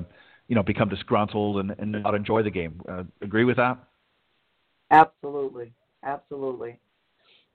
you 0.48 0.54
know 0.54 0.62
become 0.62 0.88
disgruntled 0.88 1.58
and, 1.58 1.74
and 1.78 1.92
not 1.92 2.14
enjoy 2.14 2.42
the 2.42 2.50
game. 2.50 2.80
Uh, 2.88 3.04
agree 3.22 3.44
with 3.44 3.56
that? 3.56 3.78
Absolutely, 4.90 5.72
absolutely. 6.02 6.78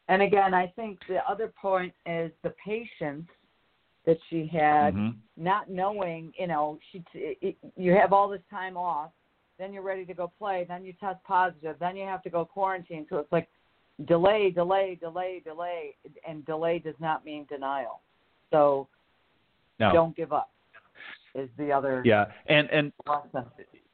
And 0.07 0.21
again, 0.21 0.53
I 0.53 0.67
think 0.75 0.99
the 1.07 1.27
other 1.29 1.51
point 1.59 1.93
is 2.05 2.31
the 2.43 2.53
patience 2.63 3.27
that 4.05 4.17
she 4.29 4.45
had, 4.45 4.93
Mhm. 4.93 5.15
not 5.35 5.69
knowing, 5.69 6.33
you 6.37 6.47
know, 6.47 6.79
she 6.91 6.99
t- 7.11 7.37
it, 7.41 7.57
you 7.75 7.93
have 7.93 8.13
all 8.13 8.29
this 8.29 8.45
time 8.49 8.77
off, 8.77 9.11
then 9.57 9.73
you're 9.73 9.81
ready 9.83 10.05
to 10.05 10.13
go 10.13 10.27
play, 10.27 10.63
then 10.63 10.85
you 10.85 10.93
test 10.93 11.21
positive, 11.23 11.77
then 11.79 11.97
you 11.97 12.05
have 12.05 12.21
to 12.23 12.29
go 12.29 12.45
quarantine. 12.45 13.07
So 13.09 13.17
it's 13.17 13.31
like 13.31 13.49
delay, 14.05 14.51
delay, 14.51 14.95
delay, 14.95 15.39
delay, 15.39 15.95
and 16.25 16.45
delay 16.45 16.79
does 16.79 16.99
not 16.99 17.25
mean 17.25 17.45
denial. 17.45 18.01
So 18.51 18.87
no. 19.79 19.91
don't 19.93 20.15
give 20.15 20.33
up 20.33 20.51
is 21.35 21.49
the 21.57 21.71
other 21.71 22.01
yeah 22.05 22.25
and 22.47 22.69
and 22.69 22.91
lesson. 23.07 23.45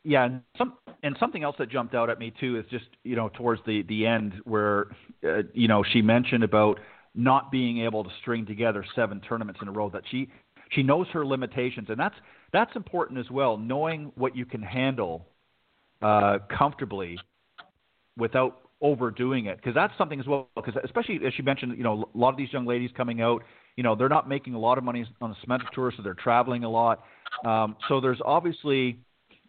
yeah 0.04 0.26
and 0.26 0.42
some 0.58 0.78
and 1.04 1.16
something 1.20 1.44
else 1.44 1.56
that 1.58 1.70
jumped 1.70 1.96
out 1.96 2.10
at 2.10 2.20
me 2.20 2.32
too 2.40 2.58
is 2.58 2.66
just 2.70 2.86
you 3.04 3.16
know 3.16 3.30
towards 3.30 3.62
the 3.66 3.84
the 3.84 4.06
end 4.06 4.34
where 4.46 4.88
uh, 5.28 5.42
you 5.54 5.68
know 5.68 5.84
she 5.92 6.02
mentioned 6.02 6.44
about 6.44 6.80
not 7.16 7.52
being 7.52 7.80
able 7.80 8.04
to 8.04 8.10
string 8.22 8.46
together 8.46 8.86
seven 8.96 9.20
tournaments 9.22 9.60
in 9.62 9.68
a 9.68 9.72
row 9.72 9.90
that 9.90 10.04
she 10.10 10.30
she 10.72 10.84
knows 10.84 11.08
her 11.12 11.26
limitations 11.26 11.88
and 11.90 12.00
that's 12.00 12.16
that's 12.54 12.76
important 12.76 13.20
as 13.20 13.30
well 13.32 13.58
knowing 13.58 14.12
what 14.16 14.36
you 14.36 14.46
can 14.46 14.62
handle 14.62 15.26
uh 16.02 16.38
comfortably 16.56 17.18
without 18.18 18.62
overdoing 18.82 19.46
it 19.46 19.58
because 19.58 19.76
that's 19.76 19.94
something 19.98 20.20
as 20.20 20.28
well 20.28 20.50
because 20.56 20.74
especially 20.84 21.20
as 21.26 21.34
she 21.34 21.42
mentioned 21.42 21.78
you 21.78 21.84
know 21.84 22.10
a 22.14 22.18
lot 22.18 22.30
of 22.30 22.38
these 22.38 22.52
young 22.52 22.66
ladies 22.66 22.90
coming 22.96 23.22
out 23.22 23.44
you 23.76 23.84
know 23.84 23.96
they're 23.96 24.10
not 24.10 24.28
making 24.28 24.54
a 24.54 24.60
lot 24.60 24.78
of 24.78 24.84
money 24.84 25.06
on 25.22 25.30
the 25.30 25.36
Symetra 25.46 25.70
tour 25.74 25.94
so 25.96 26.04
they're 26.04 26.14
traveling 26.14 26.64
a 26.64 26.70
lot. 26.70 27.04
Um, 27.46 27.76
so 27.88 28.00
there's 28.00 28.20
obviously 28.26 29.00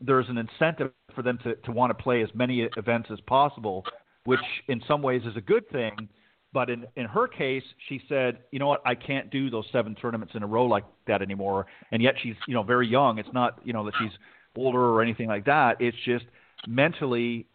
there's 0.01 0.29
an 0.29 0.39
incentive 0.39 0.93
for 1.15 1.23
them 1.23 1.39
to, 1.45 1.55
to 1.57 1.73
want 1.73 1.97
to 1.97 2.03
play 2.03 2.23
as 2.23 2.29
many 2.35 2.69
events 2.77 3.09
as 3.13 3.21
possible 3.27 3.85
which 4.25 4.41
in 4.69 4.81
some 4.87 5.03
ways 5.03 5.23
is 5.25 5.37
a 5.37 5.41
good 5.41 5.69
thing. 5.71 6.09
But 6.53 6.69
in 6.69 6.87
in 6.97 7.07
her 7.07 7.27
case 7.27 7.65
she 7.89 8.01
said 8.09 8.39
you 8.51 8.59
know 8.59 8.69
what? 8.69 8.83
I 8.85 8.95
can't 8.95 9.31
do 9.31 9.51
those 9.51 9.65
seven 9.73 9.95
tournaments 9.95 10.35
in 10.35 10.43
a 10.43 10.47
row 10.47 10.67
like 10.67 10.85
that 11.07 11.23
anymore. 11.23 11.67
And 11.91 12.03
yet 12.03 12.15
she's 12.23 12.35
you 12.47 12.55
know 12.55 12.63
very 12.63 12.87
young. 12.87 13.19
It's 13.19 13.33
not 13.33 13.61
you 13.65 13.73
know 13.73 13.85
that 13.85 13.95
she's 14.01 14.13
older 14.57 14.81
or 14.81 15.03
anything 15.03 15.29
like 15.29 15.47
that. 15.47 15.81
It's 15.81 15.97
just 16.05 16.27
mentally 16.67 17.47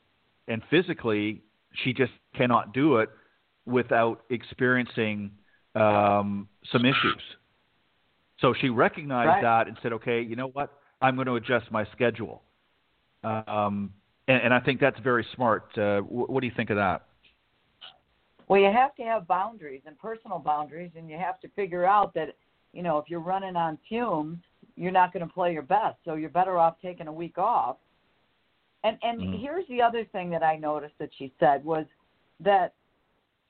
and 0.48 0.62
physically 0.70 1.42
she 1.84 1.94
just 1.94 2.12
cannot 2.36 2.74
do 2.74 2.98
it 2.98 3.10
without 3.66 4.22
experiencing 4.30 5.32
um, 5.80 6.48
some 6.72 6.86
issues. 6.86 7.22
So 8.40 8.54
she 8.60 8.70
recognized 8.70 9.28
right. 9.28 9.42
that 9.42 9.68
and 9.68 9.78
said, 9.82 9.94
"Okay, 9.94 10.22
you 10.22 10.36
know 10.36 10.48
what? 10.48 10.72
I'm 11.02 11.16
going 11.16 11.28
to 11.28 11.36
adjust 11.36 11.72
my 11.72 11.86
schedule." 11.94 12.42
Um, 13.24 13.92
and, 14.28 14.42
and, 14.44 14.54
I 14.54 14.60
think 14.60 14.80
that's 14.80 15.00
very 15.00 15.26
smart. 15.36 15.76
Uh, 15.78 16.00
what, 16.02 16.30
what 16.30 16.42
do 16.42 16.48
you 16.48 16.54
think 16.56 16.70
of 16.70 16.78
that? 16.78 17.08
Well, 18.48 18.62
you 18.62 18.72
have 18.72 18.96
to 18.96 19.04
have 19.04 19.28
boundaries 19.28 19.82
and 19.86 19.98
personal 19.98 20.40
boundaries, 20.40 20.92
and 20.96 21.10
you 21.10 21.18
have 21.18 21.40
to 21.42 21.50
figure 21.50 21.86
out 21.86 22.14
that 22.14 22.36
you 22.74 22.84
know 22.84 23.00
if 23.00 23.06
you're 23.10 23.20
running 23.20 23.56
on 23.56 23.78
fumes, 23.90 24.40
you're 24.76 24.92
not 24.92 25.14
going 25.14 25.28
to 25.28 25.34
play 25.34 25.52
your 25.52 25.64
best. 25.64 25.98
So 26.06 26.14
you're 26.14 26.30
better 26.30 26.58
off 26.58 26.76
taking 26.82 27.08
a 27.08 27.14
week 27.14 27.38
off 27.38 27.78
and 28.84 28.98
and 29.02 29.20
mm. 29.20 29.42
here's 29.42 29.68
the 29.68 29.82
other 29.82 30.06
thing 30.06 30.30
that 30.30 30.44
I 30.44 30.56
noticed 30.56 30.96
that 31.00 31.10
she 31.18 31.34
said 31.40 31.64
was 31.64 31.86
that 32.40 32.74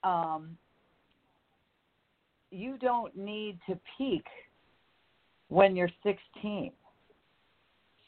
um, 0.03 0.57
you 2.51 2.77
don't 2.77 3.15
need 3.15 3.59
to 3.67 3.79
peak 3.97 4.25
when 5.49 5.75
you're 5.75 5.89
16. 6.03 6.71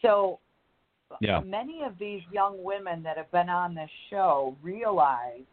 So 0.02 0.40
yeah. 1.22 1.40
many 1.40 1.84
of 1.84 1.98
these 2.00 2.22
young 2.32 2.64
women 2.64 3.04
that 3.04 3.18
have 3.18 3.32
been 3.32 3.50
on 3.50 3.76
this 3.76 3.90
show 4.10 4.56
realize 4.62 5.44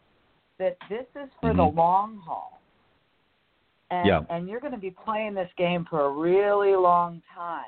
that 0.59 0.77
this 0.89 1.07
is 1.23 1.31
for 1.41 1.51
mm-hmm. 1.51 1.59
the 1.59 1.65
long 1.65 2.21
haul. 2.25 2.61
And, 3.91 4.07
yeah. 4.07 4.21
and 4.31 4.49
you're 4.49 4.61
going 4.61 4.73
to 4.73 4.79
be 4.79 4.95
playing 5.05 5.35
this 5.35 5.51
game 5.57 5.87
for 5.89 6.07
a 6.07 6.11
really 6.11 6.75
long 6.75 7.23
time. 7.35 7.63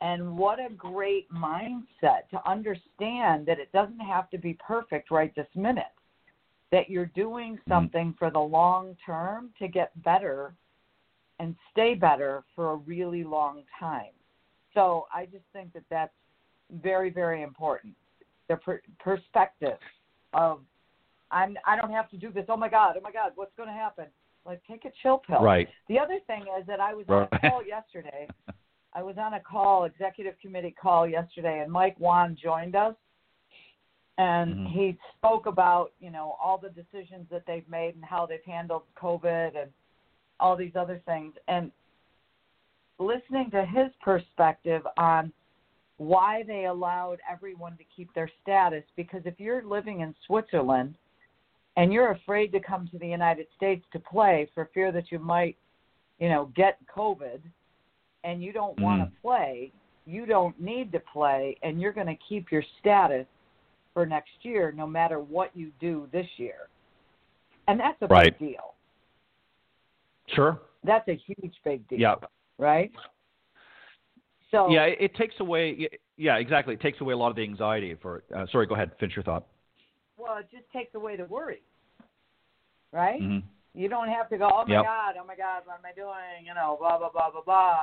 And 0.00 0.36
what 0.36 0.58
a 0.58 0.72
great 0.74 1.32
mindset 1.32 2.28
to 2.32 2.50
understand 2.50 3.46
that 3.46 3.60
it 3.60 3.70
doesn't 3.72 4.00
have 4.00 4.28
to 4.30 4.38
be 4.38 4.58
perfect 4.66 5.12
right 5.12 5.32
this 5.36 5.46
minute, 5.54 5.84
that 6.72 6.90
you're 6.90 7.06
doing 7.06 7.54
mm-hmm. 7.54 7.70
something 7.70 8.14
for 8.18 8.30
the 8.30 8.38
long 8.38 8.96
term 9.06 9.50
to 9.60 9.68
get 9.68 9.90
better 10.02 10.54
and 11.38 11.54
stay 11.70 11.94
better 11.94 12.44
for 12.54 12.72
a 12.72 12.76
really 12.76 13.24
long 13.24 13.62
time. 13.78 14.12
So 14.74 15.06
I 15.14 15.26
just 15.26 15.44
think 15.52 15.72
that 15.74 15.84
that's 15.90 16.12
very, 16.82 17.10
very 17.10 17.42
important. 17.42 17.94
The 18.48 18.56
per- 18.56 18.82
perspective 18.98 19.78
of 20.34 20.60
I'm 21.30 21.56
I 21.66 21.76
don't 21.76 21.92
have 21.92 22.10
to 22.10 22.16
do 22.16 22.30
this. 22.30 22.44
Oh 22.48 22.56
my 22.56 22.68
God, 22.68 22.96
oh 22.98 23.00
my 23.02 23.12
God, 23.12 23.32
what's 23.36 23.54
going 23.56 23.68
to 23.68 23.74
happen? 23.74 24.06
Like 24.44 24.60
take 24.68 24.84
a 24.84 24.90
chill 25.02 25.18
pill. 25.18 25.40
Right. 25.40 25.68
The 25.88 25.98
other 25.98 26.18
thing 26.26 26.42
is 26.58 26.66
that 26.66 26.80
I 26.80 26.94
was 26.94 27.06
right. 27.08 27.28
on 27.30 27.38
a 27.38 27.50
call 27.50 27.64
yesterday 27.64 28.28
I 28.94 29.02
was 29.02 29.16
on 29.18 29.34
a 29.34 29.40
call, 29.40 29.84
executive 29.84 30.34
committee 30.40 30.74
call 30.80 31.08
yesterday, 31.08 31.60
and 31.60 31.72
Mike 31.72 31.96
Whan 31.98 32.36
joined 32.40 32.76
us, 32.76 32.94
and 34.18 34.54
mm-hmm. 34.54 34.78
he 34.78 34.96
spoke 35.18 35.46
about 35.46 35.92
you 36.00 36.10
know 36.10 36.36
all 36.42 36.58
the 36.58 36.68
decisions 36.70 37.26
that 37.30 37.44
they've 37.46 37.68
made 37.68 37.94
and 37.94 38.04
how 38.04 38.26
they've 38.26 38.44
handled 38.46 38.82
COVID 39.00 39.60
and 39.60 39.70
all 40.40 40.56
these 40.56 40.72
other 40.74 41.00
things, 41.06 41.34
and 41.48 41.70
listening 42.98 43.50
to 43.50 43.64
his 43.64 43.90
perspective 44.02 44.82
on 44.96 45.32
why 45.98 46.42
they 46.46 46.66
allowed 46.66 47.18
everyone 47.30 47.76
to 47.76 47.84
keep 47.94 48.12
their 48.14 48.30
status 48.42 48.82
because 48.96 49.22
if 49.24 49.38
you're 49.38 49.62
living 49.62 50.00
in 50.00 50.14
Switzerland 50.26 50.94
and 51.76 51.92
you're 51.92 52.10
afraid 52.12 52.52
to 52.52 52.60
come 52.60 52.88
to 52.90 52.98
the 52.98 53.06
United 53.06 53.46
States 53.56 53.84
to 53.92 53.98
play 53.98 54.48
for 54.54 54.68
fear 54.74 54.92
that 54.92 55.10
you 55.10 55.18
might, 55.18 55.56
you 56.18 56.28
know, 56.28 56.50
get 56.54 56.78
COVID, 56.94 57.40
and 58.24 58.42
you 58.42 58.52
don't 58.52 58.78
want 58.80 59.02
to 59.02 59.06
mm. 59.06 59.22
play, 59.22 59.72
you 60.06 60.26
don't 60.26 60.58
need 60.60 60.92
to 60.92 61.00
play, 61.00 61.56
and 61.62 61.80
you're 61.80 61.92
going 61.92 62.06
to 62.06 62.18
keep 62.28 62.52
your 62.52 62.62
status 62.80 63.26
for 63.94 64.06
next 64.06 64.30
year 64.42 64.72
no 64.76 64.86
matter 64.86 65.18
what 65.18 65.50
you 65.54 65.70
do 65.80 66.08
this 66.12 66.26
year. 66.36 66.68
And 67.68 67.78
that's 67.78 68.00
a 68.02 68.06
right. 68.06 68.38
big 68.38 68.50
deal. 68.50 68.74
Sure. 70.34 70.60
That's 70.84 71.06
a 71.08 71.16
huge 71.26 71.54
big 71.64 71.86
deal. 71.88 71.98
Yeah. 71.98 72.14
Right? 72.58 72.90
So 74.50 74.70
Yeah, 74.70 74.84
it, 74.84 74.98
it 75.00 75.14
takes 75.16 75.34
away 75.40 75.88
yeah, 76.16 76.36
exactly. 76.36 76.74
It 76.74 76.80
takes 76.80 77.00
away 77.00 77.14
a 77.14 77.16
lot 77.16 77.30
of 77.30 77.36
the 77.36 77.42
anxiety 77.42 77.96
for 78.00 78.22
uh, 78.34 78.46
sorry, 78.52 78.66
go 78.66 78.74
ahead, 78.74 78.92
finish 79.00 79.16
your 79.16 79.24
thought. 79.24 79.46
Well, 80.16 80.38
it 80.38 80.46
just 80.52 80.70
takes 80.72 80.94
away 80.94 81.16
the 81.16 81.24
worry. 81.24 81.62
Right? 82.92 83.20
Mm-hmm. 83.20 83.46
You 83.74 83.88
don't 83.88 84.08
have 84.08 84.28
to 84.28 84.38
go, 84.38 84.50
Oh 84.52 84.64
my 84.66 84.74
yep. 84.74 84.84
God, 84.84 85.14
oh 85.20 85.26
my 85.26 85.36
God, 85.36 85.62
what 85.64 85.78
am 85.78 85.84
I 85.84 85.94
doing? 85.94 86.46
You 86.46 86.54
know, 86.54 86.76
blah 86.78 86.98
blah 86.98 87.10
blah 87.10 87.30
blah 87.30 87.42
blah 87.42 87.78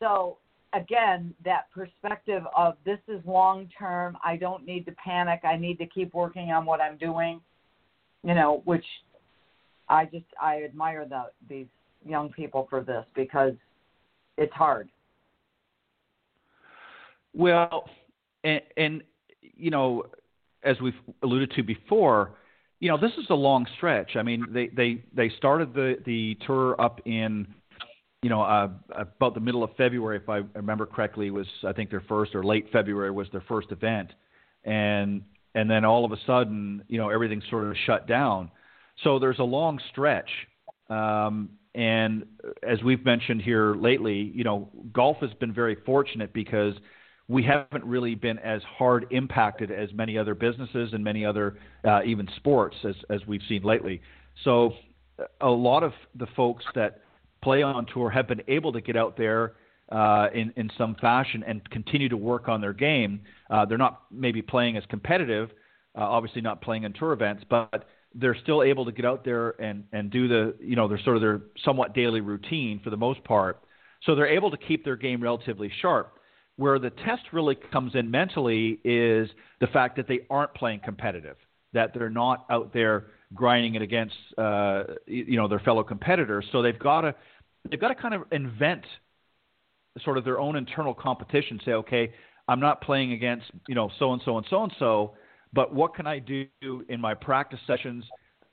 so 0.00 0.38
again, 0.72 1.34
that 1.44 1.70
perspective 1.72 2.42
of 2.56 2.74
this 2.84 2.98
is 3.08 3.20
long 3.26 3.68
term. 3.78 4.16
I 4.24 4.36
don't 4.36 4.64
need 4.64 4.86
to 4.86 4.92
panic. 4.92 5.40
I 5.44 5.56
need 5.56 5.78
to 5.78 5.86
keep 5.86 6.14
working 6.14 6.50
on 6.50 6.64
what 6.64 6.80
I'm 6.80 6.96
doing. 6.96 7.40
You 8.22 8.34
know, 8.34 8.62
which 8.64 8.84
I 9.88 10.04
just 10.04 10.26
I 10.40 10.62
admire 10.62 11.06
the 11.06 11.24
these 11.48 11.66
young 12.06 12.30
people 12.30 12.66
for 12.70 12.82
this 12.82 13.04
because 13.14 13.54
it's 14.36 14.52
hard. 14.52 14.88
Well, 17.34 17.88
and, 18.44 18.60
and 18.76 19.02
you 19.40 19.70
know, 19.70 20.04
as 20.62 20.80
we've 20.80 20.94
alluded 21.22 21.52
to 21.52 21.62
before, 21.62 22.32
you 22.80 22.88
know, 22.88 22.98
this 22.98 23.12
is 23.18 23.26
a 23.30 23.34
long 23.34 23.66
stretch. 23.76 24.16
I 24.16 24.22
mean, 24.22 24.46
they 24.50 24.68
they 24.68 25.02
they 25.14 25.30
started 25.36 25.74
the 25.74 25.96
the 26.04 26.36
tour 26.46 26.80
up 26.80 27.00
in 27.04 27.46
you 28.22 28.28
know, 28.28 28.42
uh, 28.42 28.68
about 28.94 29.34
the 29.34 29.40
middle 29.40 29.64
of 29.64 29.70
February, 29.76 30.18
if 30.18 30.28
I 30.28 30.42
remember 30.54 30.84
correctly, 30.84 31.30
was 31.30 31.46
I 31.66 31.72
think 31.72 31.90
their 31.90 32.02
first 32.02 32.34
or 32.34 32.44
late 32.44 32.66
February 32.72 33.10
was 33.10 33.28
their 33.32 33.42
first 33.48 33.72
event, 33.72 34.10
and 34.64 35.22
and 35.54 35.70
then 35.70 35.84
all 35.84 36.04
of 36.04 36.12
a 36.12 36.18
sudden, 36.26 36.84
you 36.88 36.98
know, 36.98 37.08
everything 37.08 37.42
sort 37.48 37.64
of 37.64 37.74
shut 37.86 38.06
down. 38.06 38.50
So 39.04 39.18
there's 39.18 39.38
a 39.38 39.44
long 39.44 39.80
stretch, 39.90 40.28
um, 40.90 41.50
and 41.74 42.26
as 42.62 42.82
we've 42.82 43.04
mentioned 43.04 43.40
here 43.40 43.74
lately, 43.74 44.32
you 44.34 44.44
know, 44.44 44.68
golf 44.92 45.16
has 45.22 45.32
been 45.34 45.54
very 45.54 45.76
fortunate 45.86 46.34
because 46.34 46.74
we 47.26 47.42
haven't 47.42 47.84
really 47.84 48.14
been 48.14 48.38
as 48.40 48.60
hard 48.64 49.06
impacted 49.12 49.70
as 49.70 49.88
many 49.94 50.18
other 50.18 50.34
businesses 50.34 50.92
and 50.92 51.02
many 51.02 51.24
other 51.24 51.56
uh, 51.86 52.02
even 52.04 52.28
sports 52.36 52.76
as 52.84 52.96
as 53.08 53.20
we've 53.26 53.42
seen 53.48 53.62
lately. 53.62 54.02
So 54.44 54.74
a 55.40 55.48
lot 55.48 55.82
of 55.82 55.92
the 56.14 56.26
folks 56.36 56.64
that 56.74 57.00
play 57.42 57.62
on 57.62 57.86
tour 57.86 58.10
have 58.10 58.28
been 58.28 58.42
able 58.48 58.72
to 58.72 58.80
get 58.80 58.96
out 58.96 59.16
there 59.16 59.54
uh, 59.90 60.28
in 60.34 60.52
in 60.56 60.70
some 60.78 60.94
fashion 61.00 61.42
and 61.46 61.68
continue 61.70 62.08
to 62.08 62.16
work 62.16 62.48
on 62.48 62.60
their 62.60 62.72
game. 62.72 63.20
Uh, 63.50 63.64
they're 63.64 63.78
not 63.78 64.02
maybe 64.10 64.42
playing 64.42 64.76
as 64.76 64.84
competitive, 64.88 65.50
uh, 65.96 66.02
obviously 66.02 66.40
not 66.40 66.62
playing 66.62 66.84
in 66.84 66.92
tour 66.92 67.12
events, 67.12 67.44
but 67.50 67.86
they're 68.14 68.36
still 68.42 68.62
able 68.62 68.84
to 68.84 68.92
get 68.92 69.04
out 69.04 69.24
there 69.24 69.60
and 69.60 69.84
and 69.92 70.10
do 70.10 70.28
the 70.28 70.54
you 70.60 70.76
know 70.76 70.88
their 70.88 71.00
sort 71.02 71.16
of 71.16 71.22
their 71.22 71.40
somewhat 71.64 71.94
daily 71.94 72.20
routine 72.20 72.80
for 72.82 72.90
the 72.90 72.96
most 72.96 73.22
part. 73.24 73.62
So 74.04 74.14
they're 74.14 74.28
able 74.28 74.50
to 74.50 74.56
keep 74.56 74.84
their 74.84 74.96
game 74.96 75.22
relatively 75.22 75.70
sharp. 75.80 76.14
Where 76.56 76.78
the 76.78 76.90
test 76.90 77.22
really 77.32 77.56
comes 77.72 77.94
in 77.94 78.10
mentally 78.10 78.78
is 78.84 79.30
the 79.60 79.66
fact 79.68 79.96
that 79.96 80.06
they 80.06 80.20
aren't 80.28 80.52
playing 80.54 80.80
competitive, 80.84 81.36
that 81.72 81.94
they're 81.94 82.10
not 82.10 82.44
out 82.50 82.72
there 82.74 83.06
grinding 83.32 83.76
it 83.76 83.82
against 83.82 84.14
uh, 84.36 84.82
you 85.06 85.36
know 85.36 85.48
their 85.48 85.60
fellow 85.60 85.82
competitors. 85.82 86.44
So 86.52 86.62
they've 86.62 86.78
got 86.78 87.02
to 87.02 87.14
they've 87.68 87.80
got 87.80 87.88
to 87.88 87.94
kind 87.94 88.14
of 88.14 88.22
invent 88.32 88.84
sort 90.04 90.18
of 90.18 90.24
their 90.24 90.38
own 90.38 90.56
internal 90.56 90.94
competition. 90.94 91.60
Say, 91.64 91.72
okay, 91.72 92.12
I'm 92.48 92.60
not 92.60 92.80
playing 92.80 93.12
against 93.12 93.46
you 93.66 93.74
know 93.74 93.90
so 93.98 94.12
and 94.12 94.22
so 94.24 94.36
and 94.36 94.46
so 94.48 94.62
and 94.62 94.72
so, 94.78 95.14
but 95.52 95.74
what 95.74 95.94
can 95.94 96.06
I 96.06 96.18
do 96.18 96.46
in 96.88 97.00
my 97.00 97.14
practice 97.14 97.60
sessions 97.66 98.04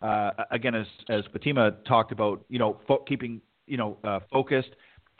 uh, 0.01 0.31
again, 0.51 0.75
as 0.75 0.85
as 1.09 1.23
Fatima 1.31 1.71
talked 1.87 2.11
about, 2.11 2.45
you 2.49 2.59
know, 2.59 2.79
fo- 2.87 3.03
keeping 3.07 3.41
you 3.65 3.77
know 3.77 3.97
uh, 4.03 4.19
focused. 4.31 4.69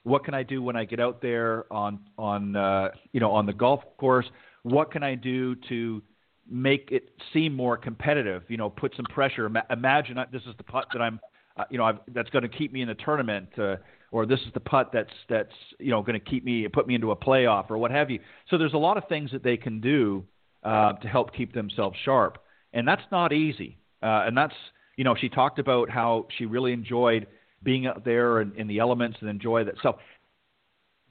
What 0.03 0.23
can 0.23 0.33
I 0.33 0.43
do 0.43 0.61
when 0.61 0.75
I 0.75 0.85
get 0.85 0.99
out 0.99 1.21
there 1.21 1.71
on 1.71 1.99
on 2.17 2.55
uh, 2.55 2.89
you 3.11 3.19
know 3.19 3.31
on 3.31 3.45
the 3.45 3.53
golf 3.53 3.81
course? 3.97 4.25
What 4.63 4.91
can 4.91 5.01
I 5.03 5.15
do 5.15 5.55
to 5.69 6.03
make 6.49 6.89
it 6.91 7.09
seem 7.33 7.55
more 7.55 7.75
competitive? 7.75 8.43
You 8.49 8.57
know, 8.57 8.69
put 8.69 8.95
some 8.95 9.05
pressure. 9.05 9.47
Ima- 9.47 9.65
imagine 9.71 10.17
this 10.31 10.43
is 10.43 10.55
the 10.57 10.63
putt 10.63 10.85
that 10.93 11.01
I'm, 11.01 11.19
uh, 11.58 11.64
you 11.70 11.78
know, 11.78 11.86
I've, 11.86 11.99
that's 12.14 12.30
going 12.30 12.43
to 12.43 12.49
keep 12.49 12.72
me 12.72 12.82
in 12.82 12.88
the 12.88 12.95
tournament, 12.95 13.49
uh, 13.58 13.78
or 14.12 14.26
this 14.26 14.39
is 14.41 14.53
the 14.53 14.60
putt 14.60 14.91
that's 14.93 15.14
that's 15.28 15.51
you 15.80 15.91
know 15.91 16.01
going 16.01 16.20
to 16.20 16.26
keep 16.26 16.45
me 16.45 16.68
put 16.68 16.88
me 16.88 16.95
into 16.95 17.12
a 17.12 17.16
playoff 17.16 17.70
or 17.70 17.78
what 17.78 17.91
have 17.91 18.10
you. 18.10 18.20
So 18.49 18.58
there's 18.58 18.74
a 18.74 18.78
lot 18.78 18.97
of 18.97 19.08
things 19.10 19.32
that 19.32 19.43
they 19.43 19.58
can 19.58 19.82
do 19.82 20.24
uh, 20.64 20.93
to 20.93 21.08
help 21.08 21.34
keep 21.36 21.53
themselves 21.53 21.97
sharp, 22.05 22.38
and 22.74 22.88
that's 22.88 23.01
not 23.12 23.34
easy. 23.34 23.78
Uh, 24.01 24.24
and 24.28 24.38
that's 24.38 24.53
you 24.95 25.03
know 25.03 25.16
she 25.16 25.30
talked 25.30 25.60
about 25.60 25.89
how 25.89 26.28
she 26.38 26.45
really 26.45 26.74
enjoyed 26.74 27.28
being 27.64 27.88
out 27.88 28.05
there 28.05 28.41
in, 28.41 28.53
in 28.55 28.68
the 28.68 28.80
elements 28.80 29.18
and 29.22 29.30
enjoy 29.30 29.64
that. 29.64 29.76
So 29.82 29.97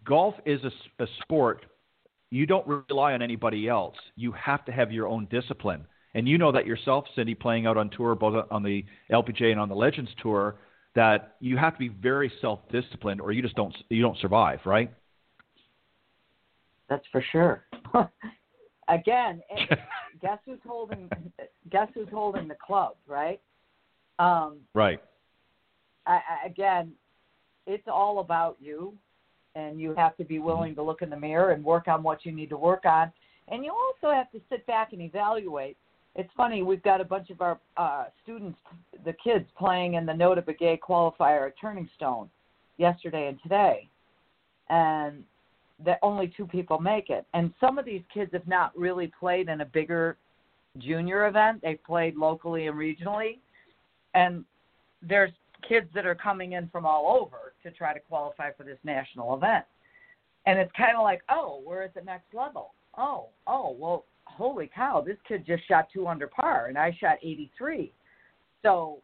golf 0.04 0.34
is 0.44 0.60
a, 0.62 1.02
a 1.02 1.06
sport. 1.22 1.66
You 2.30 2.46
don't 2.46 2.66
rely 2.66 3.14
on 3.14 3.22
anybody 3.22 3.68
else. 3.68 3.96
You 4.14 4.32
have 4.32 4.64
to 4.66 4.72
have 4.72 4.92
your 4.92 5.08
own 5.08 5.26
discipline. 5.30 5.86
And 6.16 6.26
you 6.26 6.38
know 6.38 6.50
that 6.50 6.66
yourself, 6.66 7.04
Cindy, 7.14 7.34
playing 7.34 7.66
out 7.66 7.76
on 7.76 7.90
tour, 7.90 8.14
both 8.14 8.46
on 8.50 8.62
the 8.62 8.82
LPGA 9.12 9.50
and 9.50 9.60
on 9.60 9.68
the 9.68 9.74
Legends 9.74 10.10
Tour, 10.22 10.56
that 10.94 11.36
you 11.40 11.58
have 11.58 11.74
to 11.74 11.78
be 11.78 11.88
very 11.88 12.32
self-disciplined, 12.40 13.20
or 13.20 13.32
you 13.32 13.42
just 13.42 13.54
don't 13.54 13.76
you 13.90 14.00
don't 14.00 14.16
survive, 14.18 14.60
right? 14.64 14.90
That's 16.88 17.04
for 17.12 17.22
sure. 17.32 17.66
Again, 18.88 19.42
guess 20.22 20.38
who's 20.46 20.58
holding? 20.66 21.10
Guess 21.70 21.88
who's 21.92 22.08
holding 22.10 22.48
the 22.48 22.56
club, 22.66 22.94
right? 23.06 23.38
Um, 24.18 24.60
right. 24.72 25.02
I, 26.06 26.12
I, 26.14 26.46
again, 26.46 26.92
it's 27.66 27.86
all 27.86 28.20
about 28.20 28.56
you, 28.58 28.94
and 29.54 29.78
you 29.78 29.94
have 29.96 30.16
to 30.16 30.24
be 30.24 30.38
willing 30.38 30.74
to 30.76 30.82
look 30.82 31.02
in 31.02 31.10
the 31.10 31.16
mirror 31.16 31.50
and 31.50 31.62
work 31.62 31.88
on 31.88 32.02
what 32.02 32.24
you 32.24 32.32
need 32.32 32.48
to 32.48 32.56
work 32.56 32.86
on. 32.86 33.12
And 33.48 33.62
you 33.62 33.72
also 33.72 34.14
have 34.14 34.30
to 34.32 34.40
sit 34.48 34.66
back 34.66 34.94
and 34.94 35.02
evaluate. 35.02 35.76
It's 36.18 36.30
funny, 36.34 36.62
we've 36.62 36.82
got 36.82 37.02
a 37.02 37.04
bunch 37.04 37.28
of 37.28 37.42
our 37.42 37.60
uh, 37.76 38.04
students, 38.22 38.58
the 39.04 39.12
kids, 39.22 39.44
playing 39.58 39.94
in 39.94 40.06
the 40.06 40.14
Nota 40.14 40.40
Begay 40.40 40.78
qualifier 40.78 41.46
at 41.46 41.54
Turning 41.60 41.88
Stone 41.94 42.30
yesterday 42.78 43.28
and 43.28 43.38
today. 43.42 43.86
And 44.70 45.22
that 45.84 45.98
only 46.02 46.32
two 46.34 46.46
people 46.46 46.78
make 46.78 47.10
it. 47.10 47.26
And 47.34 47.52
some 47.60 47.78
of 47.78 47.84
these 47.84 48.00
kids 48.12 48.32
have 48.32 48.48
not 48.48 48.76
really 48.76 49.12
played 49.20 49.50
in 49.50 49.60
a 49.60 49.66
bigger 49.66 50.16
junior 50.78 51.26
event. 51.26 51.60
They've 51.62 51.82
played 51.84 52.16
locally 52.16 52.66
and 52.66 52.78
regionally. 52.78 53.38
And 54.14 54.42
there's 55.02 55.32
kids 55.68 55.88
that 55.94 56.06
are 56.06 56.14
coming 56.14 56.52
in 56.52 56.70
from 56.70 56.86
all 56.86 57.20
over 57.20 57.52
to 57.62 57.70
try 57.70 57.92
to 57.92 58.00
qualify 58.00 58.52
for 58.52 58.64
this 58.64 58.78
national 58.84 59.34
event. 59.34 59.66
And 60.46 60.58
it's 60.58 60.72
kind 60.78 60.96
of 60.96 61.02
like, 61.02 61.20
oh, 61.28 61.62
we're 61.66 61.82
at 61.82 61.92
the 61.92 62.00
next 62.00 62.32
level. 62.32 62.72
Oh, 62.96 63.26
oh, 63.46 63.76
well, 63.78 64.04
holy 64.36 64.70
cow, 64.74 65.02
this 65.04 65.16
kid 65.26 65.44
just 65.46 65.66
shot 65.66 65.88
two 65.92 66.06
under 66.06 66.26
par, 66.26 66.66
and 66.66 66.78
I 66.78 66.96
shot 67.00 67.16
83. 67.22 67.92
So, 68.62 68.98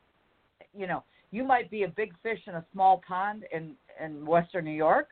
you 0.76 0.86
know, 0.86 1.02
you 1.30 1.44
might 1.44 1.70
be 1.70 1.84
a 1.84 1.88
big 1.88 2.12
fish 2.22 2.40
in 2.46 2.54
a 2.54 2.64
small 2.72 3.02
pond 3.06 3.44
in 3.52 3.74
in 4.04 4.26
Western 4.26 4.64
New 4.64 4.70
York, 4.70 5.08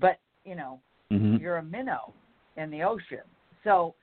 but 0.00 0.18
you 0.44 0.54
know, 0.54 0.80
mm-hmm. 1.12 1.36
you're 1.36 1.58
a 1.58 1.62
minnow 1.62 2.12
in 2.56 2.70
the 2.70 2.82
ocean. 2.82 3.22
So, 3.64 3.94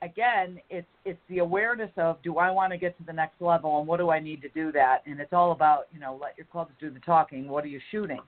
again, 0.00 0.58
it's 0.70 0.86
it's 1.04 1.20
the 1.28 1.38
awareness 1.38 1.90
of 1.96 2.22
do 2.22 2.38
I 2.38 2.50
want 2.50 2.72
to 2.72 2.78
get 2.78 2.96
to 2.98 3.04
the 3.04 3.12
next 3.12 3.40
level 3.40 3.78
and 3.78 3.86
what 3.86 3.98
do 3.98 4.10
I 4.10 4.20
need 4.20 4.40
to 4.42 4.48
do 4.50 4.72
that? 4.72 5.02
And 5.06 5.20
it's 5.20 5.32
all 5.32 5.52
about 5.52 5.88
you 5.92 6.00
know 6.00 6.18
let 6.20 6.36
your 6.36 6.46
clubs 6.46 6.72
do 6.80 6.90
the 6.90 7.00
talking. 7.00 7.48
What 7.48 7.64
are 7.64 7.68
you 7.68 7.80
shooting? 7.90 8.20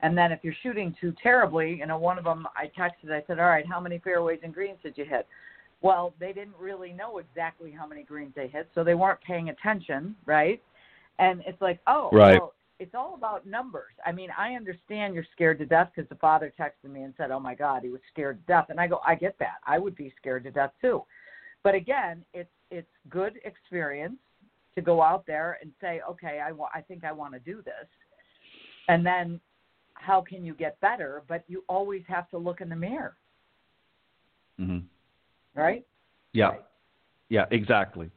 And 0.00 0.16
then 0.16 0.30
if 0.30 0.40
you're 0.42 0.54
shooting 0.62 0.94
too 1.00 1.12
terribly, 1.20 1.76
you 1.80 1.86
know, 1.86 1.98
one 1.98 2.18
of 2.18 2.24
them 2.24 2.46
I 2.56 2.66
texted. 2.78 3.10
I 3.10 3.24
said, 3.26 3.40
all 3.40 3.46
right, 3.46 3.66
how 3.66 3.80
many 3.80 3.98
fairways 3.98 4.38
and 4.44 4.54
greens 4.54 4.78
did 4.82 4.96
you 4.96 5.04
hit? 5.04 5.26
Well, 5.80 6.14
they 6.18 6.32
didn't 6.32 6.56
really 6.58 6.92
know 6.92 7.18
exactly 7.18 7.70
how 7.70 7.86
many 7.86 8.02
greens 8.02 8.32
they 8.34 8.48
hit, 8.48 8.68
so 8.74 8.82
they 8.82 8.94
weren't 8.94 9.20
paying 9.20 9.48
attention, 9.50 10.16
right? 10.26 10.60
And 11.18 11.42
it's 11.46 11.60
like, 11.60 11.80
oh, 11.86 12.10
right. 12.12 12.40
well, 12.40 12.52
it's 12.80 12.94
all 12.94 13.14
about 13.14 13.46
numbers. 13.46 13.92
I 14.06 14.12
mean, 14.12 14.30
I 14.36 14.54
understand 14.54 15.14
you're 15.14 15.26
scared 15.32 15.58
to 15.58 15.66
death 15.66 15.90
because 15.94 16.08
the 16.08 16.14
father 16.16 16.52
texted 16.58 16.90
me 16.90 17.02
and 17.02 17.12
said, 17.16 17.30
"Oh 17.30 17.40
my 17.40 17.54
God, 17.54 17.82
he 17.82 17.88
was 17.88 18.00
scared 18.12 18.38
to 18.40 18.46
death," 18.52 18.66
and 18.68 18.80
I 18.80 18.86
go, 18.86 19.00
I 19.06 19.14
get 19.14 19.36
that. 19.40 19.58
I 19.66 19.78
would 19.78 19.96
be 19.96 20.12
scared 20.16 20.44
to 20.44 20.50
death 20.50 20.72
too. 20.80 21.02
But 21.64 21.74
again, 21.74 22.24
it's 22.34 22.50
it's 22.70 22.88
good 23.08 23.40
experience 23.44 24.18
to 24.74 24.80
go 24.80 25.02
out 25.02 25.26
there 25.26 25.58
and 25.60 25.72
say, 25.80 26.00
okay, 26.08 26.40
I 26.44 26.52
wa- 26.52 26.70
I 26.72 26.80
think 26.80 27.04
I 27.04 27.10
want 27.10 27.34
to 27.34 27.40
do 27.40 27.62
this, 27.62 27.88
and 28.88 29.04
then 29.04 29.40
how 29.94 30.20
can 30.20 30.44
you 30.44 30.54
get 30.54 30.80
better? 30.80 31.22
But 31.28 31.42
you 31.48 31.64
always 31.68 32.02
have 32.06 32.30
to 32.30 32.38
look 32.38 32.60
in 32.60 32.68
the 32.68 32.76
mirror, 32.76 33.16
mm-hmm. 34.60 34.86
Right? 35.58 35.84
Yeah, 36.32 36.48
right. 36.48 36.60
yeah, 37.28 37.44
exactly. 37.50 38.10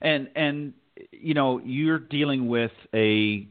And 0.00 0.28
and 0.36 0.74
you 1.12 1.34
know 1.34 1.60
you're 1.64 1.98
dealing 1.98 2.48
with 2.48 2.72
a 2.94 3.48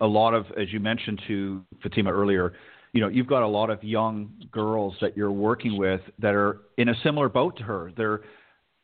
a 0.00 0.06
lot 0.06 0.34
of, 0.34 0.46
as 0.58 0.72
you 0.72 0.80
mentioned 0.80 1.22
to 1.28 1.62
Fatima 1.82 2.12
earlier, 2.12 2.54
you 2.92 3.00
know, 3.00 3.08
you've 3.08 3.26
got 3.26 3.42
a 3.42 3.46
lot 3.46 3.70
of 3.70 3.82
young 3.84 4.32
girls 4.50 4.94
that 5.00 5.16
you're 5.16 5.32
working 5.32 5.76
with 5.76 6.00
that 6.18 6.34
are 6.34 6.60
in 6.78 6.88
a 6.88 6.94
similar 7.02 7.28
boat 7.28 7.56
to 7.58 7.62
her. 7.62 7.92
They're, 7.96 8.22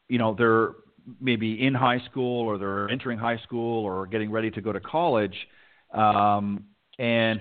you 0.09 0.19
know, 0.19 0.35
they're 0.37 0.73
maybe 1.21 1.67
in 1.67 1.75
high 1.75 2.01
school 2.11 2.43
or 2.47 2.59
they're 2.59 2.89
entering 2.89 3.19
high 3.19 3.39
school 3.39 3.85
or 3.85 4.07
getting 4.07 4.31
ready 4.31 4.51
to 4.51 4.61
go 4.61 4.73
to 4.73 4.81
college, 4.81 5.35
um, 5.93 6.65
and 6.99 7.41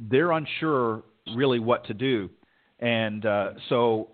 they're 0.00 0.32
unsure 0.32 1.02
really 1.34 1.58
what 1.58 1.86
to 1.86 1.94
do. 1.94 2.30
And 2.78 3.26
uh, 3.26 3.50
so, 3.68 4.08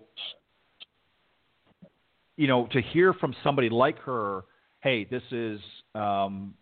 you 2.39 2.47
know, 2.47 2.67
to 2.71 2.81
hear 2.81 3.13
from 3.13 3.35
somebody 3.43 3.69
like 3.69 3.99
her, 3.99 4.45
hey, 4.81 5.03
this 5.03 5.23
is, 5.31 5.59
um, 5.93 6.53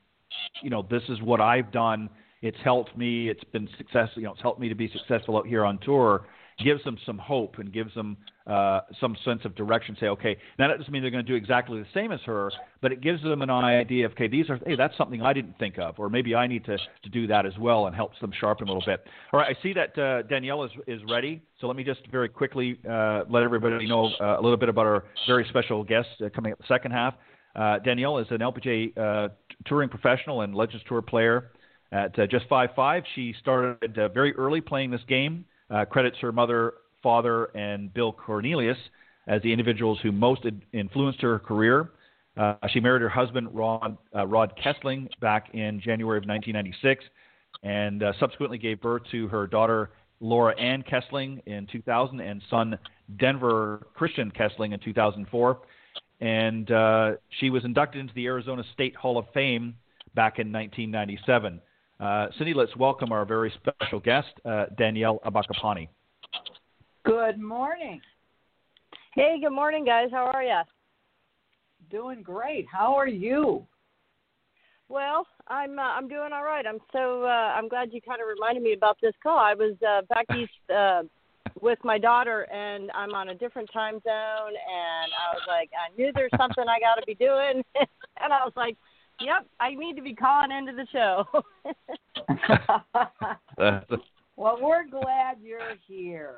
you 0.64 0.70
know, 0.70 0.86
this 0.90 1.04
is 1.08 1.22
what 1.22 1.40
I've 1.40 1.72
done 1.72 2.10
it's 2.42 2.58
helped 2.64 2.96
me. 2.98 3.30
It's 3.30 3.44
been 3.46 3.68
successful. 3.78 4.22
You 4.22 4.28
know, 4.28 4.34
it's 4.34 4.42
helped 4.42 4.60
me 4.60 4.70
to 4.70 4.76
be 4.76 4.92
successful 4.92 5.38
out 5.38 5.48
here 5.48 5.66
on 5.66 5.80
tour. 5.80 6.28
Gives 6.64 6.84
them 6.84 6.97
some 7.05 7.20
hope 7.20 7.60
and 7.60 7.72
gives 7.72 7.93
them 7.93 8.18
uh, 8.47 8.80
some 8.99 9.16
sense 9.24 9.41
of 9.45 9.53
direction. 9.53 9.95
Say, 9.99 10.08
okay, 10.08 10.38
now 10.58 10.68
that 10.68 10.80
doesn't 10.80 10.91
mean 10.91 11.03
they're 11.03 11.12
going 11.12 11.24
to 11.24 11.32
do 11.32 11.36
exactly 11.36 11.80
the 11.80 11.86
same 11.93 12.12
as 12.12 12.20
her, 12.22 12.49
but 12.82 12.91
it 12.91 12.99
gives 12.99 13.22
them 13.22 13.43
an 13.43 13.51
idea 13.51 14.08
of, 14.08 14.14
okay, 14.14 14.28
these 14.28 14.49
are, 14.49 14.60
hey, 14.66 14.76
that's 14.76 14.97
something 14.97 15.22
I 15.22 15.34
didn't 15.34 15.60
think 15.60 15.78
of, 15.78 15.99
or 15.99 16.10
maybe 16.10 16.34
I 16.34 16.47
need 16.47 16.66
to, 16.66 16.78
to 16.78 17.10
do 17.12 17.28
that 17.28 17.45
as 17.45 17.53
well, 17.60 17.86
and 17.86 17.95
helps 17.95 18.20
them 18.22 18.32
sharpen 18.39 18.68
a 18.68 18.72
little 18.72 18.84
bit. 18.84 19.05
All 19.32 19.39
right, 19.39 19.55
I 19.55 19.62
see 19.62 19.72
that 19.74 19.97
uh, 19.99 20.24
Danielle 20.24 20.64
is 20.64 20.72
is 20.88 20.99
ready. 21.08 21.43
So 21.62 21.68
let 21.68 21.76
me 21.76 21.84
just 21.84 22.01
very 22.12 22.28
quickly 22.28 22.80
uh, 22.89 23.26
let 23.30 23.43
everybody 23.43 23.88
know 23.88 24.10
uh, 24.20 24.39
a 24.39 24.41
little 24.41 24.58
bit 24.58 24.70
about 24.70 24.88
our 24.88 25.03
very 25.28 25.45
special 25.49 25.84
guest 25.84 26.08
uh, 26.26 26.30
coming 26.34 26.53
up 26.53 26.58
the 26.58 26.66
second 26.68 26.91
half. 26.91 27.14
Uh, 27.55 27.78
Danielle 27.80 28.18
is 28.18 28.28
an 28.32 28.41
uh, 28.41 29.28
touring 29.66 29.89
professional 29.89 30.41
and 30.41 30.55
Legends 30.55 30.84
Tour 30.88 31.03
player. 31.03 31.51
At 31.91 32.16
just 32.32 32.47
five 32.49 32.72
five, 32.76 33.03
she 33.14 33.34
started 33.39 33.95
very 34.14 34.34
early 34.36 34.60
playing 34.60 34.89
this 34.89 35.01
game. 35.08 35.45
Uh, 35.70 35.86
credits 35.86 36.18
her 36.20 36.32
mother, 36.32 36.76
father, 37.03 37.45
and 37.55 37.93
Bill 37.93 38.13
Cornelius 38.13 38.78
as 39.28 39.41
the 39.41 39.51
individuals 39.51 39.99
who 40.01 40.11
most 40.11 40.45
influenced 40.74 41.22
her 41.22 41.39
career. 41.39 41.91
Uh, 42.38 42.55
she 42.70 42.80
married 42.80 43.01
her 43.01 43.09
husband, 43.09 43.49
Rod, 43.51 43.97
uh, 44.15 44.26
Rod 44.26 44.53
Kesling, 44.63 45.09
back 45.20 45.53
in 45.53 45.82
January 45.82 46.18
of 46.18 46.26
1996, 46.26 47.03
and 47.63 48.03
uh, 48.03 48.13
subsequently 48.20 48.57
gave 48.57 48.80
birth 48.80 49.01
to 49.11 49.28
her 49.28 49.47
daughter, 49.47 49.89
Laura 50.20 50.57
Ann 50.59 50.84
Kesling, 50.84 51.41
in 51.47 51.68
2000, 51.72 52.22
and 52.22 52.41
son, 52.49 52.78
Denver 53.20 53.88
Christian 53.93 54.32
Kesling, 54.32 54.74
in 54.74 54.80
2004. 54.80 55.59
And 56.20 57.18
she 57.39 57.49
was 57.49 57.65
inducted 57.65 58.01
into 58.01 58.13
the 58.13 58.26
Arizona 58.26 58.63
State 58.74 58.95
Hall 58.95 59.18
of 59.18 59.26
Fame 59.34 59.76
back 60.15 60.39
in 60.39 60.51
1997. 60.51 61.61
Uh, 62.00 62.28
Cindy, 62.38 62.54
let's 62.54 62.76
welcome 62.76 63.12
our 63.12 63.26
very 63.26 63.52
special 63.58 64.00
guest, 64.00 64.28
uh, 64.45 64.66
Danielle 64.78 65.20
Ammaccapane. 65.26 65.88
Good 67.04 67.39
morning. 67.39 68.02
Hey, 69.16 69.38
good 69.41 69.54
morning, 69.54 69.84
guys. 69.84 70.10
How 70.12 70.26
are 70.26 70.43
you? 70.43 70.62
Doing 71.89 72.22
great. 72.22 72.68
How 72.72 72.93
are 72.95 73.08
you? 73.08 73.66
Well, 74.89 75.26
I'm 75.48 75.80
uh, 75.80 75.82
I'm 75.82 76.08
doing 76.08 76.30
all 76.34 76.43
right. 76.43 76.66
I'm 76.68 76.80
so 76.93 77.24
uh, 77.24 77.28
I'm 77.28 77.68
glad 77.68 77.89
you 77.91 78.02
kind 78.02 78.22
of 78.22 78.28
reminded 78.28 78.64
me 78.64 78.74
about 78.74 78.98
this 79.02 79.14
call. 79.24 79.38
I 79.39 79.54
was 79.54 79.74
uh, 79.82 80.02
back 80.08 80.26
east 80.38 80.52
uh, 80.74 81.04
with 81.62 81.80
my 81.84 81.98
daughter, 81.98 82.43
and 82.54 82.91
I'm 82.91 83.14
on 83.16 83.30
a 83.30 83.36
different 83.36 83.70
time 83.74 83.95
zone, 83.95 84.54
and 84.54 85.12
I 85.12 85.34
was 85.34 85.41
like, 85.48 85.72
I 85.74 85.95
knew 85.98 86.12
there's 86.14 86.32
something 86.38 86.66
I 86.70 86.80
got 86.80 86.95
to 87.00 87.06
be 87.08 87.16
doing, 87.16 87.64
and 88.22 88.34
I 88.34 88.45
was 88.45 88.54
like, 88.56 88.78
Yep, 89.20 89.47
I 89.59 89.74
need 89.74 89.95
to 89.95 90.01
be 90.01 90.13
calling 90.13 90.51
into 90.51 90.74
the 90.74 90.88
show. 90.91 91.26
well, 94.38 94.57
we're 94.61 94.88
glad 94.88 95.38
you're 95.41 95.76
here. 95.88 96.36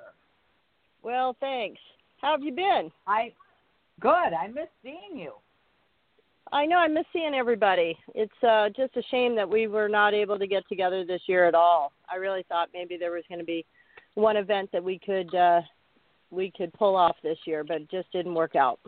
Well, 1.04 1.36
thanks. 1.40 1.80
How 2.22 2.32
have 2.32 2.44
you 2.44 2.54
been? 2.54 2.92
I 3.08 3.34
good. 4.00 4.10
I 4.10 4.48
miss 4.48 4.68
seeing 4.82 5.18
you. 5.18 5.34
I 6.52 6.66
know 6.66 6.78
I 6.78 6.88
miss 6.88 7.06
seeing 7.14 7.34
everybody. 7.34 7.98
It's 8.16 8.44
uh 8.44 8.70
just 8.76 8.96
a 8.98 9.04
shame 9.12 9.36
that 9.36 9.50
we 9.50 9.68
were 9.68 9.90
not 9.90 10.14
able 10.14 10.40
to 10.40 10.48
get 10.48 10.68
together 10.68 11.06
this 11.06 11.22
year 11.28 11.48
at 11.48 11.56
all. 11.56 11.92
I 12.12 12.16
really 12.16 12.44
thought 12.48 12.70
maybe 12.74 12.98
there 12.98 13.12
was 13.12 13.24
going 13.30 13.40
to 13.40 13.46
be 13.46 13.66
one 14.16 14.38
event 14.38 14.70
that 14.72 14.84
we 14.84 15.00
could 15.00 15.34
uh 15.36 15.62
we 16.32 16.52
could 16.56 16.74
pull 16.74 16.96
off 16.96 17.16
this 17.24 17.38
year, 17.46 17.64
but 17.64 17.78
it 17.82 17.92
just 17.92 18.12
didn't 18.12 18.36
work 18.36 18.56
out. 18.56 18.80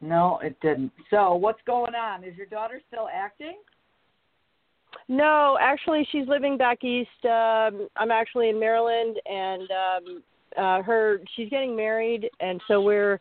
No, 0.00 0.38
it 0.42 0.56
didn't. 0.60 0.92
So, 1.10 1.34
what's 1.34 1.60
going 1.66 1.94
on? 1.94 2.22
Is 2.22 2.36
your 2.36 2.46
daughter 2.46 2.80
still 2.88 3.08
acting? 3.12 3.56
No, 5.08 5.58
actually, 5.60 6.06
she's 6.12 6.28
living 6.28 6.56
back 6.56 6.84
east. 6.84 7.08
Um, 7.24 7.88
I'm 7.96 8.10
actually 8.10 8.50
in 8.50 8.60
Maryland, 8.60 9.16
and 9.26 9.68
um, 9.70 10.22
uh, 10.56 10.82
her 10.82 11.20
she's 11.34 11.48
getting 11.48 11.74
married, 11.76 12.28
and 12.40 12.60
so 12.68 12.80
we're 12.80 13.18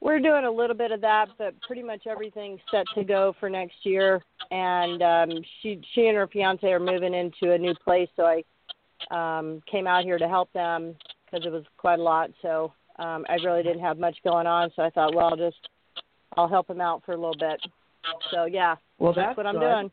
we're 0.00 0.18
doing 0.18 0.44
a 0.44 0.50
little 0.50 0.76
bit 0.76 0.90
of 0.90 1.00
that, 1.02 1.28
but 1.38 1.54
pretty 1.62 1.82
much 1.82 2.06
everything's 2.08 2.60
set 2.70 2.84
to 2.96 3.04
go 3.04 3.34
for 3.38 3.48
next 3.48 3.76
year. 3.84 4.22
And 4.50 5.02
um, 5.02 5.44
she 5.62 5.80
she 5.94 6.08
and 6.08 6.16
her 6.16 6.26
fiance 6.26 6.66
are 6.66 6.80
moving 6.80 7.14
into 7.14 7.52
a 7.52 7.58
new 7.58 7.74
place, 7.84 8.08
so 8.16 8.24
I 8.24 8.42
um, 9.10 9.60
came 9.70 9.86
out 9.86 10.04
here 10.04 10.18
to 10.18 10.28
help 10.28 10.52
them 10.52 10.96
because 11.24 11.46
it 11.46 11.52
was 11.52 11.64
quite 11.78 12.00
a 12.00 12.02
lot. 12.02 12.30
So 12.42 12.72
um, 12.98 13.24
I 13.28 13.34
really 13.44 13.62
didn't 13.62 13.80
have 13.80 13.98
much 13.98 14.16
going 14.24 14.46
on, 14.46 14.70
so 14.74 14.82
I 14.82 14.90
thought, 14.90 15.14
well, 15.14 15.28
I'll 15.28 15.36
just 15.36 15.68
I'll 16.36 16.48
help 16.48 16.68
him 16.68 16.80
out 16.80 17.02
for 17.04 17.12
a 17.12 17.16
little 17.16 17.36
bit. 17.38 17.60
So 18.32 18.46
yeah, 18.46 18.76
well, 18.98 19.12
that's, 19.12 19.28
that's 19.28 19.36
what 19.36 19.46
I'm 19.46 19.54
good. 19.54 19.60
doing. 19.60 19.90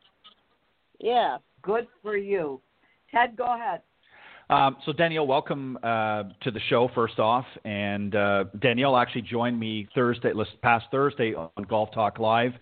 Yeah. 0.99 1.37
Good 1.61 1.87
for 2.01 2.15
you. 2.15 2.61
Ted, 3.11 3.35
go 3.35 3.55
ahead. 3.55 3.81
Um, 4.49 4.77
so 4.85 4.93
Danielle, 4.93 5.27
welcome 5.27 5.77
uh, 5.83 6.23
to 6.41 6.51
the 6.51 6.59
show. 6.69 6.89
First 6.95 7.19
off, 7.19 7.45
and 7.65 8.15
uh, 8.15 8.45
Danielle 8.59 8.97
actually 8.97 9.21
joined 9.21 9.59
me 9.59 9.87
Thursday, 9.93 10.33
last 10.33 10.51
past 10.63 10.85
Thursday 10.89 11.35
on 11.35 11.49
Golf 11.67 11.91
Talk 11.93 12.17
Live. 12.17 12.53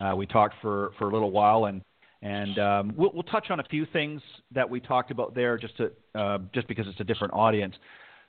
Uh, 0.00 0.14
we 0.16 0.26
talked 0.26 0.56
for, 0.60 0.90
for 0.98 1.08
a 1.08 1.12
little 1.12 1.30
while, 1.30 1.66
and 1.66 1.82
and 2.22 2.58
um, 2.58 2.94
we'll, 2.96 3.12
we'll, 3.14 3.22
touch 3.22 3.50
on 3.50 3.60
a 3.60 3.64
few 3.64 3.86
things 3.92 4.20
that 4.52 4.68
we 4.68 4.80
talked 4.80 5.12
about 5.12 5.34
there, 5.34 5.56
just 5.56 5.76
to 5.76 5.92
uh, 6.16 6.38
just 6.52 6.66
because 6.66 6.86
it's 6.88 6.98
a 6.98 7.04
different 7.04 7.32
audience. 7.32 7.74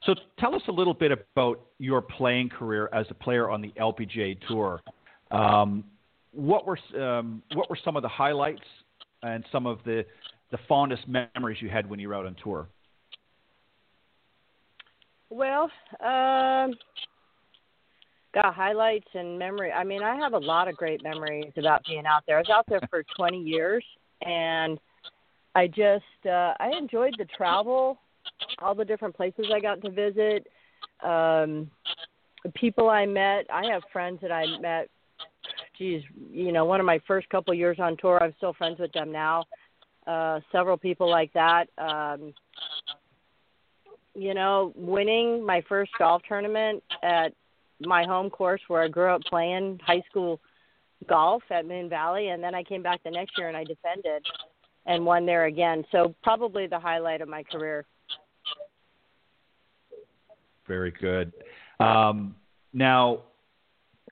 So 0.03 0.13
tell 0.37 0.53
us 0.53 0.61
a 0.67 0.71
little 0.71 0.93
bit 0.93 1.11
about 1.11 1.61
your 1.79 2.01
playing 2.01 2.49
career 2.49 2.87
as 2.93 3.07
a 3.09 3.15
player 3.15 3.49
on 3.49 3.61
the 3.61 3.69
LPGA 3.79 4.37
Tour. 4.47 4.81
Um, 5.31 5.83
what 6.31 6.65
were 6.65 6.79
um, 6.99 7.41
what 7.53 7.69
were 7.69 7.77
some 7.83 7.95
of 7.95 8.03
the 8.03 8.09
highlights 8.09 8.61
and 9.23 9.43
some 9.51 9.65
of 9.65 9.79
the 9.85 10.05
the 10.51 10.57
fondest 10.67 11.03
memories 11.07 11.61
you 11.61 11.69
had 11.69 11.89
when 11.89 11.99
you 11.99 12.07
were 12.09 12.15
out 12.15 12.25
on 12.25 12.35
tour? 12.41 12.67
Well, 15.29 15.69
um, 15.99 16.73
got 18.33 18.53
highlights 18.53 19.07
and 19.13 19.37
memory. 19.37 19.71
I 19.71 19.83
mean, 19.83 20.01
I 20.03 20.15
have 20.15 20.33
a 20.33 20.37
lot 20.37 20.67
of 20.67 20.77
great 20.77 21.03
memories 21.03 21.51
about 21.57 21.83
being 21.85 22.05
out 22.05 22.23
there. 22.27 22.37
I 22.37 22.41
was 22.41 22.49
out 22.49 22.65
there 22.69 22.79
for 22.89 23.03
20 23.17 23.41
years, 23.41 23.83
and 24.21 24.79
I 25.55 25.67
just 25.67 26.03
uh, 26.25 26.53
I 26.59 26.71
enjoyed 26.77 27.15
the 27.17 27.25
travel, 27.25 27.99
all 28.59 28.75
the 28.75 28.85
different 28.85 29.15
places 29.15 29.47
I 29.53 29.59
got 29.59 29.81
to 29.81 29.89
visit, 29.89 30.47
um, 31.03 31.69
the 32.43 32.51
people 32.53 32.89
I 32.89 33.05
met. 33.05 33.45
I 33.51 33.65
have 33.71 33.81
friends 33.91 34.19
that 34.21 34.31
I 34.31 34.45
met. 34.59 34.89
Geez, 35.77 36.01
you 36.31 36.51
know, 36.51 36.65
one 36.65 36.79
of 36.79 36.85
my 36.85 36.99
first 37.07 37.29
couple 37.29 37.53
years 37.53 37.77
on 37.79 37.97
tour, 37.97 38.21
I'm 38.21 38.33
still 38.37 38.53
friends 38.53 38.79
with 38.79 38.91
them 38.93 39.11
now. 39.11 39.43
Uh, 40.05 40.39
several 40.51 40.77
people 40.77 41.09
like 41.09 41.31
that. 41.33 41.65
Um, 41.77 42.33
you 44.15 44.33
know, 44.33 44.73
winning 44.75 45.45
my 45.45 45.61
first 45.69 45.91
golf 45.99 46.21
tournament 46.27 46.83
at 47.03 47.33
my 47.81 48.03
home 48.03 48.29
course 48.29 48.61
where 48.67 48.81
I 48.81 48.87
grew 48.87 49.13
up 49.13 49.21
playing 49.29 49.79
high 49.85 50.01
school 50.09 50.39
golf 51.07 51.43
at 51.51 51.67
Moon 51.67 51.89
Valley, 51.89 52.29
and 52.29 52.43
then 52.43 52.55
I 52.55 52.63
came 52.63 52.81
back 52.81 53.03
the 53.03 53.11
next 53.11 53.37
year 53.37 53.47
and 53.47 53.57
I 53.57 53.63
defended 53.63 54.25
and 54.87 55.05
won 55.05 55.25
there 55.25 55.45
again. 55.45 55.83
So 55.91 56.15
probably 56.23 56.65
the 56.65 56.79
highlight 56.79 57.21
of 57.21 57.27
my 57.27 57.43
career. 57.43 57.85
Very 60.67 60.91
good. 60.91 61.31
Um, 61.79 62.35
now, 62.73 63.19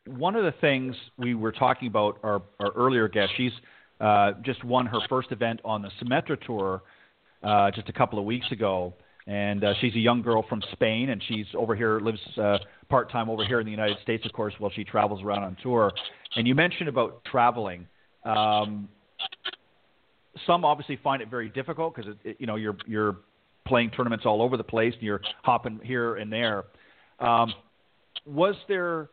one 0.07 0.35
of 0.35 0.43
the 0.43 0.53
things 0.59 0.95
we 1.17 1.35
were 1.35 1.51
talking 1.51 1.87
about 1.87 2.19
our, 2.23 2.41
our 2.59 2.71
earlier 2.75 3.07
guest, 3.07 3.31
she's 3.37 3.51
uh, 3.99 4.33
just 4.43 4.63
won 4.63 4.85
her 4.85 4.99
first 5.09 5.31
event 5.31 5.61
on 5.63 5.81
the 5.81 5.89
Symetra 6.01 6.37
Tour 6.45 6.83
uh, 7.43 7.71
just 7.71 7.89
a 7.89 7.93
couple 7.93 8.19
of 8.19 8.25
weeks 8.25 8.51
ago 8.51 8.93
and 9.27 9.63
uh, 9.63 9.73
she's 9.81 9.95
a 9.95 9.99
young 9.99 10.21
girl 10.21 10.45
from 10.47 10.61
Spain, 10.73 11.09
and 11.09 11.21
she's 11.27 11.47
over 11.57 11.75
here, 11.75 11.99
lives 11.99 12.19
uh, 12.37 12.59
part 12.89 13.11
time 13.11 13.29
over 13.29 13.43
here 13.43 13.59
in 13.59 13.65
the 13.65 13.71
United 13.71 13.97
States, 14.03 14.23
of 14.25 14.31
course, 14.33 14.53
while 14.59 14.71
she 14.75 14.83
travels 14.83 15.23
around 15.23 15.43
on 15.43 15.57
tour. 15.63 15.91
And 16.35 16.47
you 16.47 16.53
mentioned 16.53 16.89
about 16.89 17.23
traveling. 17.25 17.87
Um, 18.23 18.87
some 20.45 20.63
obviously 20.63 20.99
find 21.03 21.21
it 21.21 21.29
very 21.29 21.49
difficult 21.49 21.95
because 21.95 22.13
you 22.37 22.45
know 22.45 22.55
you're 22.55 22.77
you're 22.85 23.17
playing 23.65 23.89
tournaments 23.91 24.25
all 24.27 24.43
over 24.43 24.57
the 24.57 24.63
place 24.63 24.93
and 24.93 25.01
you're 25.01 25.21
hopping 25.43 25.79
here 25.83 26.17
and 26.17 26.31
there. 26.31 26.65
Um, 27.19 27.51
was 28.27 28.55
there 28.67 29.09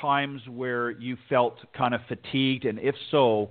times 0.00 0.40
where 0.48 0.90
you 0.90 1.16
felt 1.28 1.58
kind 1.76 1.94
of 1.94 2.00
fatigued, 2.08 2.64
and 2.64 2.78
if 2.78 2.94
so, 3.10 3.50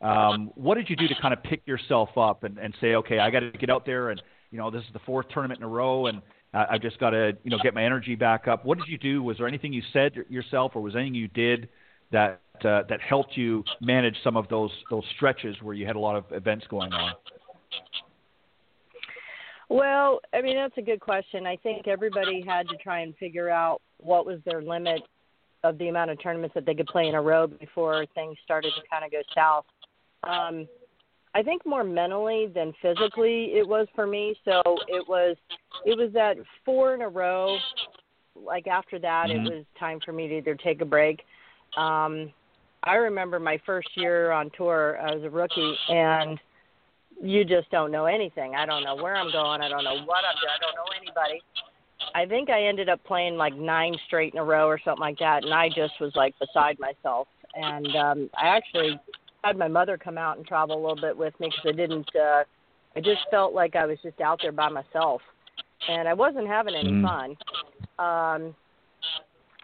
um, 0.00 0.50
what 0.54 0.76
did 0.76 0.90
you 0.90 0.96
do 0.96 1.08
to 1.08 1.14
kind 1.20 1.32
of 1.32 1.42
pick 1.42 1.62
yourself 1.66 2.10
up 2.16 2.44
and, 2.44 2.58
and 2.58 2.74
say, 2.80 2.94
okay, 2.96 3.18
I 3.18 3.30
got 3.30 3.40
to 3.40 3.50
get 3.52 3.70
out 3.70 3.86
there 3.86 4.10
and 4.10 4.20
you 4.54 4.60
know, 4.60 4.70
this 4.70 4.82
is 4.82 4.92
the 4.92 5.00
fourth 5.00 5.26
tournament 5.30 5.58
in 5.58 5.64
a 5.64 5.68
row, 5.68 6.06
and 6.06 6.22
uh, 6.54 6.66
I've 6.70 6.80
just 6.80 7.00
got 7.00 7.10
to, 7.10 7.36
you 7.42 7.50
know, 7.50 7.58
get 7.60 7.74
my 7.74 7.84
energy 7.84 8.14
back 8.14 8.46
up. 8.46 8.64
What 8.64 8.78
did 8.78 8.86
you 8.86 8.98
do? 8.98 9.20
Was 9.20 9.36
there 9.36 9.48
anything 9.48 9.72
you 9.72 9.82
said 9.92 10.12
yourself, 10.28 10.76
or 10.76 10.80
was 10.80 10.94
anything 10.94 11.16
you 11.16 11.26
did 11.26 11.68
that 12.12 12.40
uh, 12.60 12.82
that 12.88 13.00
helped 13.00 13.36
you 13.36 13.64
manage 13.80 14.14
some 14.22 14.36
of 14.36 14.46
those 14.48 14.70
those 14.90 15.02
stretches 15.16 15.56
where 15.60 15.74
you 15.74 15.88
had 15.88 15.96
a 15.96 15.98
lot 15.98 16.14
of 16.14 16.24
events 16.30 16.66
going 16.70 16.92
on? 16.92 17.14
Well, 19.68 20.20
I 20.32 20.40
mean 20.40 20.54
that's 20.54 20.78
a 20.78 20.82
good 20.82 21.00
question. 21.00 21.46
I 21.46 21.56
think 21.56 21.88
everybody 21.88 22.44
had 22.46 22.68
to 22.68 22.76
try 22.76 23.00
and 23.00 23.12
figure 23.16 23.50
out 23.50 23.82
what 23.98 24.24
was 24.24 24.38
their 24.44 24.62
limit 24.62 25.00
of 25.64 25.78
the 25.78 25.88
amount 25.88 26.10
of 26.10 26.22
tournaments 26.22 26.54
that 26.54 26.64
they 26.66 26.74
could 26.74 26.86
play 26.86 27.08
in 27.08 27.14
a 27.14 27.20
row 27.20 27.46
before 27.48 28.06
things 28.14 28.36
started 28.44 28.70
to 28.76 28.82
kind 28.88 29.04
of 29.04 29.10
go 29.10 29.22
south. 29.34 29.64
Um, 30.22 30.68
I 31.34 31.42
think 31.42 31.66
more 31.66 31.82
mentally 31.82 32.46
than 32.54 32.72
physically 32.80 33.54
it 33.54 33.66
was 33.66 33.88
for 33.94 34.06
me. 34.06 34.36
So 34.44 34.62
it 34.86 35.04
was 35.08 35.36
it 35.84 35.98
was 35.98 36.12
that 36.12 36.36
four 36.64 36.94
in 36.94 37.02
a 37.02 37.08
row. 37.08 37.56
Like 38.36 38.66
after 38.66 38.98
that, 39.00 39.28
mm-hmm. 39.28 39.46
it 39.46 39.52
was 39.52 39.64
time 39.78 39.98
for 40.04 40.12
me 40.12 40.28
to 40.28 40.38
either 40.38 40.54
take 40.54 40.80
a 40.80 40.84
break. 40.84 41.20
Um, 41.76 42.32
I 42.84 42.94
remember 42.94 43.40
my 43.40 43.58
first 43.64 43.88
year 43.96 44.30
on 44.30 44.50
tour 44.56 44.96
as 44.96 45.22
a 45.22 45.30
rookie, 45.30 45.74
and 45.88 46.38
you 47.22 47.44
just 47.44 47.70
don't 47.70 47.90
know 47.90 48.04
anything. 48.04 48.54
I 48.54 48.66
don't 48.66 48.84
know 48.84 48.96
where 48.96 49.16
I'm 49.16 49.32
going. 49.32 49.60
I 49.60 49.68
don't 49.68 49.84
know 49.84 50.04
what 50.04 50.24
I'm 50.24 50.36
doing. 50.40 50.52
I 50.54 50.60
don't 50.60 50.74
know 50.74 50.90
anybody. 51.00 51.42
I 52.14 52.26
think 52.26 52.48
I 52.48 52.64
ended 52.66 52.88
up 52.88 53.02
playing 53.04 53.36
like 53.36 53.54
nine 53.54 53.96
straight 54.06 54.32
in 54.32 54.38
a 54.38 54.44
row 54.44 54.66
or 54.66 54.78
something 54.84 55.00
like 55.00 55.18
that, 55.18 55.44
and 55.44 55.52
I 55.52 55.68
just 55.68 55.94
was 56.00 56.12
like 56.14 56.34
beside 56.38 56.78
myself. 56.78 57.26
And 57.54 57.94
um, 57.96 58.30
I 58.36 58.48
actually 58.48 59.00
had 59.42 59.56
my 59.56 59.68
mother 59.68 59.98
come 59.98 60.16
out 60.16 60.36
and 60.36 60.46
travel 60.46 60.76
a 60.76 60.80
little 60.80 61.00
bit 61.00 61.16
with 61.16 61.38
me 61.40 61.48
because 61.48 61.74
I 61.74 61.76
didn't. 61.76 62.08
uh 62.16 62.44
I 62.96 63.00
just 63.00 63.22
felt 63.30 63.54
like 63.54 63.74
I 63.74 63.86
was 63.86 63.98
just 64.02 64.20
out 64.20 64.38
there 64.40 64.52
by 64.52 64.68
myself, 64.68 65.20
and 65.88 66.06
I 66.06 66.14
wasn't 66.14 66.46
having 66.46 66.76
any 66.76 66.92
mm. 66.92 67.02
fun. 67.02 67.36
Um, 67.98 68.54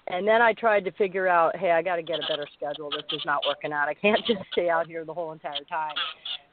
and 0.09 0.27
then 0.27 0.43
I 0.43 0.53
tried 0.53 0.85
to 0.87 0.93
figure 0.93 1.29
out, 1.29 1.57
hey, 1.57 1.71
I 1.71 1.83
got 1.83 1.97
to 1.97 2.03
get 2.03 2.19
a 2.19 2.27
better 2.29 2.47
schedule. 2.57 2.91
This 2.91 3.05
is 3.13 3.23
not 3.25 3.43
working 3.47 3.73
out. 3.73 3.89
I 3.89 3.95
can't 3.95 4.19
just 4.27 4.41
stay 4.51 4.69
out 4.69 4.89
here 4.89 5.05
the 5.05 5.15
whole 5.15 5.31
entire 5.31 5.63
time. 5.69 5.95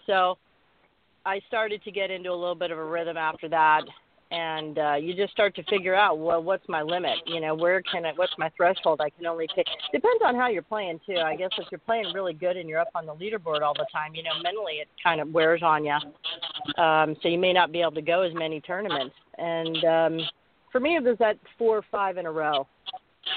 So 0.06 0.38
I 1.26 1.42
started 1.48 1.84
to 1.84 1.92
get 1.92 2.12
into 2.12 2.30
a 2.30 2.38
little 2.38 2.56
bit 2.56 2.70
of 2.70 2.78
a 2.78 2.86
rhythm 2.86 3.18
after 3.18 3.50
that, 3.50 3.82
and 4.32 4.78
uh, 4.78 4.96
you 4.96 5.16
just 5.16 5.32
start 5.32 5.56
to 5.56 5.64
figure 5.64 5.96
out 5.96 6.20
well 6.20 6.44
what's 6.44 6.68
my 6.68 6.82
limit? 6.82 7.18
You 7.26 7.40
know 7.40 7.56
where 7.56 7.82
can 7.82 8.06
I 8.06 8.12
what's 8.16 8.34
my 8.38 8.50
threshold 8.58 9.00
I 9.02 9.10
can 9.10 9.26
only 9.26 9.48
pick 9.56 9.66
depends 9.92 10.22
on 10.26 10.36
how 10.36 10.50
you're 10.50 10.62
playing 10.62 11.00
too. 11.06 11.18
I 11.18 11.36
guess 11.36 11.50
if 11.58 11.68
you're 11.72 11.80
playing 11.80 12.12
really 12.14 12.34
good 12.34 12.58
and 12.58 12.68
you're 12.68 12.80
up 12.80 12.90
on 12.94 13.06
the 13.06 13.14
leaderboard 13.14 13.62
all 13.62 13.74
the 13.74 13.86
time 13.92 14.16
you 14.16 14.24
know 14.24 14.32
mentally 14.44 14.76
it 14.76 14.88
kind 15.02 15.22
of 15.22 15.32
wears 15.32 15.64
on 15.64 15.86
you 15.86 15.98
um 16.82 17.16
so 17.22 17.30
you 17.30 17.38
may 17.38 17.54
not 17.54 17.72
be 17.72 17.82
able 17.82 17.92
to 17.92 18.02
go 18.02 18.22
as 18.22 18.34
many 18.34 18.60
tournaments. 18.60 19.16
And 19.38 19.84
um 19.86 20.20
for 20.72 20.82
me 20.82 20.98
it 20.98 21.04
was 21.04 21.18
that 21.20 21.38
four 21.58 21.78
or 21.78 21.86
five 21.90 22.18
in 22.18 22.26
a 22.26 22.32
row. 22.32 22.68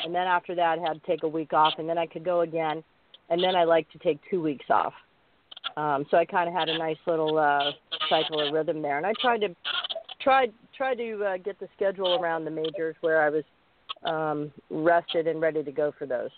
And 0.04 0.14
then 0.14 0.26
after 0.26 0.54
that 0.56 0.78
I 0.78 0.82
had 0.82 0.94
to 0.94 1.06
take 1.06 1.22
a 1.22 1.28
week 1.28 1.52
off 1.52 1.74
and 1.78 1.88
then 1.88 1.98
I 1.98 2.06
could 2.06 2.24
go 2.24 2.40
again. 2.40 2.82
And 3.28 3.42
then 3.42 3.54
I 3.54 3.62
like 3.62 3.88
to 3.92 3.98
take 3.98 4.18
two 4.28 4.42
weeks 4.42 4.66
off. 4.70 4.94
Um 5.76 6.04
so 6.10 6.16
I 6.16 6.24
kind 6.24 6.48
of 6.48 6.54
had 6.54 6.68
a 6.68 6.76
nice 6.76 6.98
little 7.06 7.38
uh 7.38 7.70
cycle 8.08 8.44
of 8.44 8.52
rhythm 8.52 8.82
there. 8.82 8.96
And 8.96 9.06
I 9.06 9.12
tried 9.20 9.42
to 9.42 9.54
tried 10.20 10.52
try 10.80 10.94
to 10.94 11.24
uh, 11.24 11.36
get 11.36 11.60
the 11.60 11.68
schedule 11.76 12.14
around 12.14 12.46
the 12.46 12.50
majors 12.50 12.96
where 13.02 13.20
I 13.20 13.28
was 13.28 13.44
um, 14.02 14.50
rested 14.70 15.26
and 15.26 15.38
ready 15.38 15.62
to 15.62 15.70
go 15.70 15.92
for 15.98 16.06
those. 16.06 16.30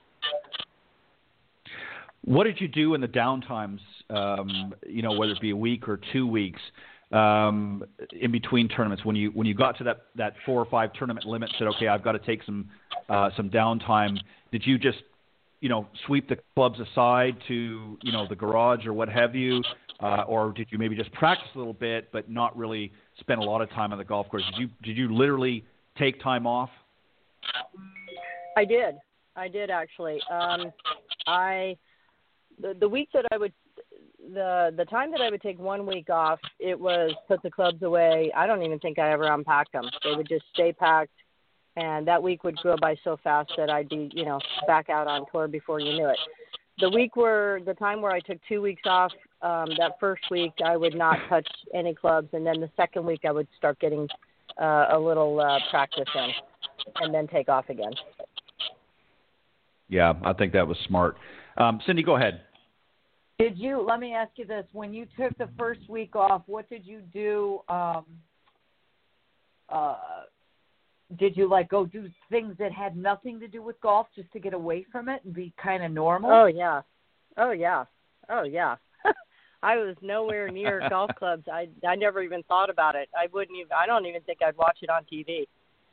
What 2.25 2.45
did 2.45 2.61
you 2.61 2.67
do 2.67 2.95
in 2.95 3.01
the 3.01 3.07
downtimes? 3.07 3.79
Um, 4.11 4.75
you 4.85 5.01
know, 5.01 5.13
whether 5.13 5.31
it 5.31 5.41
be 5.41 5.51
a 5.51 5.57
week 5.57 5.89
or 5.89 6.01
two 6.13 6.27
weeks 6.27 6.61
um, 7.13 7.85
in 8.21 8.33
between 8.33 8.69
tournaments, 8.69 9.05
when 9.05 9.15
you 9.15 9.31
when 9.31 9.47
you 9.47 9.55
got 9.55 9.79
to 9.79 9.85
that 9.85 10.07
that 10.17 10.35
four 10.45 10.61
or 10.61 10.67
five 10.67 10.93
tournament 10.95 11.25
limit, 11.25 11.49
said, 11.57 11.69
okay, 11.69 11.87
I've 11.87 12.03
got 12.03 12.13
to 12.13 12.19
take 12.19 12.43
some 12.43 12.69
uh, 13.09 13.31
some 13.37 13.49
downtime. 13.49 14.19
Did 14.51 14.67
you 14.67 14.77
just 14.77 14.99
you 15.63 15.69
know, 15.69 15.87
sweep 16.07 16.29
the 16.29 16.37
clubs 16.57 16.79
aside 16.81 17.37
to, 17.47 17.97
you 18.03 18.13
know, 18.13 18.27
the 18.29 18.35
garage 18.35 18.85
or 18.85 18.93
what 18.93 19.09
have 19.09 19.37
you, 19.37 19.63
uh, 20.01 20.25
or 20.27 20.53
did 20.53 20.67
you 20.71 20.77
maybe 20.77 20.97
just 20.97 21.13
practice 21.13 21.49
a 21.55 21.59
little 21.59 21.73
bit 21.73 22.11
but 22.13 22.29
not 22.29 22.55
really 22.57 22.93
spend 23.21 23.41
a 23.41 23.45
lot 23.45 23.63
of 23.63 23.71
time 23.71 23.93
on 23.93 23.99
the 23.99 24.05
golf 24.05 24.29
course? 24.29 24.43
Did 24.51 24.61
you 24.61 24.69
did 24.83 24.97
you 24.97 25.15
literally 25.15 25.65
take 25.97 26.21
time 26.21 26.49
off? 26.49 26.69
I 28.57 28.65
did. 28.65 28.97
I 29.37 29.47
did 29.47 29.71
actually. 29.71 30.21
Um, 30.29 30.73
I 31.29 31.77
the 32.61 32.75
the 32.81 32.89
week 32.89 33.09
that 33.15 33.25
I 33.31 33.37
would 33.37 33.53
the 34.35 34.75
the 34.77 34.85
time 34.87 35.13
that 35.13 35.21
I 35.21 35.31
would 35.31 35.43
take 35.43 35.61
one 35.61 35.87
week 35.87 36.11
off, 36.11 36.41
it 36.59 36.79
was 36.79 37.13
put 37.29 37.41
the 37.45 37.51
clubs 37.53 37.85
away. 37.85 38.33
I 38.37 38.49
don't 38.49 38.65
even 38.65 38.81
think 38.81 38.99
I 38.99 39.13
ever 39.13 39.33
unpacked 39.33 39.73
them. 39.75 39.85
They 40.03 40.17
would 40.17 40.29
just 40.29 40.45
stay 40.53 40.73
packed, 40.73 41.13
and 41.77 42.07
that 42.07 42.23
week 42.23 42.45
would 42.45 42.59
go 42.63 42.77
by 42.81 42.97
so 43.03 43.19
fast 43.23 43.53
that 43.57 43.71
I'd 43.71 43.89
be 43.89 44.11
you 44.15 44.25
know 44.25 44.41
back 44.67 44.89
out 44.91 45.07
on 45.07 45.25
tour 45.33 45.49
before 45.49 45.81
you 45.81 45.93
knew 45.93 46.09
it. 46.09 46.19
The 46.79 46.91
week 46.91 47.17
where 47.17 47.61
the 47.65 47.75
time 47.75 48.03
where 48.03 48.13
I 48.13 48.21
took 48.21 48.39
two 48.49 48.61
weeks 48.63 48.83
off, 48.87 49.13
um, 49.43 49.69
that 49.79 49.93
first 50.01 50.23
week 50.31 50.53
I 50.65 50.77
would 50.77 50.95
not 50.95 51.19
touch 51.29 51.49
any 51.75 51.95
clubs, 51.95 52.29
and 52.33 52.47
then 52.47 52.61
the 52.61 52.71
second 52.77 53.05
week 53.07 53.21
I 53.27 53.33
would 53.33 53.49
start 53.57 53.79
getting 53.81 54.09
uh, 54.61 54.87
a 54.93 54.99
little 54.99 55.41
uh, 55.41 55.59
practice 55.71 56.09
in, 56.15 56.31
and 57.01 57.15
then 57.15 57.29
take 57.29 57.49
off 57.49 57.69
again. 57.69 57.93
Yeah, 59.89 60.15
I 60.25 60.33
think 60.33 60.53
that 60.55 60.67
was 60.67 60.79
smart. 60.87 61.17
Um, 61.59 61.81
Cindy, 61.87 62.03
go 62.03 62.17
ahead. 62.17 62.41
Did 63.39 63.59
you? 63.59 63.85
Let 63.87 64.01
me 64.01 64.15
ask 64.15 64.31
you 64.37 64.47
this: 64.47 64.65
When 64.73 64.95
you 64.95 65.07
took 65.19 65.37
the 65.37 65.49
first 65.59 65.81
week 65.89 66.17
off, 66.17 66.43
what 66.47 66.69
did 66.71 66.87
you 66.87 67.01
do? 67.13 67.61
Um, 67.69 68.05
uh, 69.69 69.97
did 71.19 71.37
you 71.37 71.49
like 71.49 71.69
go 71.69 71.85
do 71.85 72.09
things 72.31 72.55
that 72.59 72.73
had 72.73 72.97
nothing 72.97 73.41
to 73.41 73.49
do 73.49 73.63
with 73.63 73.81
golf 73.81 74.07
just 74.15 74.31
to 74.33 74.41
get 74.41 74.55
away 74.55 74.87
from 74.91 75.09
it 75.09 75.23
and 75.25 75.35
be 75.35 75.53
kind 75.63 75.85
of 75.85 75.91
normal? 75.91 76.31
Oh 76.31 76.47
yeah, 76.47 76.83
oh 77.37 77.51
yeah, 77.51 77.85
oh 78.29 78.43
yeah. 78.45 78.77
I 79.63 79.77
was 79.77 79.97
nowhere 80.03 80.49
near 80.49 80.83
golf 80.91 81.11
clubs. 81.19 81.45
I 81.53 81.69
I 81.87 81.95
never 81.97 82.23
even 82.23 82.43
thought 82.45 82.71
about 82.71 82.95
it. 82.95 83.09
I 83.17 83.27
wouldn't 83.33 83.57
even. 83.57 83.73
I 83.73 83.87
don't 83.87 84.07
even 84.07 84.23
think 84.23 84.39
I'd 84.43 84.57
watch 84.57 84.79
it 84.83 84.91
on 84.91 85.05
TV. 85.13 85.47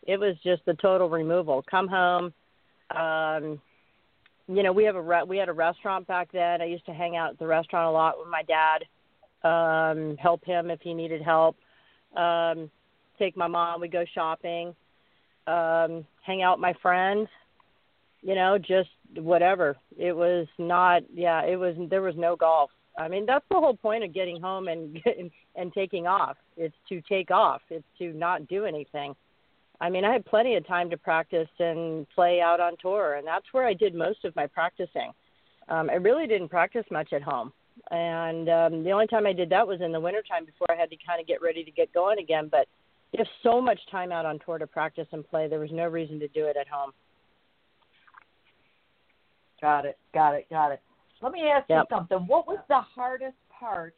It 0.04 0.18
was 0.18 0.36
just 0.44 0.64
the 0.66 0.76
total 0.76 1.10
removal. 1.10 1.64
Come 1.70 1.88
home. 1.88 2.34
Um, 2.96 3.62
you 4.48 4.64
know, 4.64 4.72
we 4.72 4.84
have 4.86 4.96
a 4.96 5.02
re- 5.02 5.24
we 5.28 5.38
had 5.38 5.50
a 5.50 5.54
restaurant 5.54 6.08
back 6.08 6.32
then. 6.32 6.62
I 6.62 6.66
used 6.66 6.86
to 6.86 6.94
hang 6.94 7.16
out 7.16 7.32
at 7.32 7.40
the 7.40 7.48
restaurant 7.48 7.88
a 7.88 7.92
lot 7.92 8.16
with 8.18 8.28
my 8.30 8.44
dad. 8.44 8.86
Um, 9.42 10.18
help 10.18 10.44
him 10.44 10.70
if 10.70 10.82
he 10.82 10.94
needed 10.94 11.22
help. 11.22 11.56
Um, 12.18 12.70
take 13.20 13.38
my 13.38 13.48
mom. 13.48 13.82
We 13.82 13.88
go 13.88 14.04
shopping. 14.14 14.74
Um, 15.50 16.06
hang 16.26 16.44
out 16.44 16.58
with 16.58 16.62
my 16.62 16.74
friends. 16.82 17.28
You 18.22 18.36
know, 18.36 18.58
just 18.58 18.90
whatever. 19.16 19.78
It 19.98 20.14
was 20.14 20.48
not. 20.58 21.04
Yeah, 21.14 21.44
it 21.46 21.56
was. 21.56 21.76
There 21.90 22.02
was 22.02 22.16
no 22.18 22.36
golf. 22.36 22.70
I 22.98 23.08
mean, 23.08 23.26
that's 23.26 23.46
the 23.50 23.56
whole 23.56 23.76
point 23.76 24.04
of 24.04 24.14
getting 24.14 24.42
home 24.42 24.68
and 24.68 25.00
and, 25.20 25.32
and 25.56 25.74
taking 25.74 26.06
off. 26.06 26.38
It's 26.58 26.76
to 26.90 27.02
take 27.02 27.32
off. 27.32 27.62
It's 27.70 27.88
to 28.00 28.14
not 28.14 28.48
do 28.48 28.66
anything. 28.66 29.16
I 29.82 29.90
mean, 29.90 30.04
I 30.04 30.12
had 30.12 30.26
plenty 30.26 30.56
of 30.56 30.68
time 30.68 30.90
to 30.90 30.98
practice 30.98 31.48
and 31.58 32.06
play 32.14 32.42
out 32.42 32.60
on 32.60 32.74
tour, 32.82 33.16
and 33.16 33.26
that's 33.26 33.46
where 33.54 33.66
I 33.66 33.74
did 33.74 33.96
most 33.96 34.26
of 34.26 34.36
my 34.36 34.46
practicing. 34.46 35.14
Um, 35.70 35.90
I 35.90 35.94
really 35.94 36.28
didn't 36.28 36.50
practice 36.50 36.84
much 36.92 37.14
at 37.14 37.22
home, 37.22 37.54
and 37.90 38.50
um, 38.50 38.84
the 38.84 38.92
only 38.92 39.08
time 39.08 39.26
I 39.26 39.32
did 39.32 39.50
that 39.52 39.66
was 39.66 39.80
in 39.80 39.94
the 39.94 40.00
wintertime 40.00 40.46
before 40.46 40.68
I 40.70 40.76
had 40.76 40.90
to 40.90 40.98
kind 41.08 41.22
of 41.22 41.28
get 41.28 41.42
ready 41.42 41.64
to 41.64 41.72
get 41.72 41.94
going 41.94 42.20
again. 42.20 42.50
But 42.52 42.68
you 43.12 43.18
have 43.18 43.28
so 43.44 43.62
much 43.62 43.80
time 43.92 44.12
out 44.12 44.26
on 44.26 44.40
tour 44.46 44.58
to 44.58 44.68
practice 44.68 45.08
and 45.12 45.28
play. 45.28 45.48
There 45.48 45.60
was 45.60 45.72
no 45.72 45.88
reason 45.88 46.20
to 46.20 46.28
do 46.28 46.46
it 46.46 46.58
at 46.58 46.68
home. 46.68 46.92
Got 49.62 49.86
it. 49.86 49.98
Got 50.14 50.36
it. 50.36 50.48
Got 50.50 50.72
it. 50.72 50.82
Let 51.22 51.32
me 51.32 51.50
ask 51.50 51.68
Yep. 51.70 51.88
you 51.90 51.96
something. 51.98 52.18
What 52.28 52.48
was 52.48 52.60
the 52.70 52.80
hardest 52.80 53.36
part 53.50 53.94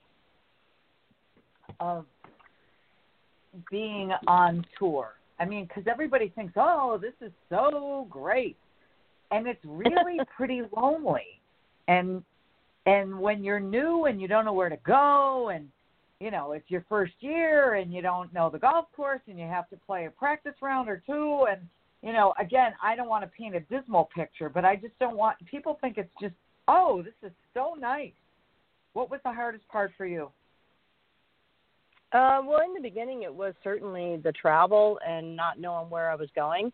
of 1.79 2.05
being 3.69 4.11
on 4.27 4.65
tour? 4.79 5.15
I 5.39 5.45
mean, 5.45 5.65
because 5.65 5.83
everybody 5.87 6.29
thinks, 6.29 6.53
"Oh, 6.55 6.97
this 6.97 7.13
is 7.21 7.31
so 7.49 8.07
great," 8.09 8.57
and 9.29 9.47
it's 9.47 9.63
really 9.65 10.19
pretty 10.35 10.63
lonely. 10.75 11.41
And 11.87 12.23
and 12.85 13.19
when 13.19 13.43
you're 13.43 13.59
new 13.59 14.05
and 14.05 14.19
you 14.19 14.27
don't 14.27 14.45
know 14.45 14.53
where 14.53 14.69
to 14.69 14.77
go, 14.77 15.49
and 15.49 15.71
you 16.21 16.31
know 16.31 16.51
it's 16.51 16.69
your 16.69 16.85
first 16.87 17.13
year 17.19 17.75
and 17.75 17.93
you 17.93 18.01
don't 18.01 18.33
know 18.33 18.49
the 18.49 18.59
golf 18.59 18.85
course, 18.95 19.21
and 19.27 19.39
you 19.39 19.45
have 19.45 19.69
to 19.69 19.77
play 19.77 20.05
a 20.05 20.11
practice 20.11 20.55
round 20.61 20.87
or 20.87 21.01
two, 21.05 21.45
and 21.49 21.61
you 22.01 22.13
know, 22.13 22.33
again, 22.39 22.71
I 22.83 22.95
don't 22.95 23.09
want 23.09 23.23
to 23.23 23.29
paint 23.29 23.55
a 23.55 23.59
dismal 23.61 24.09
picture, 24.15 24.49
but 24.49 24.65
I 24.65 24.75
just 24.75 24.97
don't 24.99 25.17
want 25.17 25.37
people 25.45 25.77
think 25.81 25.97
it's 25.97 26.09
just, 26.19 26.33
oh, 26.67 27.03
this 27.03 27.13
is 27.23 27.31
so 27.53 27.75
nice. 27.79 28.13
What 28.93 29.11
was 29.11 29.19
the 29.23 29.31
hardest 29.31 29.67
part 29.67 29.91
for 29.97 30.05
you? 30.05 30.31
Uh, 32.11 32.41
well, 32.45 32.61
in 32.65 32.73
the 32.73 32.81
beginning, 32.81 33.23
it 33.23 33.33
was 33.33 33.53
certainly 33.63 34.17
the 34.17 34.33
travel 34.33 34.99
and 35.07 35.35
not 35.35 35.59
knowing 35.59 35.89
where 35.89 36.09
I 36.11 36.15
was 36.15 36.27
going, 36.35 36.65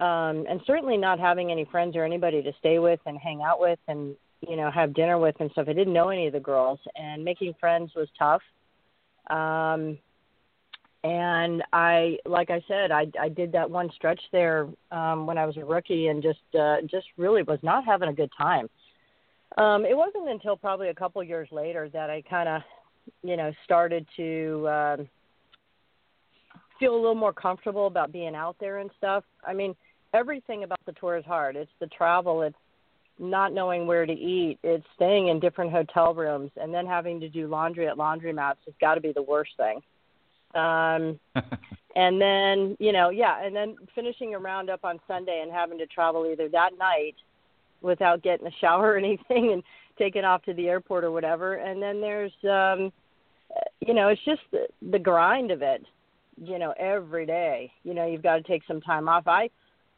um, 0.00 0.46
and 0.48 0.60
certainly 0.66 0.96
not 0.96 1.20
having 1.20 1.52
any 1.52 1.64
friends 1.70 1.94
or 1.94 2.04
anybody 2.04 2.42
to 2.42 2.52
stay 2.58 2.78
with 2.80 2.98
and 3.06 3.18
hang 3.18 3.42
out 3.42 3.60
with 3.60 3.78
and 3.86 4.16
you 4.40 4.56
know 4.56 4.70
have 4.72 4.92
dinner 4.92 5.18
with 5.18 5.36
and 5.38 5.50
stuff. 5.52 5.68
I 5.68 5.74
didn't 5.74 5.92
know 5.92 6.08
any 6.08 6.26
of 6.26 6.32
the 6.32 6.40
girls, 6.40 6.80
and 6.96 7.22
making 7.22 7.54
friends 7.60 7.92
was 7.94 8.08
tough. 8.18 8.42
Um, 9.30 9.98
and 11.02 11.62
I, 11.72 12.18
like 12.24 12.50
I 12.50 12.62
said, 12.66 12.90
I 12.90 13.06
I 13.20 13.28
did 13.28 13.52
that 13.52 13.70
one 13.70 13.90
stretch 13.94 14.20
there 14.32 14.68
um, 14.90 15.26
when 15.26 15.36
I 15.36 15.44
was 15.44 15.56
a 15.56 15.64
rookie, 15.64 16.08
and 16.08 16.22
just 16.22 16.40
uh, 16.58 16.76
just 16.86 17.06
really 17.18 17.42
was 17.42 17.58
not 17.62 17.84
having 17.84 18.08
a 18.08 18.12
good 18.12 18.30
time. 18.36 18.68
Um, 19.58 19.84
it 19.84 19.96
wasn't 19.96 20.28
until 20.28 20.56
probably 20.56 20.88
a 20.88 20.94
couple 20.94 21.22
years 21.22 21.48
later 21.52 21.88
that 21.90 22.10
I 22.10 22.22
kind 22.22 22.48
of 22.48 22.62
you 23.22 23.36
know, 23.36 23.52
started 23.64 24.06
to 24.16 24.68
um, 24.68 25.08
feel 26.78 26.94
a 26.94 26.96
little 26.96 27.14
more 27.14 27.32
comfortable 27.32 27.86
about 27.86 28.12
being 28.12 28.34
out 28.34 28.56
there 28.60 28.78
and 28.78 28.90
stuff. 28.98 29.24
I 29.46 29.52
mean, 29.52 29.74
everything 30.12 30.64
about 30.64 30.80
the 30.86 30.92
tour 30.92 31.16
is 31.16 31.24
hard. 31.24 31.56
It's 31.56 31.70
the 31.80 31.86
travel, 31.88 32.42
it's 32.42 32.56
not 33.18 33.52
knowing 33.52 33.86
where 33.86 34.06
to 34.06 34.12
eat, 34.12 34.58
it's 34.62 34.84
staying 34.96 35.28
in 35.28 35.40
different 35.40 35.70
hotel 35.70 36.14
rooms, 36.14 36.50
and 36.56 36.74
then 36.74 36.86
having 36.86 37.20
to 37.20 37.28
do 37.28 37.46
laundry 37.46 37.86
at 37.86 37.96
laundromats 37.96 38.56
has 38.66 38.74
got 38.80 38.94
to 38.94 39.00
be 39.00 39.12
the 39.12 39.22
worst 39.22 39.52
thing. 39.56 39.80
Um, 40.54 41.18
and 41.96 42.20
then, 42.20 42.76
you 42.78 42.92
know, 42.92 43.10
yeah, 43.10 43.44
and 43.44 43.54
then 43.54 43.76
finishing 43.94 44.34
a 44.34 44.38
roundup 44.38 44.84
on 44.84 45.00
Sunday 45.06 45.40
and 45.42 45.52
having 45.52 45.78
to 45.78 45.86
travel 45.86 46.26
either 46.30 46.48
that 46.48 46.70
night 46.78 47.16
without 47.82 48.22
getting 48.22 48.46
a 48.46 48.52
shower 48.60 48.92
or 48.92 48.96
anything 48.96 49.50
and 49.52 49.62
taken 49.98 50.24
off 50.24 50.42
to 50.42 50.54
the 50.54 50.68
airport 50.68 51.04
or 51.04 51.12
whatever. 51.12 51.54
And 51.54 51.80
then 51.80 52.00
there's, 52.00 52.32
um, 52.44 52.92
you 53.80 53.94
know, 53.94 54.08
it's 54.08 54.24
just 54.24 54.42
the, 54.50 54.66
the 54.90 54.98
grind 54.98 55.50
of 55.50 55.62
it. 55.62 55.84
You 56.36 56.58
know, 56.58 56.74
every 56.80 57.26
day. 57.26 57.70
You 57.84 57.94
know, 57.94 58.08
you've 58.08 58.24
got 58.24 58.34
to 58.34 58.42
take 58.42 58.62
some 58.66 58.80
time 58.80 59.08
off. 59.08 59.28
I, 59.28 59.50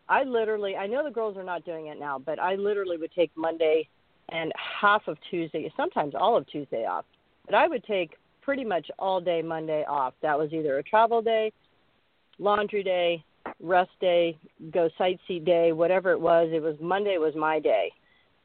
I 0.09 0.23
literally, 0.25 0.77
I 0.77 0.87
know 0.87 1.05
the 1.05 1.11
girls 1.11 1.37
are 1.37 1.45
not 1.45 1.65
doing 1.65 1.87
it 1.87 1.99
now, 1.99 2.19
but 2.19 2.39
I 2.39 2.55
literally 2.55 2.97
would 2.97 3.13
take 3.13 3.31
Monday 3.37 3.89
and 4.31 4.53
half 4.81 5.03
of 5.09 5.17
Tuesday, 5.31 5.73
sometimes 5.77 6.15
all 6.15 6.37
of 6.37 6.47
Tuesday 6.49 6.85
off. 6.85 7.05
But 7.45 7.55
I 7.55 7.69
would 7.69 7.85
take 7.85 8.17
pretty 8.43 8.65
much 8.65 8.89
all 8.99 9.21
day 9.21 9.43
Monday 9.43 9.85
off. 9.89 10.15
That 10.23 10.39
was 10.39 10.53
either 10.53 10.79
a 10.79 10.83
travel 10.83 11.23
day, 11.23 11.53
laundry 12.39 12.83
day, 12.83 13.25
rest 13.61 13.91
day, 14.01 14.37
go 14.73 14.89
sightsee 14.99 15.45
day, 15.45 15.73
whatever 15.73 16.13
it 16.13 16.21
was. 16.21 16.51
It 16.53 16.63
was 16.63 16.77
Monday 16.81 17.19
was 17.19 17.35
my 17.37 17.61
day 17.61 17.93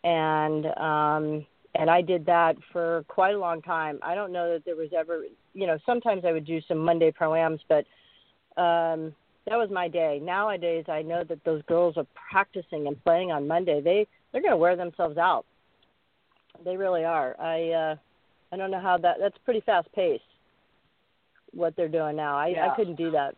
and 0.03 0.65
um 0.77 1.45
and 1.73 1.89
I 1.89 2.01
did 2.01 2.25
that 2.25 2.57
for 2.73 3.05
quite 3.07 3.33
a 3.33 3.39
long 3.39 3.61
time. 3.61 3.97
I 4.01 4.13
don't 4.13 4.33
know 4.33 4.51
that 4.51 4.65
there 4.65 4.75
was 4.75 4.89
ever, 4.93 5.23
you 5.53 5.65
know, 5.65 5.77
sometimes 5.85 6.25
I 6.25 6.33
would 6.33 6.45
do 6.45 6.59
some 6.67 6.79
Monday 6.79 7.11
proams, 7.11 7.59
but 7.69 7.85
um 8.61 9.13
that 9.47 9.57
was 9.57 9.69
my 9.71 9.87
day. 9.87 10.19
Nowadays, 10.21 10.85
I 10.87 11.01
know 11.01 11.23
that 11.23 11.43
those 11.43 11.61
girls 11.63 11.97
are 11.97 12.05
practicing 12.29 12.87
and 12.87 13.03
playing 13.03 13.31
on 13.31 13.47
Monday. 13.47 13.81
They 13.81 14.07
they're 14.31 14.41
going 14.41 14.51
to 14.51 14.57
wear 14.57 14.75
themselves 14.75 15.17
out. 15.17 15.45
They 16.63 16.77
really 16.77 17.03
are. 17.03 17.35
I 17.39 17.69
uh 17.71 17.95
I 18.51 18.57
don't 18.57 18.71
know 18.71 18.81
how 18.81 18.97
that 18.97 19.17
that's 19.19 19.37
pretty 19.45 19.61
fast 19.61 19.91
paced 19.93 20.23
what 21.53 21.75
they're 21.75 21.89
doing 21.89 22.15
now. 22.15 22.37
I 22.37 22.47
Yeah. 22.47 22.69
I 22.69 22.75
couldn't 22.75 22.95
do 22.95 23.11
that. 23.11 23.35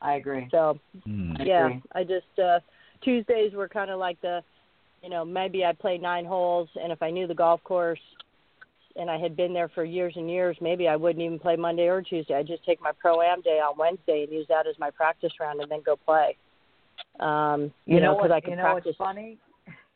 I 0.00 0.14
agree. 0.14 0.48
So. 0.50 0.78
I 1.06 1.42
yeah, 1.42 1.66
agree. 1.66 1.82
I 1.94 2.04
just 2.04 2.38
uh 2.42 2.60
Tuesdays 3.02 3.52
were 3.52 3.68
kind 3.68 3.90
of 3.90 3.98
like 3.98 4.20
the, 4.22 4.42
you 5.02 5.08
know, 5.08 5.24
maybe 5.24 5.64
I 5.64 5.72
played 5.72 6.02
nine 6.02 6.24
holes, 6.24 6.68
and 6.82 6.90
if 6.92 7.02
I 7.02 7.10
knew 7.10 7.26
the 7.26 7.34
golf 7.34 7.62
course, 7.62 8.00
and 8.98 9.10
I 9.10 9.16
had 9.18 9.36
been 9.36 9.52
there 9.54 9.68
for 9.68 9.84
years 9.84 10.12
and 10.16 10.28
years, 10.30 10.56
maybe 10.60 10.88
I 10.88 10.96
wouldn't 10.96 11.24
even 11.24 11.38
play 11.38 11.56
Monday 11.56 11.86
or 11.86 12.02
Tuesday. 12.02 12.34
I'd 12.34 12.46
just 12.46 12.64
take 12.64 12.80
my 12.82 12.92
pro 13.00 13.22
am 13.22 13.40
day 13.42 13.58
on 13.60 13.78
Wednesday 13.78 14.24
and 14.24 14.32
use 14.32 14.46
that 14.48 14.66
as 14.66 14.74
my 14.78 14.90
practice 14.90 15.32
round, 15.40 15.60
and 15.60 15.70
then 15.70 15.82
go 15.86 15.96
play. 15.96 16.36
Um, 17.20 17.72
you, 17.86 17.96
You 17.96 18.00
know, 18.02 18.16
because? 18.16 18.30
I 18.32 18.40
could 18.40 18.50
you 18.50 18.56
know 18.56 18.62
practice. 18.62 18.94
what's 18.98 18.98
funny? 18.98 19.38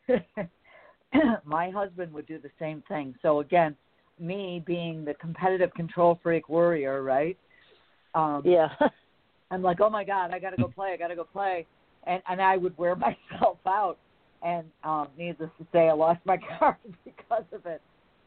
My 1.45 1.69
husband 1.69 2.11
would 2.13 2.25
do 2.25 2.39
the 2.39 2.49
same 2.59 2.81
thing. 2.87 3.13
So 3.21 3.39
again, 3.41 3.75
me 4.19 4.63
being 4.65 5.05
the 5.05 5.13
competitive 5.15 5.73
control 5.75 6.19
freak 6.23 6.49
warrior, 6.49 7.03
right? 7.03 7.37
Um, 8.15 8.41
Yeah, 8.45 8.69
I'm 9.51 9.61
like, 9.61 9.79
oh 9.81 9.89
my 9.89 10.03
god, 10.03 10.31
I 10.33 10.39
gotta 10.39 10.57
go 10.57 10.67
play, 10.67 10.91
I 10.93 10.97
gotta 10.97 11.15
go 11.15 11.23
play, 11.25 11.65
and 12.07 12.21
and 12.27 12.41
I 12.41 12.57
would 12.57 12.77
wear 12.77 12.95
myself 13.07 13.57
out. 13.67 13.97
and 14.41 14.65
um, 14.83 15.07
needless 15.17 15.49
to 15.59 15.67
say, 15.71 15.87
I 15.89 15.93
lost 15.93 16.19
my 16.25 16.37
card 16.59 16.77
because 17.05 17.45
of 17.53 17.65
it. 17.65 17.81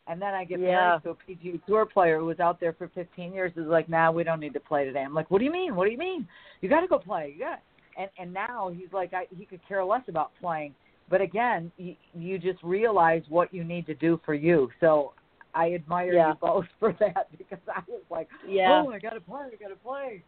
And 0.09 0.23
then 0.23 0.35
I 0.35 0.45
get 0.45 0.61
Yeah. 0.61 0.99
married 1.01 1.03
to 1.03 1.11
a 1.11 1.15
PGA 1.15 1.65
Tour 1.67 1.87
player 1.87 2.19
who 2.19 2.27
was 2.27 2.39
out 2.41 2.61
there 2.61 2.73
for 2.73 2.89
15 2.89 3.33
years. 3.33 3.53
Is 3.57 3.67
like, 3.67 3.89
now 3.89 4.11
nah, 4.11 4.17
we 4.17 4.25
don't 4.25 4.41
need 4.41 4.55
to 4.55 4.61
play 4.61 4.85
today. 4.85 5.03
I'm 5.03 5.15
like, 5.15 5.31
what 5.31 5.39
do 5.39 5.45
you 5.45 5.51
mean? 5.51 5.75
What 5.75 5.87
do 5.87 5.91
you 5.91 5.99
mean? 5.99 6.29
You 6.61 6.69
got 6.69 6.81
to 6.81 6.87
go 6.87 6.99
play. 6.99 7.33
You 7.37 7.45
got. 7.45 7.61
And 7.99 8.11
and 8.19 8.33
now 8.33 8.69
he's 8.69 8.93
like, 8.93 9.15
I, 9.15 9.27
he 9.37 9.47
could 9.47 9.61
care 9.67 9.85
less 9.85 10.03
about 10.09 10.33
playing. 10.41 10.75
But 11.09 11.21
again, 11.21 11.71
you, 11.77 11.95
you 12.15 12.39
just 12.39 12.63
realize 12.63 13.23
what 13.29 13.53
you 13.55 13.65
need 13.65 13.87
to 13.87 13.95
do 13.95 14.21
for 14.25 14.35
you. 14.35 14.69
So 14.81 15.13
I 15.55 15.73
admire 15.73 16.13
Yeah. 16.15 16.29
you 16.31 16.35
both 16.41 16.67
for 16.79 16.93
that 17.01 17.27
because 17.37 17.59
I 17.69 17.81
was 17.89 18.03
like, 18.11 18.29
Yeah. 18.47 18.83
oh, 18.85 18.91
I 18.91 18.99
got 18.99 19.11
to 19.15 19.21
play. 19.21 19.47
I 19.53 19.57
got 19.57 19.69
to 19.69 19.77
play. 19.77 20.23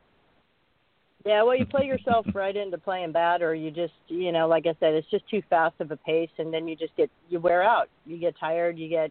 Yeah, 1.26 1.42
well, 1.42 1.56
you 1.56 1.66
play 1.66 1.84
yourself 1.84 2.26
right 2.34 2.56
into 2.56 2.78
playing 2.78 3.12
bad, 3.12 3.42
or 3.42 3.54
you 3.54 3.70
just, 3.70 3.92
you 4.06 4.32
know, 4.32 4.48
like 4.48 4.66
I 4.66 4.74
said, 4.80 4.94
it's 4.94 5.10
just 5.10 5.28
too 5.28 5.42
fast 5.50 5.74
of 5.80 5.90
a 5.90 5.96
pace, 5.96 6.30
and 6.38 6.52
then 6.52 6.66
you 6.68 6.76
just 6.76 6.96
get 6.96 7.10
you 7.28 7.40
wear 7.40 7.62
out. 7.62 7.88
You 8.06 8.18
get 8.18 8.34
tired. 8.38 8.78
You 8.78 8.88
get, 8.88 9.10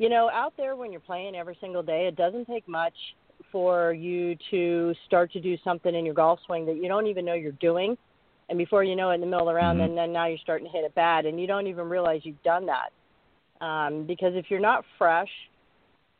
you 0.00 0.08
know, 0.08 0.30
out 0.32 0.54
there 0.56 0.76
when 0.76 0.90
you're 0.90 1.00
playing 1.02 1.36
every 1.36 1.58
single 1.60 1.82
day. 1.82 2.06
It 2.06 2.16
doesn't 2.16 2.46
take 2.46 2.66
much 2.66 2.94
for 3.52 3.92
you 3.92 4.34
to 4.50 4.94
start 5.04 5.30
to 5.32 5.40
do 5.40 5.58
something 5.62 5.94
in 5.94 6.06
your 6.06 6.14
golf 6.14 6.40
swing 6.46 6.64
that 6.66 6.76
you 6.76 6.88
don't 6.88 7.06
even 7.06 7.26
know 7.26 7.34
you're 7.34 7.52
doing, 7.52 7.98
and 8.48 8.56
before 8.56 8.82
you 8.82 8.96
know 8.96 9.10
it, 9.10 9.16
in 9.16 9.20
the 9.20 9.26
middle 9.26 9.46
of 9.46 9.52
the 9.52 9.54
round, 9.54 9.76
Mhm. 9.76 9.82
then 9.82 9.94
then 9.94 10.12
now 10.12 10.24
you're 10.24 10.38
starting 10.38 10.66
to 10.66 10.72
hit 10.72 10.84
it 10.84 10.94
bad, 10.94 11.26
and 11.26 11.38
you 11.38 11.46
don't 11.46 11.66
even 11.66 11.86
realize 11.90 12.24
you've 12.24 12.42
done 12.42 12.64
that. 12.64 12.92
Um, 13.60 14.04
because 14.04 14.34
if 14.34 14.50
you're 14.50 14.58
not 14.58 14.86
fresh, 14.96 15.30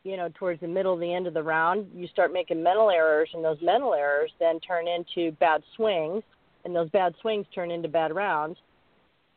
you 0.05 0.19
know, 0.19 0.29
towards 0.35 0.61
the 0.61 0.69
middle 0.69 0.93
of 0.93 1.01
the 1.01 1.15
end 1.15 1.27
of 1.27 1.33
the 1.33 1.43
round, 1.43 1.91
you 1.95 2.07
start 2.07 2.35
making 2.35 2.63
mental 2.63 2.91
errors, 2.91 3.31
and 3.33 3.43
those 3.43 3.63
mental 3.63 3.95
errors 3.95 4.31
then 4.39 4.61
turn 4.61 4.89
into 4.89 5.33
bad 5.33 5.63
swings, 5.75 6.23
and 6.67 6.77
those 6.77 6.91
bad 6.91 7.15
swings 7.23 7.47
turn 7.55 7.71
into 7.71 7.89
bad 7.89 8.15
rounds. 8.15 8.59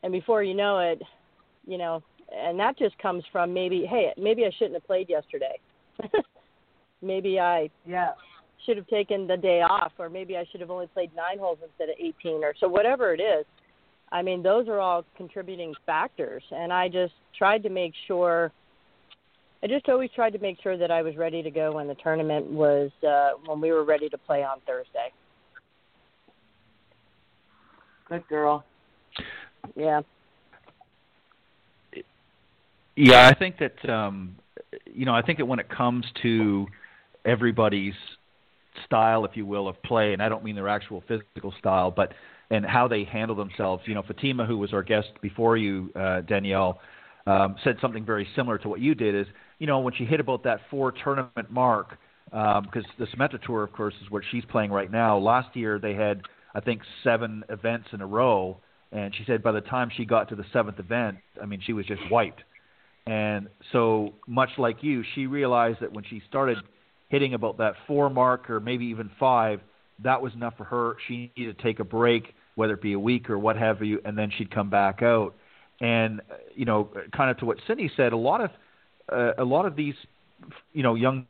And 0.03 0.11
before 0.11 0.43
you 0.43 0.53
know 0.53 0.79
it, 0.79 1.01
you 1.65 1.77
know, 1.77 2.03
and 2.33 2.59
that 2.59 2.77
just 2.77 2.97
comes 2.97 3.23
from 3.31 3.53
maybe, 3.53 3.85
hey, 3.85 4.13
maybe 4.17 4.45
I 4.45 4.51
shouldn't 4.57 4.73
have 4.73 4.85
played 4.85 5.09
yesterday. 5.09 5.59
maybe 7.01 7.39
I 7.39 7.69
Yeah. 7.85 8.13
should 8.65 8.77
have 8.77 8.87
taken 8.87 9.27
the 9.27 9.37
day 9.37 9.61
off, 9.61 9.93
or 9.97 10.09
maybe 10.09 10.37
I 10.37 10.45
should 10.45 10.61
have 10.61 10.71
only 10.71 10.87
played 10.87 11.13
nine 11.15 11.37
holes 11.37 11.59
instead 11.63 11.89
of 11.89 11.95
18, 11.99 12.43
or 12.43 12.53
so 12.59 12.67
whatever 12.67 13.13
it 13.13 13.19
is. 13.19 13.45
I 14.11 14.21
mean, 14.21 14.43
those 14.43 14.67
are 14.67 14.79
all 14.79 15.05
contributing 15.17 15.73
factors, 15.85 16.43
and 16.51 16.71
I 16.71 16.87
just 16.87 17.13
tried 17.37 17.63
to 17.63 17.69
make 17.69 17.93
sure. 18.07 18.51
I 19.63 19.67
just 19.67 19.87
always 19.87 20.11
tried 20.11 20.31
to 20.31 20.39
make 20.39 20.61
sure 20.61 20.77
that 20.77 20.91
I 20.91 21.01
was 21.01 21.15
ready 21.15 21.41
to 21.41 21.49
go 21.49 21.71
when 21.71 21.87
the 21.87 21.95
tournament 21.95 22.45
was 22.45 22.91
uh, 23.07 23.31
when 23.45 23.61
we 23.61 23.71
were 23.71 23.85
ready 23.85 24.09
to 24.09 24.17
play 24.17 24.43
on 24.43 24.59
Thursday. 24.67 25.11
Good 28.09 28.27
girl. 28.27 28.65
Yeah. 29.75 30.01
Yeah, 32.95 33.27
I 33.27 33.33
think 33.33 33.57
that 33.59 33.89
um, 33.89 34.35
you 34.85 35.05
know, 35.05 35.15
I 35.15 35.21
think 35.21 35.39
that 35.39 35.45
when 35.45 35.59
it 35.59 35.69
comes 35.69 36.05
to 36.21 36.67
everybody's 37.25 37.93
style, 38.85 39.25
if 39.25 39.31
you 39.35 39.45
will, 39.45 39.67
of 39.67 39.81
play, 39.83 40.13
and 40.13 40.21
I 40.21 40.29
don't 40.29 40.43
mean 40.43 40.55
their 40.55 40.69
actual 40.69 41.03
physical 41.07 41.53
style, 41.59 41.91
but 41.91 42.13
and 42.49 42.65
how 42.65 42.87
they 42.87 43.03
handle 43.03 43.35
themselves. 43.35 43.83
You 43.85 43.95
know, 43.95 44.03
Fatima, 44.03 44.45
who 44.45 44.57
was 44.57 44.73
our 44.73 44.83
guest 44.83 45.09
before 45.21 45.57
you, 45.57 45.91
uh, 45.95 46.21
Danielle, 46.21 46.79
um, 47.25 47.55
said 47.63 47.77
something 47.81 48.05
very 48.05 48.27
similar 48.35 48.57
to 48.59 48.69
what 48.69 48.79
you 48.79 48.93
did. 48.93 49.15
Is 49.15 49.27
you 49.59 49.67
know 49.67 49.79
when 49.79 49.93
she 49.93 50.05
hit 50.05 50.19
about 50.19 50.43
that 50.43 50.61
four 50.69 50.91
tournament 50.91 51.49
mark, 51.49 51.97
because 52.25 52.83
the 52.99 53.05
Symetra 53.07 53.41
Tour, 53.41 53.63
of 53.63 53.73
course, 53.73 53.93
is 54.03 54.11
what 54.11 54.23
she's 54.31 54.45
playing 54.45 54.71
right 54.71 54.91
now. 54.91 55.17
Last 55.17 55.55
year 55.55 55.79
they 55.79 55.93
had, 55.95 56.21
I 56.53 56.59
think, 56.59 56.81
seven 57.03 57.43
events 57.49 57.87
in 57.91 58.01
a 58.01 58.07
row, 58.07 58.57
and 58.91 59.15
she 59.15 59.23
said 59.25 59.41
by 59.41 59.51
the 59.51 59.61
time 59.61 59.89
she 59.95 60.05
got 60.05 60.29
to 60.29 60.35
the 60.35 60.45
seventh 60.53 60.79
event, 60.79 61.17
I 61.41 61.45
mean, 61.45 61.61
she 61.65 61.73
was 61.73 61.85
just 61.85 62.01
wiped. 62.11 62.43
And 63.05 63.49
so, 63.71 64.13
much 64.27 64.49
like 64.57 64.77
you, 64.81 65.03
she 65.13 65.27
realized 65.27 65.81
that 65.81 65.91
when 65.91 66.05
she 66.05 66.21
started 66.27 66.57
hitting 67.09 67.33
about 67.33 67.57
that 67.57 67.73
four 67.85 68.09
mark 68.09 68.49
or 68.49 68.59
maybe 68.59 68.85
even 68.85 69.11
five, 69.19 69.59
that 70.03 70.21
was 70.21 70.33
enough 70.33 70.55
for 70.57 70.63
her. 70.63 70.95
She 71.07 71.31
needed 71.35 71.57
to 71.57 71.63
take 71.63 71.79
a 71.79 71.83
break, 71.83 72.33
whether 72.55 72.73
it 72.73 72.81
be 72.81 72.93
a 72.93 72.99
week 72.99 73.29
or 73.29 73.37
what 73.37 73.57
have 73.57 73.83
you, 73.83 73.99
and 74.05 74.17
then 74.17 74.31
she'd 74.37 74.51
come 74.51 74.69
back 74.69 75.01
out. 75.01 75.35
And 75.81 76.21
uh, 76.21 76.35
you 76.55 76.65
know, 76.65 76.89
kind 77.15 77.29
of 77.29 77.37
to 77.37 77.45
what 77.45 77.57
Cindy 77.67 77.91
said, 77.95 78.13
a 78.13 78.17
lot 78.17 78.41
of 78.41 78.51
uh, 79.11 79.33
a 79.37 79.43
lot 79.43 79.65
of 79.65 79.75
these, 79.75 79.95
you 80.71 80.83
know, 80.83 80.95
young 80.95 81.27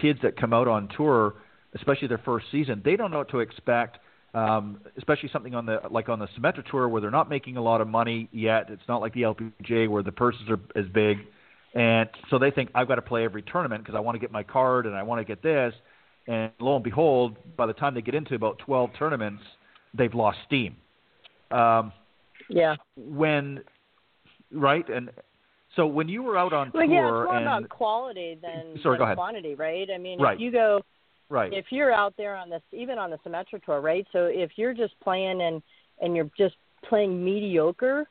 kids 0.00 0.20
that 0.22 0.36
come 0.36 0.52
out 0.52 0.68
on 0.68 0.88
tour, 0.96 1.34
especially 1.74 2.06
their 2.08 2.18
first 2.18 2.46
season, 2.52 2.82
they 2.84 2.94
don't 2.94 3.10
know 3.10 3.18
what 3.18 3.30
to 3.30 3.40
expect. 3.40 3.98
Um, 4.36 4.80
especially 4.98 5.30
something 5.32 5.54
on 5.54 5.64
the 5.64 5.80
like 5.90 6.10
on 6.10 6.18
the 6.18 6.28
Symetra 6.38 6.62
tour 6.70 6.88
where 6.88 7.00
they're 7.00 7.10
not 7.10 7.30
making 7.30 7.56
a 7.56 7.62
lot 7.62 7.80
of 7.80 7.88
money 7.88 8.28
yet. 8.32 8.66
It's 8.68 8.86
not 8.86 9.00
like 9.00 9.14
the 9.14 9.22
LPGA 9.22 9.88
where 9.88 10.02
the 10.02 10.12
purses 10.12 10.42
are 10.50 10.60
as 10.78 10.84
big, 10.92 11.20
and 11.74 12.06
so 12.28 12.38
they 12.38 12.50
think 12.50 12.68
I've 12.74 12.86
got 12.86 12.96
to 12.96 13.02
play 13.02 13.24
every 13.24 13.40
tournament 13.42 13.82
because 13.82 13.96
I 13.96 14.00
want 14.00 14.14
to 14.16 14.18
get 14.18 14.30
my 14.30 14.42
card 14.42 14.84
and 14.84 14.94
I 14.94 15.02
want 15.04 15.20
to 15.20 15.24
get 15.24 15.42
this. 15.42 15.72
And 16.28 16.50
lo 16.60 16.74
and 16.74 16.84
behold, 16.84 17.38
by 17.56 17.64
the 17.66 17.72
time 17.72 17.94
they 17.94 18.02
get 18.02 18.14
into 18.14 18.34
about 18.34 18.58
12 18.58 18.90
tournaments, 18.98 19.42
they've 19.94 20.12
lost 20.14 20.38
steam. 20.46 20.76
Um, 21.50 21.92
Yeah. 22.50 22.76
when 22.96 23.60
right 24.52 24.88
and 24.88 25.10
so 25.76 25.86
when 25.86 26.08
you 26.08 26.22
were 26.22 26.36
out 26.36 26.52
on 26.52 26.70
Well, 26.74 26.86
tour 26.86 26.92
yeah, 26.94 27.08
it's 27.08 27.24
more 27.24 27.36
and 27.36 27.46
about 27.46 27.68
quality 27.70 28.38
than, 28.42 28.78
Sorry, 28.82 28.94
than 28.94 28.98
go 28.98 29.04
ahead. 29.04 29.16
quantity, 29.16 29.54
right? 29.54 29.88
I 29.90 29.98
mean, 29.98 30.20
Right. 30.20 30.34
if 30.34 30.40
you 30.40 30.50
go 30.50 30.82
right 31.28 31.52
if 31.52 31.66
you're 31.70 31.92
out 31.92 32.14
there 32.16 32.36
on 32.36 32.48
this 32.50 32.62
even 32.72 32.98
on 32.98 33.10
the 33.10 33.18
Symetra 33.18 33.62
tour, 33.64 33.80
right? 33.80 34.06
So 34.12 34.26
if 34.26 34.52
you're 34.56 34.74
just 34.74 34.98
playing 35.00 35.40
and 35.40 35.62
and 36.00 36.14
you're 36.14 36.30
just 36.36 36.56
playing 36.88 37.24
mediocre, 37.24 38.06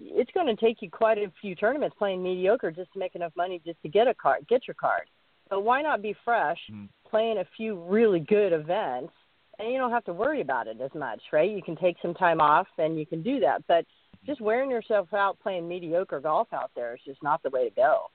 it's 0.00 0.30
going 0.32 0.46
to 0.46 0.56
take 0.56 0.82
you 0.82 0.90
quite 0.90 1.18
a 1.18 1.32
few 1.40 1.54
tournaments 1.54 1.96
playing 1.98 2.22
mediocre 2.22 2.70
just 2.70 2.92
to 2.92 2.98
make 2.98 3.14
enough 3.14 3.32
money 3.36 3.60
just 3.64 3.80
to 3.82 3.88
get 3.88 4.06
a 4.06 4.14
card, 4.14 4.46
get 4.48 4.68
your 4.68 4.74
card. 4.74 5.04
So 5.48 5.58
why 5.58 5.82
not 5.82 6.02
be 6.02 6.14
fresh, 6.24 6.58
Mhm. 6.70 6.88
playing 7.08 7.38
a 7.38 7.44
few 7.56 7.76
really 7.76 8.20
good 8.20 8.52
events, 8.52 9.12
and 9.58 9.70
you 9.70 9.78
don't 9.78 9.90
have 9.90 10.04
to 10.04 10.12
worry 10.12 10.40
about 10.40 10.66
it 10.66 10.80
as 10.80 10.92
much, 10.94 11.22
right? 11.32 11.50
You 11.50 11.62
can 11.62 11.76
take 11.76 11.96
some 12.02 12.14
time 12.14 12.40
off 12.40 12.66
and 12.78 12.98
you 12.98 13.06
can 13.06 13.22
do 13.22 13.40
that, 13.40 13.66
but 13.66 13.86
just 14.26 14.40
wearing 14.40 14.70
yourself 14.70 15.12
out 15.14 15.38
playing 15.40 15.68
mediocre 15.68 16.20
golf 16.20 16.52
out 16.52 16.70
there 16.74 16.94
is 16.94 17.00
just 17.04 17.22
not 17.22 17.42
the 17.42 17.50
way 17.50 17.68
to 17.68 17.74
go. 17.74 18.10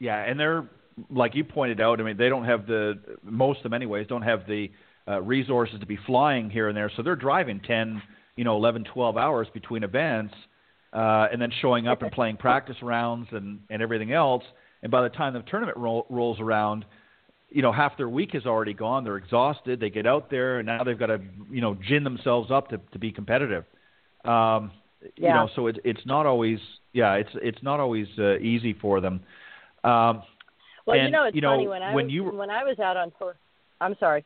yeah 0.00 0.24
and 0.24 0.38
they're 0.38 0.68
like 1.10 1.34
you 1.34 1.44
pointed 1.44 1.80
out 1.80 2.00
i 2.00 2.02
mean 2.02 2.16
they 2.16 2.28
don't 2.28 2.44
have 2.44 2.66
the 2.66 2.94
most 3.22 3.58
of 3.58 3.62
them 3.64 3.74
anyways 3.74 4.06
don't 4.06 4.22
have 4.22 4.46
the 4.46 4.70
uh, 5.06 5.20
resources 5.20 5.78
to 5.80 5.86
be 5.86 5.98
flying 6.06 6.50
here 6.50 6.68
and 6.68 6.76
there. 6.76 6.90
So 6.96 7.02
they're 7.02 7.16
driving 7.16 7.60
10 7.60 8.02
you 8.36 8.44
know 8.44 8.56
11 8.56 8.84
12 8.92 9.16
hours 9.16 9.46
between 9.54 9.84
events 9.84 10.34
uh, 10.92 11.28
and 11.30 11.40
then 11.40 11.52
showing 11.62 11.86
up 11.86 12.02
and 12.02 12.10
playing 12.10 12.36
practice 12.36 12.76
rounds 12.82 13.28
and 13.32 13.60
and 13.70 13.82
everything 13.82 14.12
else. 14.12 14.42
And 14.82 14.90
by 14.90 15.02
the 15.02 15.08
time 15.08 15.34
the 15.34 15.40
tournament 15.42 15.76
roll, 15.76 16.06
rolls 16.08 16.40
around 16.40 16.84
you 17.50 17.62
know 17.62 17.72
half 17.72 17.96
their 17.96 18.08
week 18.08 18.34
is 18.34 18.46
already 18.46 18.74
gone. 18.74 19.04
They're 19.04 19.16
exhausted. 19.16 19.78
They 19.78 19.90
get 19.90 20.06
out 20.06 20.30
there 20.30 20.58
and 20.58 20.66
now 20.66 20.84
they've 20.84 20.98
got 20.98 21.06
to 21.06 21.20
you 21.50 21.60
know 21.60 21.76
gin 21.86 22.04
themselves 22.04 22.50
up 22.50 22.68
to 22.70 22.80
to 22.92 22.98
be 22.98 23.12
competitive. 23.12 23.64
Um 24.24 24.70
you 25.16 25.28
know 25.28 25.50
so 25.54 25.66
it, 25.66 25.80
it's 25.84 26.06
not 26.06 26.24
always 26.24 26.58
yeah 26.94 27.14
it's 27.14 27.30
it's 27.34 27.62
not 27.62 27.78
always 27.78 28.06
uh, 28.18 28.38
easy 28.38 28.72
for 28.72 29.02
them. 29.02 29.20
Um 29.84 30.22
Well, 30.86 30.98
you 30.98 31.10
know, 31.10 31.24
it's 31.24 31.34
you 31.34 31.40
know, 31.40 31.50
funny 31.52 31.68
when 31.68 31.82
I 31.82 31.94
when 31.94 32.06
was, 32.06 32.12
you 32.12 32.24
were- 32.24 32.32
when 32.32 32.50
I 32.50 32.64
was 32.64 32.78
out 32.78 32.96
on 32.96 33.10
tour. 33.18 33.36
I'm 33.80 33.96
sorry. 33.98 34.24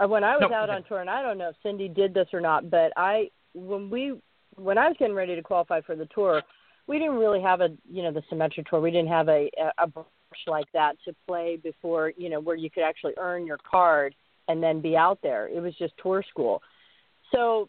Uh, 0.00 0.06
when 0.08 0.24
I 0.24 0.36
was 0.36 0.46
No, 0.50 0.56
out 0.56 0.70
on 0.70 0.82
tour, 0.84 1.00
and 1.00 1.10
I 1.10 1.22
don't 1.22 1.38
know 1.38 1.50
if 1.50 1.56
Cindy 1.62 1.88
did 1.88 2.12
this 2.14 2.28
or 2.32 2.40
not, 2.40 2.70
but 2.70 2.92
I 2.96 3.30
when 3.54 3.90
we 3.90 4.14
when 4.56 4.78
I 4.78 4.88
was 4.88 4.96
getting 4.98 5.14
ready 5.14 5.34
to 5.36 5.42
qualify 5.42 5.80
for 5.80 5.94
the 5.96 6.06
tour, 6.06 6.42
we 6.86 6.98
didn't 6.98 7.16
really 7.16 7.40
have 7.40 7.60
a 7.60 7.68
you 7.90 8.02
know 8.02 8.12
the 8.12 8.22
Symetra 8.30 8.66
tour. 8.66 8.80
We 8.80 8.90
didn't 8.90 9.08
have 9.08 9.28
a 9.28 9.50
a 9.78 9.86
brush 9.86 10.06
like 10.46 10.70
that 10.72 10.96
to 11.04 11.14
play 11.26 11.56
before 11.56 12.12
you 12.16 12.28
know 12.28 12.40
where 12.40 12.56
you 12.56 12.70
could 12.70 12.82
actually 12.82 13.14
earn 13.18 13.46
your 13.46 13.58
card 13.70 14.14
and 14.48 14.62
then 14.62 14.80
be 14.80 14.96
out 14.96 15.18
there. 15.22 15.48
It 15.48 15.60
was 15.60 15.74
just 15.76 15.94
tour 16.02 16.22
school. 16.28 16.62
So 17.34 17.68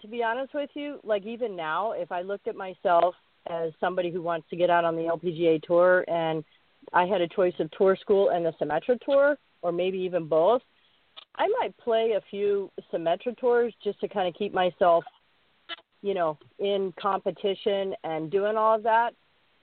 to 0.00 0.08
be 0.08 0.22
honest 0.22 0.54
with 0.54 0.70
you, 0.74 1.00
like 1.04 1.24
even 1.24 1.56
now, 1.56 1.92
if 1.92 2.12
I 2.12 2.22
looked 2.22 2.48
at 2.48 2.56
myself 2.56 3.14
as 3.48 3.72
somebody 3.80 4.10
who 4.10 4.22
wants 4.22 4.48
to 4.50 4.56
get 4.56 4.70
out 4.70 4.84
on 4.84 4.96
the 4.96 5.02
LPGA 5.02 5.62
tour 5.62 6.04
and 6.08 6.44
I 6.92 7.06
had 7.06 7.20
a 7.20 7.28
choice 7.28 7.54
of 7.58 7.70
tour 7.72 7.96
school 8.00 8.30
and 8.30 8.44
the 8.44 8.52
Symetra 8.60 8.98
tour, 9.04 9.36
or 9.62 9.72
maybe 9.72 9.98
even 9.98 10.26
both, 10.26 10.62
I 11.36 11.46
might 11.60 11.76
play 11.78 12.12
a 12.16 12.22
few 12.30 12.70
Symetra 12.92 13.36
tours 13.38 13.72
just 13.82 14.00
to 14.00 14.08
kind 14.08 14.28
of 14.28 14.34
keep 14.34 14.52
myself, 14.52 15.04
you 16.02 16.14
know, 16.14 16.38
in 16.58 16.92
competition 17.00 17.94
and 18.04 18.30
doing 18.30 18.56
all 18.56 18.74
of 18.74 18.82
that. 18.82 19.14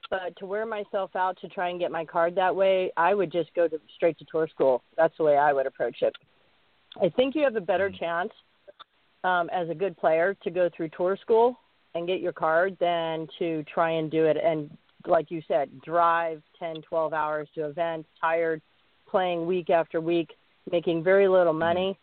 But 0.10 0.36
to 0.38 0.46
wear 0.46 0.66
myself 0.66 1.16
out 1.16 1.38
to 1.42 1.48
try 1.50 1.70
and 1.70 1.80
get 1.80 1.92
my 1.92 2.06
card 2.06 2.36
that 2.36 2.56
way, 2.56 2.92
I 2.96 3.14
would 3.14 3.32
just 3.32 3.54
go 3.56 3.68
to 3.68 3.80
straight 3.96 4.18
to 4.20 4.26
tour 4.32 4.48
school. 4.48 4.84
That's 4.96 5.16
the 5.18 5.24
way 5.24 5.38
I 5.38 5.52
would 5.52 5.66
approach 5.66 5.98
it. 6.02 6.16
I 7.02 7.10
think 7.10 7.36
you 7.36 7.44
have 7.44 7.56
a 7.56 7.62
better 7.62 7.90
chance 7.90 8.32
um, 9.24 9.50
as 9.52 9.70
a 9.70 9.76
good 9.76 9.98
player 9.98 10.36
to 10.44 10.52
go 10.52 10.70
through 10.76 10.90
tour 10.90 11.18
school 11.20 11.60
and 11.96 12.08
get 12.08 12.22
your 12.22 12.34
card 12.34 12.78
than 12.80 13.28
to 13.40 13.64
try 13.64 13.92
and 13.92 14.12
do 14.12 14.26
it 14.26 14.38
and 14.42 14.70
like 15.08 15.32
you 15.32 15.42
said 15.48 15.70
drive 15.82 16.42
10 16.60 16.82
12 16.82 17.14
hours 17.14 17.48
to 17.56 17.66
events 17.66 18.08
tired 18.20 18.62
playing 19.10 19.46
week 19.46 19.70
after 19.70 20.02
week 20.02 20.30
making 20.72 21.04
very 21.04 21.28
little 21.28 21.54
money 21.54 21.98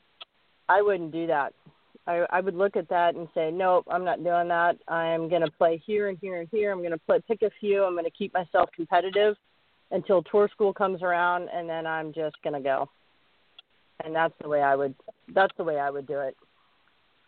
i 0.69 0.81
wouldn't 0.81 1.13
do 1.13 1.27
that 1.27 1.53
I, 2.07 2.27
I 2.31 2.41
would 2.41 2.55
look 2.55 2.77
at 2.77 2.89
that 2.89 3.15
and 3.15 3.29
say, 3.35 3.51
nope, 3.53 3.87
I'm 3.89 4.05
not 4.05 4.25
doing 4.25 4.49
that. 4.49 4.77
I 4.89 5.07
am 5.07 5.29
going 5.29 5.43
to 5.43 5.51
play 5.51 5.81
here 5.87 6.09
and 6.09 6.19
here 6.21 6.41
and 6.41 6.49
here. 6.51 6.73
I'm 6.73 6.79
going 6.79 6.91
to 6.91 6.99
play, 6.99 7.21
pick 7.29 7.43
a 7.43 7.51
few. 7.61 7.85
I'm 7.85 7.95
going 7.95 8.05
to 8.05 8.11
keep 8.11 8.35
myself 8.35 8.71
competitive 8.75 9.37
until 9.93 10.23
tour 10.23 10.49
school 10.53 10.73
comes 10.73 11.03
around, 11.03 11.49
and 11.55 11.69
then 11.69 11.87
I'm 11.87 12.13
just 12.13 12.37
going 12.43 12.55
to 12.55 12.61
go. 12.61 12.89
And 14.05 14.15
that's 14.15 14.35
the 14.43 14.49
way 14.49 14.63
I 14.63 14.75
would. 14.75 14.95
That's 15.33 15.53
the 15.57 15.65
way 15.65 15.79
I 15.79 15.91
would 15.91 16.07
do 16.07 16.19
it. 16.19 16.37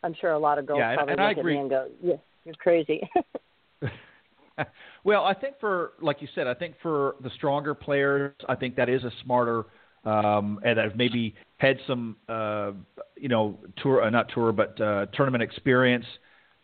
I'm 0.02 0.14
sure 0.20 0.32
a 0.32 0.38
lot 0.38 0.58
of 0.58 0.66
girls 0.66 0.78
yeah, 0.80 0.94
probably 0.96 1.12
and 1.12 1.22
look 1.22 1.36
I 1.36 1.40
at 1.40 1.46
me 1.46 1.56
and 1.56 1.70
go, 1.70 1.88
"Yeah, 2.02 2.16
you're 2.44 2.54
crazy." 2.56 3.08
well, 5.04 5.24
I 5.24 5.34
think 5.34 5.56
for 5.60 5.92
like 6.00 6.20
you 6.20 6.28
said, 6.34 6.46
I 6.46 6.54
think 6.54 6.74
for 6.82 7.16
the 7.22 7.30
stronger 7.36 7.74
players, 7.74 8.34
I 8.48 8.54
think 8.54 8.76
that 8.76 8.88
is 8.88 9.02
a 9.04 9.10
smarter 9.24 9.66
um, 10.04 10.60
and 10.64 10.78
that 10.78 10.84
have 10.84 10.96
maybe 10.96 11.34
had 11.58 11.78
some 11.86 12.16
uh, 12.28 12.72
you 13.16 13.28
know 13.28 13.58
tour 13.82 14.02
uh, 14.02 14.10
not 14.10 14.30
tour 14.34 14.52
but 14.52 14.80
uh, 14.80 15.06
tournament 15.14 15.42
experience 15.42 16.04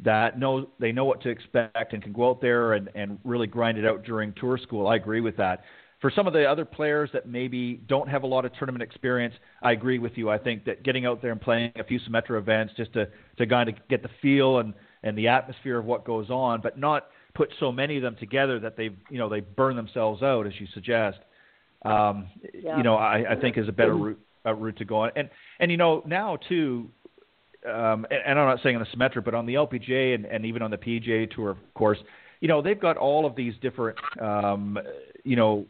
that 0.02 0.38
know 0.38 0.68
they 0.78 0.92
know 0.92 1.04
what 1.04 1.20
to 1.22 1.28
expect 1.28 1.92
and 1.92 2.02
can 2.02 2.12
go 2.12 2.30
out 2.30 2.40
there 2.40 2.74
and, 2.74 2.88
and 2.94 3.18
really 3.24 3.46
grind 3.46 3.78
it 3.78 3.86
out 3.86 4.04
during 4.04 4.32
tour 4.34 4.58
school. 4.58 4.86
I 4.86 4.96
agree 4.96 5.20
with 5.20 5.36
that. 5.36 5.62
For 6.00 6.10
some 6.10 6.26
of 6.26 6.32
the 6.32 6.44
other 6.46 6.64
players 6.64 7.10
that 7.12 7.28
maybe 7.28 7.74
don't 7.86 8.08
have 8.08 8.22
a 8.22 8.26
lot 8.26 8.46
of 8.46 8.54
tournament 8.54 8.82
experience, 8.82 9.34
I 9.62 9.72
agree 9.72 9.98
with 9.98 10.12
you. 10.16 10.30
I 10.30 10.38
think 10.38 10.64
that 10.64 10.82
getting 10.82 11.04
out 11.04 11.20
there 11.20 11.30
and 11.30 11.40
playing 11.40 11.72
a 11.76 11.84
few 11.84 12.00
Symetra 12.00 12.38
events 12.38 12.72
just 12.74 12.94
to, 12.94 13.08
to 13.36 13.46
kind 13.46 13.68
of 13.68 13.74
get 13.90 14.02
the 14.02 14.08
feel 14.22 14.60
and, 14.60 14.72
and 15.02 15.16
the 15.16 15.28
atmosphere 15.28 15.78
of 15.78 15.84
what 15.84 16.06
goes 16.06 16.30
on, 16.30 16.62
but 16.62 16.78
not 16.78 17.08
put 17.34 17.50
so 17.58 17.70
many 17.72 17.96
of 17.96 18.02
them 18.02 18.16
together 18.18 18.58
that 18.60 18.76
they 18.76 18.90
you 19.10 19.18
know 19.18 19.28
they 19.28 19.40
burn 19.40 19.76
themselves 19.76 20.22
out 20.22 20.46
as 20.46 20.52
you 20.58 20.66
suggest. 20.74 21.18
Um, 21.84 22.28
Yeah. 22.52 22.76
You 22.76 22.82
know, 22.82 22.96
I, 22.96 23.32
I 23.32 23.36
think 23.36 23.56
is 23.56 23.68
a 23.68 23.72
better 23.72 23.94
route 23.94 24.20
a 24.44 24.54
route 24.54 24.76
to 24.78 24.84
go 24.84 24.96
on. 25.00 25.10
And 25.16 25.30
and 25.58 25.70
you 25.70 25.76
know 25.76 26.02
now 26.06 26.36
too, 26.48 26.90
um, 27.66 28.06
and, 28.10 28.20
and 28.26 28.38
I'm 28.38 28.46
not 28.48 28.60
saying 28.62 28.76
on 28.76 28.82
the 28.82 28.96
Symetra, 28.96 29.24
but 29.24 29.34
on 29.34 29.46
the 29.46 29.54
LPGA 29.54 30.14
and, 30.14 30.24
and 30.26 30.44
even 30.44 30.62
on 30.62 30.70
the 30.70 30.78
PGA 30.78 31.30
Tour, 31.34 31.50
of 31.50 31.58
course, 31.74 31.98
you 32.40 32.48
know 32.48 32.62
they've 32.62 32.80
got 32.80 32.96
all 32.96 33.26
of 33.26 33.36
these 33.36 33.54
different, 33.60 33.98
um, 34.20 34.78
you 35.24 35.36
know, 35.36 35.66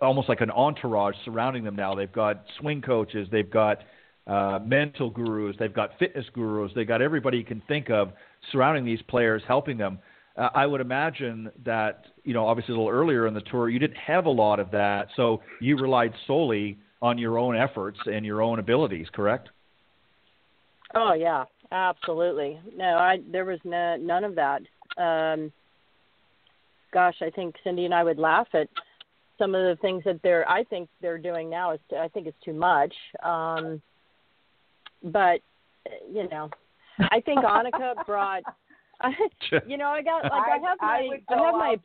almost 0.00 0.28
like 0.28 0.40
an 0.40 0.50
entourage 0.50 1.14
surrounding 1.24 1.64
them 1.64 1.76
now. 1.76 1.94
They've 1.94 2.12
got 2.12 2.44
swing 2.60 2.82
coaches, 2.82 3.28
they've 3.30 3.50
got 3.50 3.78
uh, 4.26 4.60
mental 4.64 5.10
gurus, 5.10 5.56
they've 5.58 5.74
got 5.74 5.98
fitness 5.98 6.26
gurus, 6.32 6.72
they've 6.74 6.88
got 6.88 7.02
everybody 7.02 7.38
you 7.38 7.44
can 7.44 7.62
think 7.66 7.90
of 7.90 8.12
surrounding 8.52 8.84
these 8.84 9.02
players, 9.08 9.42
helping 9.46 9.78
them. 9.78 9.98
Uh, 10.38 10.48
I 10.54 10.66
would 10.66 10.80
imagine 10.80 11.50
that 11.64 12.04
you 12.24 12.32
know, 12.32 12.46
obviously 12.46 12.74
a 12.74 12.76
little 12.76 12.92
earlier 12.92 13.26
in 13.26 13.34
the 13.34 13.40
tour, 13.40 13.68
you 13.68 13.78
didn't 13.78 13.96
have 13.96 14.26
a 14.26 14.30
lot 14.30 14.60
of 14.60 14.70
that, 14.70 15.08
so 15.16 15.40
you 15.60 15.76
relied 15.76 16.12
solely 16.26 16.78
on 17.02 17.18
your 17.18 17.38
own 17.38 17.56
efforts 17.56 17.98
and 18.06 18.24
your 18.24 18.42
own 18.42 18.58
abilities. 18.58 19.06
Correct? 19.12 19.48
Oh 20.94 21.12
yeah, 21.12 21.44
absolutely. 21.72 22.60
No, 22.76 22.96
I 22.96 23.18
there 23.30 23.44
was 23.44 23.58
no, 23.64 23.96
none 23.96 24.24
of 24.24 24.36
that. 24.36 24.62
Um, 24.96 25.52
gosh, 26.92 27.16
I 27.20 27.30
think 27.30 27.54
Cindy 27.64 27.84
and 27.84 27.94
I 27.94 28.04
would 28.04 28.18
laugh 28.18 28.48
at 28.54 28.68
some 29.38 29.54
of 29.54 29.62
the 29.62 29.80
things 29.80 30.02
that 30.04 30.20
they're. 30.22 30.48
I 30.48 30.64
think 30.64 30.88
they're 31.00 31.18
doing 31.18 31.50
now 31.50 31.72
is. 31.72 31.80
I 31.96 32.08
think 32.08 32.26
it's 32.26 32.44
too 32.44 32.54
much. 32.54 32.94
Um, 33.22 33.80
but 35.02 35.40
you 36.12 36.28
know, 36.28 36.50
I 36.98 37.20
think 37.20 37.38
Annika 37.44 38.04
brought. 38.06 38.42
you 39.66 39.76
know, 39.76 39.88
I 39.88 40.02
got 40.02 40.24
like 40.24 40.32
I, 40.32 40.56
I- 40.56 40.68
have 40.68 40.78
I 40.80 40.86
my 40.86 41.18
I, 41.28 41.44
have 41.44 41.54
my. 41.54 41.76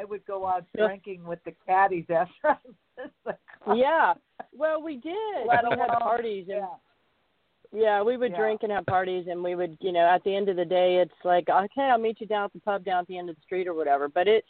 I 0.00 0.04
would 0.08 0.24
go 0.26 0.46
out 0.46 0.64
drinking 0.76 1.24
with 1.24 1.38
the 1.44 1.52
caddies 1.66 2.06
after 2.08 2.32
I 2.48 3.32
call. 3.64 3.76
yeah. 3.76 4.14
Well, 4.56 4.82
we 4.82 4.96
did. 4.96 5.14
Let 5.46 5.64
we 5.64 5.76
had 5.78 5.88
parties 5.98 6.46
and 6.48 6.58
Yeah. 6.58 6.66
Yeah, 7.72 8.02
we 8.02 8.16
would 8.16 8.30
Yeah. 8.30 8.38
drink 8.38 8.62
and 8.62 8.72
have 8.72 8.86
parties, 8.86 9.26
and 9.28 9.42
we 9.42 9.54
would, 9.54 9.76
you 9.80 9.92
know, 9.92 10.06
at 10.06 10.22
the 10.24 10.34
end 10.34 10.48
of 10.48 10.56
the 10.56 10.64
day, 10.64 10.96
it's 10.98 11.12
like, 11.24 11.48
okay, 11.48 11.82
I'll 11.82 11.98
meet 11.98 12.20
you 12.20 12.26
down 12.26 12.44
at 12.44 12.52
the 12.52 12.60
pub 12.60 12.84
down 12.84 13.00
at 13.00 13.06
the 13.08 13.18
end 13.18 13.28
of 13.28 13.36
the 13.36 13.42
street 13.42 13.66
or 13.66 13.74
whatever. 13.74 14.08
But 14.08 14.28
it, 14.28 14.44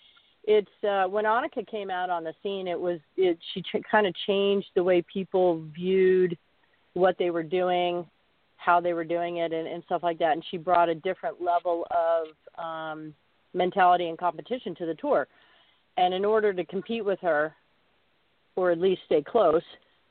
it's 0.45 0.85
uh, 0.85 1.05
when 1.09 1.25
Annika 1.25 1.67
came 1.67 1.91
out 1.91 2.11
on 2.11 2.23
the 2.25 2.35
scene, 2.43 2.69
it 2.69 2.79
was, 2.79 3.01
it 3.17 3.39
she 3.53 3.63
ch- 3.63 3.83
kind 3.91 4.07
of 4.07 4.15
changed 4.27 4.69
the 4.77 4.85
way 4.85 5.03
people 5.13 5.65
viewed 5.75 6.37
what 6.93 7.17
they 7.19 7.31
were 7.31 7.43
doing, 7.43 8.07
how 8.67 8.81
they 8.81 8.93
were 8.93 9.05
doing 9.05 9.39
it, 9.39 9.53
and, 9.53 9.67
and 9.67 9.83
stuff 9.85 10.03
like 10.03 10.19
that. 10.19 10.33
And 10.33 10.45
she 10.51 10.59
brought 10.59 10.89
a 10.89 10.95
different 10.95 11.41
level 11.41 11.87
of 11.91 12.63
um, 12.63 13.15
mentality 13.55 14.09
and 14.09 14.19
competition 14.19 14.75
to 14.75 14.87
the 14.87 14.95
tour. 14.95 15.29
And 15.97 16.13
in 16.13 16.25
order 16.25 16.53
to 16.53 16.65
compete 16.65 17.05
with 17.05 17.21
her, 17.21 17.55
or 18.57 18.73
at 18.73 18.79
least 18.79 19.03
stay 19.07 19.23
close, 19.23 19.63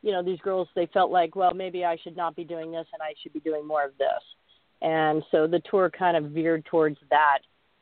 you 0.06 0.12
know 0.12 0.22
these 0.22 0.40
girls 0.40 0.68
they 0.76 0.88
felt 0.94 1.12
like 1.12 1.36
well 1.36 1.54
maybe 1.54 1.84
i 1.84 1.98
should 2.04 2.16
not 2.16 2.36
be 2.36 2.44
doing 2.44 2.72
this 2.72 2.86
and 2.94 3.02
i 3.02 3.14
should 3.22 3.34
be 3.34 3.40
doing 3.40 3.68
more 3.68 3.84
of 3.84 3.98
this 3.98 4.22
and 4.82 5.24
so 5.32 5.48
the 5.48 5.62
tour 5.70 5.90
kind 5.90 6.16
of 6.16 6.32
veered 6.32 6.64
towards 6.66 6.98
that 7.10 7.40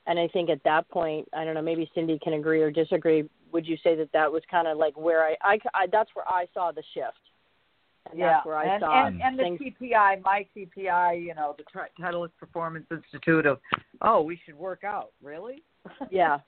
and 0.08 0.18
i 0.18 0.28
think 0.30 0.50
at 0.50 0.64
that 0.64 0.88
point 0.90 1.28
i 1.34 1.44
don't 1.44 1.54
know 1.54 1.62
maybe 1.62 1.90
cindy 1.94 2.18
can 2.24 2.34
agree 2.34 2.62
or 2.62 2.72
disagree 2.72 3.30
would 3.52 3.68
you 3.68 3.78
say 3.84 3.94
that 3.94 4.12
that 4.14 4.32
was 4.32 4.42
kind 4.50 4.68
of 4.68 4.78
like 4.78 4.98
where 4.98 5.24
i 5.26 5.36
i, 5.42 5.60
I 5.74 5.88
that's 5.92 6.10
where 6.14 6.28
i 6.28 6.48
saw 6.54 6.72
the 6.72 6.84
shift 6.94 7.20
and 8.10 8.20
yeah, 8.20 8.34
that's 8.34 8.46
where 8.46 8.58
i 8.58 8.66
and, 8.66 8.82
saw 8.82 9.08
and, 9.08 9.22
and 9.22 9.40
the 9.40 9.44
TPI, 9.44 10.22
my 10.24 10.46
TPI, 10.56 11.24
you 11.24 11.34
know, 11.34 11.56
the 11.58 11.64
Titleist 12.00 12.32
Performance 12.40 12.86
Institute 12.92 13.46
of, 13.46 13.60
oh, 14.02 14.22
we 14.22 14.40
should 14.46 14.56
work 14.56 14.84
out. 14.84 15.12
Really? 15.22 15.64
yeah 16.12 16.40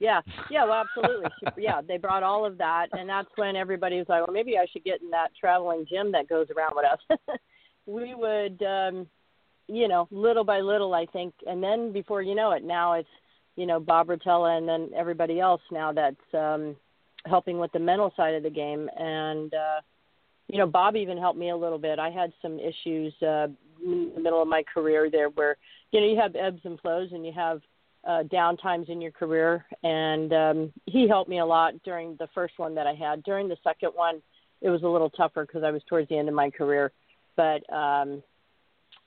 yeah 0.00 0.20
yeah 0.50 0.64
well 0.64 0.84
absolutely 0.84 1.30
She, 1.40 1.62
yeah 1.62 1.80
they 1.86 1.98
brought 1.98 2.22
all 2.22 2.44
of 2.44 2.58
that 2.58 2.88
and 2.92 3.08
that's 3.08 3.28
when 3.36 3.56
everybody 3.56 3.96
was 3.96 4.06
like 4.08 4.26
well 4.26 4.34
maybe 4.34 4.58
i 4.58 4.66
should 4.70 4.84
get 4.84 5.02
in 5.02 5.10
that 5.10 5.28
traveling 5.38 5.86
gym 5.88 6.12
that 6.12 6.28
goes 6.28 6.46
around 6.56 6.72
with 6.74 6.84
us 6.84 7.38
we 7.86 8.14
would 8.14 8.62
um 8.62 9.06
you 9.68 9.88
know 9.88 10.08
little 10.10 10.44
by 10.44 10.60
little 10.60 10.94
i 10.94 11.06
think 11.06 11.32
and 11.46 11.62
then 11.62 11.92
before 11.92 12.22
you 12.22 12.34
know 12.34 12.52
it 12.52 12.64
now 12.64 12.94
it's 12.94 13.08
you 13.56 13.66
know 13.66 13.80
bob 13.80 14.08
rotella 14.08 14.58
and 14.58 14.68
then 14.68 14.90
everybody 14.96 15.40
else 15.40 15.62
now 15.70 15.92
that's 15.92 16.16
um 16.34 16.76
helping 17.26 17.58
with 17.58 17.72
the 17.72 17.78
mental 17.78 18.12
side 18.16 18.34
of 18.34 18.42
the 18.42 18.50
game 18.50 18.88
and 18.98 19.54
uh 19.54 19.80
you 20.48 20.58
know 20.58 20.66
bob 20.66 20.96
even 20.96 21.18
helped 21.18 21.38
me 21.38 21.50
a 21.50 21.56
little 21.56 21.78
bit. 21.78 21.98
I 21.98 22.10
had 22.10 22.32
some 22.42 22.58
issues 22.58 23.12
uh 23.22 23.48
in 23.84 24.12
the 24.14 24.20
middle 24.20 24.40
of 24.40 24.48
my 24.48 24.62
career 24.62 25.10
there 25.10 25.28
where 25.28 25.56
you 25.90 26.00
know 26.00 26.06
you 26.06 26.18
have 26.18 26.34
ebbs 26.36 26.60
and 26.64 26.80
flows 26.80 27.10
and 27.12 27.24
you 27.24 27.32
have 27.32 27.60
uh, 28.06 28.22
down 28.24 28.56
times 28.56 28.86
in 28.88 29.00
your 29.00 29.10
career, 29.10 29.64
and 29.82 30.32
um, 30.32 30.72
he 30.86 31.08
helped 31.08 31.30
me 31.30 31.38
a 31.38 31.46
lot 31.46 31.72
during 31.84 32.16
the 32.18 32.28
first 32.34 32.58
one 32.58 32.74
that 32.74 32.86
I 32.86 32.94
had. 32.94 33.22
During 33.22 33.48
the 33.48 33.56
second 33.64 33.90
one, 33.94 34.20
it 34.60 34.68
was 34.70 34.82
a 34.82 34.88
little 34.88 35.10
tougher 35.10 35.46
because 35.46 35.62
I 35.62 35.70
was 35.70 35.82
towards 35.88 36.08
the 36.08 36.18
end 36.18 36.28
of 36.28 36.34
my 36.34 36.50
career, 36.50 36.92
but 37.36 37.62
um, 37.72 38.22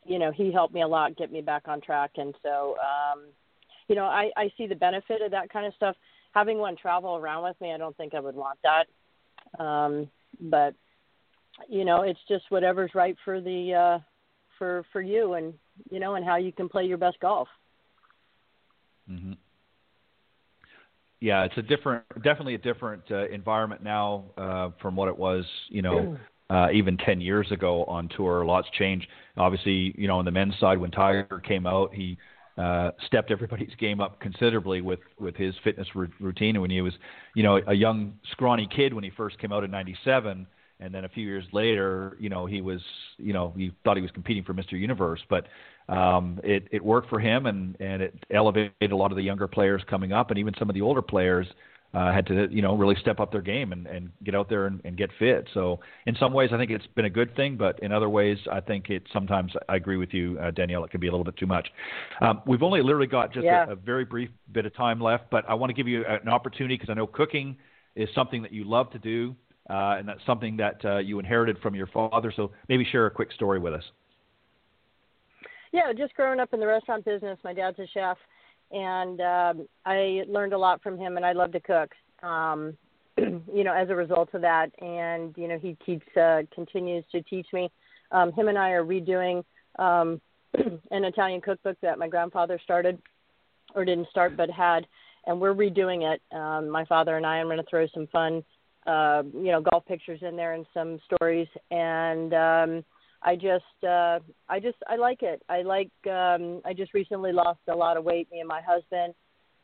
you 0.06 0.20
know 0.20 0.32
he 0.32 0.52
helped 0.52 0.74
me 0.74 0.82
a 0.82 0.88
lot, 0.88 1.16
get 1.16 1.32
me 1.32 1.42
back 1.42 1.68
on 1.68 1.82
track, 1.82 2.12
and 2.18 2.34
so 2.42 2.76
um, 2.80 3.26
you 3.88 3.96
know 3.96 4.06
I, 4.06 4.32
I 4.36 4.52
see 4.58 4.68
the 4.68 4.76
benefit 4.76 5.22
of 5.22 5.32
that 5.32 5.52
kind 5.52 5.66
of 5.66 5.74
stuff. 5.76 5.96
Having 6.34 6.58
one 6.60 6.76
travel 6.76 7.16
around 7.16 7.44
with 7.44 7.60
me, 7.62 7.72
I 7.74 7.78
don't 7.78 7.96
think 7.98 8.14
I 8.14 8.20
would 8.20 8.36
want 8.36 8.60
that, 8.64 9.64
um, 9.64 10.10
but 10.40 10.76
you 11.70 11.86
know 11.86 12.02
it's 12.02 12.20
just 12.28 12.46
whatever's 12.50 12.92
right 12.94 13.16
for 13.24 13.42
the 13.42 13.74
uh, 13.74 14.00
for 14.58 14.86
for 14.92 15.02
you, 15.02 15.34
and 15.34 15.54
you 15.90 16.00
know, 16.00 16.16
and 16.16 16.26
how 16.26 16.38
you 16.38 16.52
can 16.52 16.70
play 16.70 16.86
your 16.86 16.98
best 16.98 17.20
golf. 17.20 17.48
hmm 19.08 19.34
Yeah, 21.20 21.44
it's 21.44 21.58
a 21.58 21.62
different, 21.62 22.04
definitely 22.24 22.56
a 22.56 22.60
different 22.60 23.04
uh, 23.12 23.28
environment 23.30 23.84
now 23.84 24.26
uh, 24.38 24.70
from 24.82 24.96
what 24.96 25.08
it 25.08 25.18
was, 25.18 25.46
you 25.70 25.82
know, 25.82 26.18
uh, 26.50 26.68
even 26.74 26.98
10 26.98 27.22
years 27.22 27.52
ago 27.52 27.84
on 27.86 28.10
tour. 28.16 28.46
Lots 28.46 28.68
changed. 28.78 29.08
Obviously, 29.36 29.94
you 29.98 30.08
know, 30.08 30.18
on 30.20 30.26
the 30.26 30.32
men's 30.32 30.58
side, 30.60 30.78
when 30.78 30.92
Tiger 30.92 31.42
came 31.46 31.66
out, 31.66 31.94
he 31.94 32.18
uh, 32.58 32.92
stepped 33.06 33.32
everybody's 33.32 33.74
game 33.80 34.00
up 34.02 34.20
considerably 34.20 34.82
with 34.82 35.00
with 35.20 35.36
his 35.36 35.54
fitness 35.64 35.88
r- 35.96 36.08
routine. 36.20 36.56
And 36.56 36.62
when 36.62 36.72
he 36.72 36.82
was, 36.82 36.94
you 37.36 37.44
know, 37.44 37.62
a 37.68 37.74
young 37.74 38.14
scrawny 38.32 38.68
kid 38.74 38.94
when 38.94 39.04
he 39.04 39.12
first 39.12 39.38
came 39.40 39.52
out 39.52 39.64
in 39.64 39.72
'97, 39.72 40.48
and 40.80 40.94
then 40.94 41.06
a 41.06 41.10
few 41.10 41.26
years 41.26 41.46
later, 41.54 42.18
you 42.20 42.30
know, 42.30 42.46
he 42.46 42.62
was, 42.62 42.82
you 43.18 43.34
know, 43.34 43.54
he 43.58 43.72
thought 43.84 43.98
he 43.98 44.02
was 44.02 44.12
competing 44.12 44.44
for 44.44 44.54
Mr. 44.54 44.74
Universe, 44.74 45.22
but 45.30 45.48
um, 45.90 46.40
it 46.44 46.68
it 46.72 46.84
worked 46.84 47.10
for 47.10 47.20
him, 47.20 47.46
and 47.46 47.76
and 47.80 48.02
it 48.02 48.14
elevated 48.32 48.92
a 48.92 48.96
lot 48.96 49.12
of 49.12 49.18
the 49.18 49.24
younger 49.24 49.48
players 49.48 49.82
coming 49.90 50.12
up, 50.12 50.30
and 50.30 50.40
even 50.40 50.54
some 50.60 50.70
of 50.70 50.74
the 50.76 50.82
older 50.82 51.02
players 51.02 51.48
uh, 51.94 52.12
had 52.12 52.28
to, 52.28 52.48
you 52.52 52.62
know, 52.62 52.76
really 52.76 52.96
step 53.00 53.20
up 53.20 53.32
their 53.32 53.42
game 53.42 53.72
and, 53.72 53.88
and 53.88 54.12
get 54.24 54.36
out 54.36 54.50
there 54.50 54.68
and, 54.68 54.82
and 54.84 54.98
get 54.98 55.10
fit. 55.18 55.48
So 55.54 55.80
in 56.06 56.16
some 56.20 56.34
ways, 56.34 56.50
I 56.54 56.58
think 56.58 56.70
it's 56.70 56.86
been 56.96 57.06
a 57.06 57.10
good 57.10 57.34
thing, 57.36 57.56
but 57.56 57.80
in 57.82 57.94
other 57.94 58.10
ways, 58.10 58.38
I 58.52 58.60
think 58.60 58.90
it 58.90 59.04
sometimes 59.14 59.54
I 59.70 59.78
agree 59.78 59.96
with 59.98 60.14
you, 60.14 60.38
uh, 60.42 60.52
Danielle. 60.52 60.84
It 60.84 60.92
can 60.92 61.00
be 61.00 61.08
a 61.08 61.12
little 61.12 61.24
bit 61.24 61.38
too 61.38 61.48
much. 61.48 61.68
Um, 62.22 62.42
we've 62.46 62.62
only 62.62 62.82
literally 62.82 63.08
got 63.08 63.34
just 63.34 63.46
Yeah. 63.46 63.66
a, 63.68 63.72
a 63.72 63.76
very 63.76 64.04
brief 64.04 64.30
bit 64.52 64.66
of 64.66 64.76
time 64.76 65.00
left, 65.00 65.30
but 65.32 65.46
I 65.50 65.54
want 65.54 65.70
to 65.70 65.74
give 65.74 65.88
you 65.88 66.04
an 66.06 66.28
opportunity 66.28 66.76
because 66.76 66.90
I 66.90 66.94
know 66.94 67.08
cooking 67.08 67.56
is 67.96 68.10
something 68.14 68.42
that 68.42 68.52
you 68.52 68.66
love 68.66 68.92
to 68.92 69.00
do, 69.00 69.36
uh, 69.70 69.96
and 69.98 70.08
that's 70.08 70.26
something 70.26 70.58
that 70.58 70.84
uh, 70.86 70.98
you 70.98 71.20
inherited 71.20 71.58
from 71.60 71.76
your 71.76 71.88
father. 71.88 72.32
So 72.36 72.52
maybe 72.70 72.86
share 72.92 73.06
a 73.06 73.12
quick 73.12 73.32
story 73.32 73.60
with 73.60 73.74
us. 73.74 73.84
Yeah, 75.74 75.92
just 75.94 76.14
growing 76.16 76.40
up 76.40 76.54
in 76.54 76.60
the 76.60 76.68
restaurant 76.68 77.06
business, 77.06 77.38
my 77.44 77.54
dad's 77.54 77.78
a 77.80 77.88
chef, 77.94 78.18
and 78.72 79.20
um, 79.22 79.68
I 79.86 80.24
learned 80.28 80.54
a 80.54 80.58
lot 80.58 80.82
from 80.82 80.98
him, 80.98 81.18
and 81.18 81.26
I 81.26 81.34
love 81.34 81.52
to 81.52 81.60
cook. 81.60 81.92
Um, 82.24 82.78
you 83.18 83.64
know, 83.64 83.74
as 83.74 83.90
a 83.90 83.96
result 83.96 84.30
of 84.34 84.42
that, 84.42 84.72
and 84.82 85.34
you 85.38 85.48
know, 85.48 85.58
he 85.58 85.76
keeps 85.86 86.06
uh, 86.16 86.44
continues 86.54 87.04
to 87.12 87.22
teach 87.24 87.48
me. 87.52 87.70
Um, 88.12 88.32
him 88.32 88.48
and 88.48 88.58
I 88.58 88.72
are 88.72 88.86
redoing 88.86 89.44
um, 89.80 90.22
an 90.92 91.04
Italian 91.04 91.42
cookbook 91.42 91.78
that 91.82 92.00
my 92.00 92.08
grandfather 92.08 92.60
started, 92.64 93.00
or 93.76 93.84
didn't 93.86 94.10
start, 94.10 94.38
but 94.38 94.50
had, 94.50 94.88
and 95.26 95.40
we're 95.40 95.54
redoing 95.54 96.14
it. 96.14 96.22
Um, 96.36 96.70
my 96.70 96.86
father 96.86 97.18
and 97.18 97.26
I. 97.26 97.38
I'm 97.38 97.48
going 97.48 97.58
to 97.58 97.66
throw 97.70 97.88
some 97.94 98.08
fun, 98.08 98.44
uh, 98.88 99.24
you 99.34 99.52
know, 99.52 99.62
golf 99.62 99.86
pictures 99.86 100.20
in 100.22 100.36
there 100.36 100.54
and 100.54 100.66
some 100.74 101.00
stories, 101.06 101.48
and 101.72 102.34
um, 102.34 102.86
I 103.22 103.36
just, 103.36 103.84
uh, 103.84 104.20
I 104.48 104.60
just, 104.62 104.78
I 104.88 104.96
like 104.96 105.24
it. 105.24 105.42
I 105.50 105.62
like. 105.62 105.92
Um, 106.10 106.62
I 106.66 106.74
just 106.76 106.94
recently 106.94 107.32
lost 107.34 107.60
a 107.68 107.76
lot 107.76 107.98
of 107.98 108.04
weight. 108.04 108.28
Me 108.32 108.40
and 108.40 108.48
my 108.48 108.62
husband. 108.66 109.14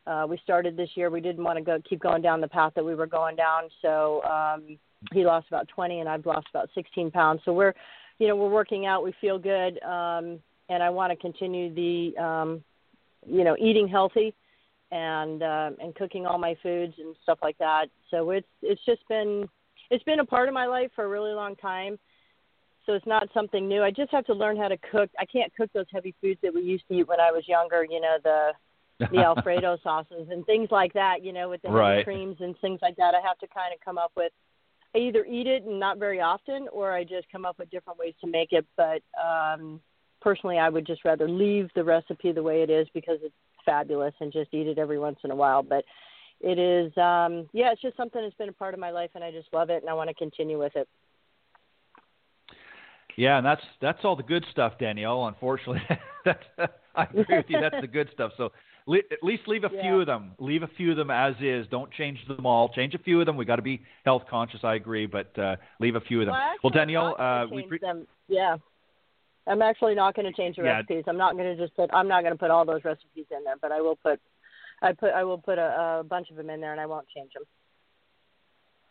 Uh, 0.06 0.26
we 0.28 0.38
started 0.44 0.76
this 0.76 0.90
year. 0.96 1.10
We 1.10 1.22
didn't 1.22 1.44
want 1.44 1.58
to 1.58 1.64
go 1.64 1.80
keep 1.90 2.02
going 2.02 2.22
down 2.22 2.42
the 2.42 2.48
path 2.48 2.74
that 2.76 2.84
we 2.84 2.94
were 2.94 3.08
going 3.08 3.38
down, 3.38 3.70
so 3.82 4.22
um, 4.24 4.78
he 5.14 5.24
lost 5.24 5.48
about 5.48 5.68
20, 5.70 6.02
and 6.02 6.10
I've 6.10 6.26
lost 6.26 6.48
about 6.50 6.70
16 6.76 7.10
pounds. 7.12 7.42
So 7.46 7.54
we're, 7.54 7.74
you 8.20 8.28
know, 8.28 8.36
we're 8.36 8.50
working 8.50 8.86
out. 8.86 9.04
We 9.04 9.14
feel 9.22 9.40
good, 9.40 9.82
um, 9.84 10.40
and 10.68 10.84
I 10.84 10.90
want 10.90 11.12
to 11.12 11.16
continue 11.16 11.74
the, 11.74 12.22
um, 12.22 12.64
you 13.26 13.46
know, 13.46 13.56
eating 13.58 13.88
healthy, 13.88 14.34
and 14.94 15.42
uh, 15.42 15.72
and 15.80 15.96
cooking 15.96 16.26
all 16.26 16.38
my 16.38 16.56
foods 16.62 16.94
and 17.00 17.16
stuff 17.24 17.40
like 17.42 17.58
that. 17.58 17.88
So 18.12 18.30
it's 18.30 18.48
it's 18.62 18.82
just 18.86 19.02
been 19.10 19.50
it's 19.90 20.04
been 20.04 20.20
a 20.20 20.26
part 20.26 20.48
of 20.48 20.54
my 20.54 20.68
life 20.68 20.92
for 20.96 21.04
a 21.04 21.10
really 21.10 21.34
long 21.34 21.56
time. 21.56 21.98
So 22.86 22.94
it's 22.94 23.08
not 23.08 23.28
something 23.34 23.68
new. 23.68 23.82
I 23.82 23.92
just 23.92 24.12
have 24.12 24.26
to 24.26 24.34
learn 24.34 24.56
how 24.56 24.68
to 24.68 24.78
cook. 24.92 25.10
I 25.18 25.26
can't 25.26 25.54
cook 25.56 25.72
those 25.74 25.86
heavy 25.92 26.14
foods 26.22 26.40
that 26.44 26.54
we 26.54 26.62
used 26.62 26.88
to 26.90 26.96
eat 26.96 27.08
when 27.08 27.20
I 27.20 27.32
was 27.32 27.48
younger. 27.48 27.84
You 27.84 28.02
know 28.02 28.18
the 28.24 28.52
the 29.12 29.18
Alfredo 29.26 29.80
sauces 29.84 30.28
and 30.30 30.46
things 30.46 30.70
like 30.70 30.94
that, 30.94 31.24
you 31.24 31.34
know, 31.34 31.50
with 31.50 31.64
the 31.64 31.72
right. 31.72 32.06
creams 32.06 32.38
and 32.40 32.56
things 32.60 32.80
like 32.84 32.96
that. 32.98 33.16
I 33.16 33.28
have 33.28 33.40
to 33.40 33.48
kind 33.48 33.74
of 33.74 33.80
come 33.84 33.98
up 33.98 34.12
with 34.16 34.32
I 34.96 35.00
either 35.00 35.26
eat 35.26 35.48
it 35.48 35.64
and 35.64 35.80
not 35.80 35.98
very 35.98 36.22
often 36.22 36.68
or 36.72 36.94
I 36.94 37.04
just 37.04 37.32
come 37.32 37.46
up 37.46 37.58
with 37.58 37.72
different 37.72 37.98
ways 37.98 38.14
to 38.22 38.30
make 38.30 38.52
it, 38.52 38.66
but 38.78 39.02
um 39.20 39.82
personally 40.22 40.60
I 40.60 40.70
would 40.70 40.86
just 40.86 41.04
rather 41.04 41.28
leave 41.28 41.70
the 41.74 41.84
recipe 41.84 42.32
the 42.32 42.44
way 42.44 42.62
it 42.62 42.70
is 42.70 42.88
because 42.94 43.18
it's 43.24 43.34
fabulous 43.66 44.14
and 44.20 44.32
just 44.32 44.54
eat 44.54 44.68
it 44.68 44.78
every 44.78 45.00
once 45.00 45.18
in 45.24 45.32
a 45.32 45.36
while, 45.36 45.64
but 45.64 45.84
it 46.42 46.60
is 46.60 46.96
um 46.98 47.48
yeah, 47.54 47.72
it's 47.72 47.82
just 47.82 47.98
something 47.98 48.22
that's 48.22 48.36
been 48.36 48.50
a 48.50 48.54
part 48.54 48.74
of 48.74 48.80
my 48.80 48.92
life 48.92 49.12
and 49.16 49.24
I 49.24 49.32
just 49.32 49.48
love 49.54 49.70
it 49.70 49.82
and 49.82 49.90
I 49.90 49.94
want 49.94 50.10
to 50.10 50.14
continue 50.14 50.60
with 50.60 50.76
it. 50.76 50.88
Yeah, 53.16 53.38
and 53.38 53.46
that's 53.46 53.62
that's 53.82 54.00
all 54.04 54.16
the 54.16 54.24
good 54.24 54.46
stuff, 54.52 54.74
Danielle. 54.80 55.28
Unfortunately, 55.28 55.82
that's, 56.26 56.44
I 56.96 57.04
agree 57.04 57.38
with 57.38 57.46
you. 57.50 57.60
That's 57.62 57.80
the 57.80 57.88
good 57.88 58.10
stuff. 58.14 58.32
So 58.38 58.52
le- 58.88 58.98
at 59.12 59.24
least 59.24 59.44
leave 59.48 59.64
a 59.64 59.70
Yeah. 59.74 59.82
few 59.82 60.00
of 60.02 60.08
them. 60.08 60.32
Leave 60.40 60.64
a 60.64 60.68
few 60.68 60.92
of 60.92 60.98
them 60.98 61.12
as 61.12 61.36
is. 61.40 61.68
Don't 61.70 61.92
change 61.92 62.20
them 62.28 62.46
all. 62.46 62.70
Change 62.70 62.96
a 62.96 63.00
few 63.00 63.20
of 63.20 63.26
them. 63.26 63.38
We 63.38 63.46
got 63.46 63.58
to 63.58 63.62
be 63.62 63.82
health 64.04 64.24
conscious. 64.30 64.62
I 64.64 64.76
agree, 64.76 65.06
but 65.06 65.38
uh, 65.38 65.56
leave 65.80 65.96
a 65.96 66.02
few 66.02 66.22
of 66.22 66.26
them. 66.26 66.34
Well, 66.34 66.56
Well, 66.64 66.72
Danielle, 66.72 67.16
uh, 67.20 67.46
we 67.52 67.64
pre- 67.64 67.80
them. 67.80 68.08
Yeah. 68.28 68.58
I'm 69.48 69.62
actually 69.62 69.96
not 69.96 70.16
going 70.16 70.26
to 70.26 70.32
change 70.34 70.56
the 70.56 70.64
Yeah. 70.64 70.78
recipes. 70.78 71.04
I'm 71.08 71.18
not 71.18 71.36
going 71.36 71.56
to 71.56 71.62
just 71.62 71.76
put. 71.76 71.90
I'm 71.94 72.08
not 72.08 72.22
going 72.22 72.34
to 72.34 72.38
put 72.40 72.52
all 72.52 72.66
those 72.66 72.84
recipes 72.84 73.26
in 73.32 73.44
there, 73.44 73.56
but 73.62 73.72
I 73.72 73.82
will 73.82 73.96
put. 73.98 74.20
I 74.82 74.94
put. 74.94 75.12
I 75.14 75.24
will 75.24 75.38
put 75.38 75.58
a, 75.58 76.00
a 76.00 76.04
bunch 76.04 76.30
of 76.30 76.38
them 76.38 76.50
in 76.50 76.62
there, 76.62 76.72
and 76.72 76.80
I 76.80 76.86
won't 76.86 77.08
change 77.16 77.34
them. 77.34 77.44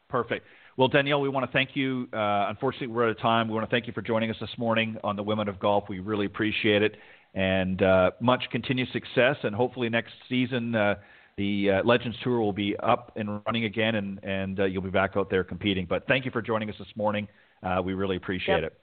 Perfect. 0.08 0.46
Well, 0.76 0.88
Danielle, 0.88 1.20
we 1.20 1.28
want 1.28 1.46
to 1.46 1.52
thank 1.52 1.70
you. 1.74 2.08
Uh, 2.12 2.46
unfortunately, 2.48 2.88
we're 2.88 3.04
out 3.04 3.10
of 3.10 3.18
time. 3.18 3.48
We 3.48 3.54
want 3.54 3.68
to 3.68 3.70
thank 3.74 3.86
you 3.86 3.92
for 3.94 4.02
joining 4.02 4.30
us 4.30 4.36
this 4.40 4.50
morning 4.58 4.96
on 5.02 5.16
the 5.16 5.22
Women 5.22 5.48
of 5.48 5.58
Golf. 5.58 5.84
We 5.88 6.00
really 6.00 6.26
appreciate 6.26 6.82
it, 6.82 6.96
and 7.34 7.80
uh, 7.82 8.10
much 8.20 8.44
continued 8.50 8.88
success. 8.92 9.36
And 9.42 9.54
hopefully, 9.54 9.88
next 9.88 10.12
season, 10.28 10.74
uh, 10.74 10.96
the 11.38 11.70
uh, 11.70 11.82
Legends 11.84 12.16
Tour 12.22 12.40
will 12.40 12.52
be 12.52 12.76
up 12.76 13.12
and 13.16 13.40
running 13.46 13.64
again, 13.64 13.94
and 13.94 14.22
and 14.22 14.60
uh, 14.60 14.64
you'll 14.64 14.82
be 14.82 14.90
back 14.90 15.12
out 15.16 15.30
there 15.30 15.44
competing. 15.44 15.86
But 15.88 16.06
thank 16.06 16.26
you 16.26 16.30
for 16.30 16.42
joining 16.42 16.68
us 16.68 16.76
this 16.78 16.88
morning. 16.94 17.26
Uh, 17.62 17.80
we 17.82 17.94
really 17.94 18.16
appreciate 18.16 18.62
Yep. 18.62 18.72
it. 18.72 18.78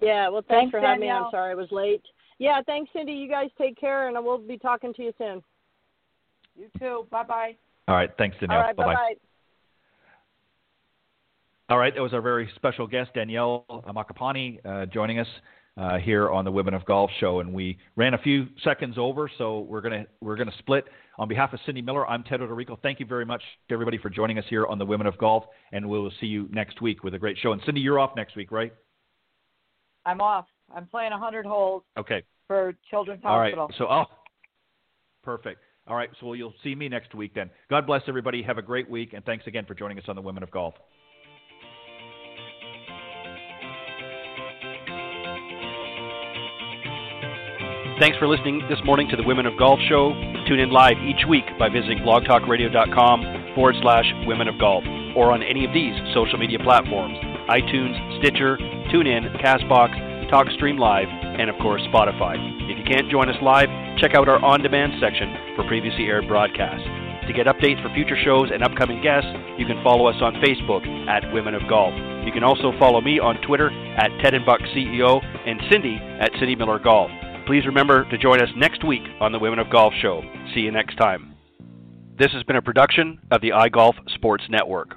Yeah. 0.00 0.28
Well, 0.28 0.42
thanks, 0.48 0.48
Thanks, 0.48 0.70
for 0.72 0.80
having 0.80 1.00
me. 1.00 1.10
I'm 1.10 1.30
sorry 1.30 1.52
I 1.52 1.54
was 1.54 1.70
late. 1.70 2.02
Yeah. 2.38 2.60
Thanks, 2.66 2.90
Cindy. 2.92 3.12
You 3.12 3.28
guys 3.28 3.50
take 3.58 3.78
care, 3.78 4.08
and 4.08 4.24
we'll 4.24 4.38
be 4.38 4.58
talking 4.58 4.92
to 4.94 5.02
you 5.02 5.12
soon. 5.18 5.42
You 6.56 6.68
too. 6.78 7.06
Bye 7.10 7.24
bye. 7.24 7.56
All 7.88 7.94
right. 7.94 8.10
Thanks, 8.18 8.36
Danielle. 8.40 8.58
All 8.58 8.64
right. 8.64 8.76
Bye-bye. 8.76 8.94
Bye 8.94 9.14
bye. 9.14 9.14
All 11.72 11.78
right, 11.78 11.94
that 11.94 12.02
was 12.02 12.12
our 12.12 12.20
very 12.20 12.50
special 12.56 12.86
guest, 12.86 13.14
Danielle 13.14 13.64
Ammaccapane, 13.70 14.58
uh, 14.66 14.84
joining 14.84 15.20
us 15.20 15.26
uh, 15.78 15.96
here 15.96 16.28
on 16.28 16.44
the 16.44 16.50
Women 16.50 16.74
of 16.74 16.84
Golf 16.84 17.10
show, 17.18 17.40
and 17.40 17.50
we 17.50 17.78
ran 17.96 18.12
a 18.12 18.18
few 18.18 18.46
seconds 18.62 18.96
over, 18.98 19.30
so 19.38 19.60
we're 19.60 19.80
gonna 19.80 20.04
we're 20.20 20.36
gonna 20.36 20.52
split. 20.58 20.84
On 21.18 21.28
behalf 21.28 21.54
of 21.54 21.60
Cindy 21.64 21.80
Miller, 21.80 22.06
I'm 22.06 22.24
Ted 22.24 22.40
Odorico. 22.40 22.76
Thank 22.82 23.00
you 23.00 23.06
very 23.06 23.24
much 23.24 23.40
to 23.68 23.74
everybody 23.74 23.96
for 23.96 24.10
joining 24.10 24.38
us 24.38 24.44
here 24.50 24.66
on 24.66 24.78
the 24.78 24.84
Women 24.84 25.06
of 25.06 25.16
Golf, 25.16 25.44
and 25.72 25.88
we'll 25.88 26.10
see 26.20 26.26
you 26.26 26.46
next 26.50 26.82
week 26.82 27.04
with 27.04 27.14
a 27.14 27.18
great 27.18 27.38
show. 27.38 27.52
And 27.52 27.62
Cindy, 27.64 27.80
you're 27.80 27.98
off 27.98 28.10
next 28.16 28.36
week, 28.36 28.52
right? 28.52 28.74
I'm 30.04 30.20
off. 30.20 30.46
I'm 30.74 30.86
playing 30.86 31.12
100 31.12 31.46
holes 31.46 31.82
Okay. 31.98 32.22
for 32.46 32.74
Children's 32.90 33.22
All 33.24 33.38
right. 33.38 33.54
Hospital. 33.54 33.86
So, 33.86 33.92
oh, 33.92 34.04
perfect. 35.22 35.60
All 35.86 35.96
right. 35.96 36.10
So 36.20 36.32
you'll 36.32 36.54
see 36.62 36.74
me 36.74 36.88
next 36.88 37.14
week 37.14 37.34
then. 37.34 37.50
God 37.70 37.86
bless 37.86 38.02
everybody. 38.08 38.42
Have 38.42 38.58
a 38.58 38.62
great 38.62 38.88
week, 38.88 39.12
and 39.12 39.24
thanks 39.24 39.46
again 39.46 39.64
for 39.66 39.74
joining 39.74 39.98
us 39.98 40.04
on 40.08 40.16
the 40.16 40.22
Women 40.22 40.42
of 40.42 40.50
Golf. 40.50 40.74
Thanks 48.00 48.18
for 48.18 48.26
listening 48.26 48.62
this 48.68 48.80
morning 48.84 49.06
to 49.10 49.16
the 49.16 49.22
Women 49.22 49.46
of 49.46 49.56
Golf 49.58 49.78
Show. 49.88 50.10
Tune 50.48 50.58
in 50.58 50.70
live 50.72 50.96
each 51.06 51.24
week 51.28 51.44
by 51.56 51.68
visiting 51.68 51.98
blogtalkradio.com 51.98 53.54
forward 53.54 53.76
slash 53.80 54.06
Women 54.26 54.48
of 54.48 54.58
Golf 54.58 54.82
or 55.14 55.30
on 55.30 55.42
any 55.42 55.64
of 55.64 55.72
these 55.72 55.94
social 56.12 56.36
media 56.38 56.58
platforms 56.58 57.14
iTunes, 57.48 57.96
Stitcher, 58.20 58.56
TuneIn, 58.92 59.40
Castbox, 59.40 59.94
TalkStream 60.30 60.78
Live, 60.78 61.08
and 61.08 61.50
of 61.50 61.56
course 61.60 61.82
Spotify. 61.92 62.36
If 62.70 62.78
you 62.78 62.84
can't 62.84 63.10
join 63.10 63.28
us 63.28 63.36
live, 63.42 63.68
check 63.98 64.14
out 64.14 64.28
our 64.28 64.42
on 64.42 64.62
demand 64.62 64.92
section 65.00 65.54
for 65.56 65.66
previously 65.68 66.06
aired 66.06 66.28
broadcasts. 66.28 66.86
To 67.26 67.32
get 67.32 67.46
updates 67.46 67.80
for 67.82 67.92
future 67.94 68.16
shows 68.24 68.50
and 68.52 68.62
upcoming 68.62 69.00
guests, 69.02 69.30
you 69.56 69.66
can 69.66 69.82
follow 69.84 70.06
us 70.06 70.16
on 70.20 70.34
Facebook 70.42 70.86
at 71.06 71.32
Women 71.32 71.54
of 71.54 71.62
Golf. 71.68 71.94
You 72.26 72.32
can 72.32 72.42
also 72.42 72.72
follow 72.78 73.00
me 73.00 73.20
on 73.20 73.40
Twitter 73.42 73.70
at 73.96 74.10
Ted 74.22 74.34
and 74.34 74.44
Buck 74.44 74.60
CEO 74.74 75.22
and 75.46 75.60
Cindy 75.70 75.96
at 75.96 76.32
Cindy 76.38 76.56
Miller 76.56 76.78
Golf. 76.78 77.10
Please 77.46 77.66
remember 77.66 78.08
to 78.10 78.18
join 78.18 78.40
us 78.40 78.48
next 78.56 78.84
week 78.84 79.02
on 79.20 79.32
the 79.32 79.38
Women 79.38 79.58
of 79.58 79.70
Golf 79.70 79.92
Show. 80.00 80.22
See 80.54 80.60
you 80.60 80.72
next 80.72 80.96
time. 80.96 81.34
This 82.18 82.32
has 82.32 82.42
been 82.44 82.56
a 82.56 82.62
production 82.62 83.18
of 83.30 83.40
the 83.40 83.50
iGolf 83.50 83.94
Sports 84.14 84.44
Network. 84.48 84.96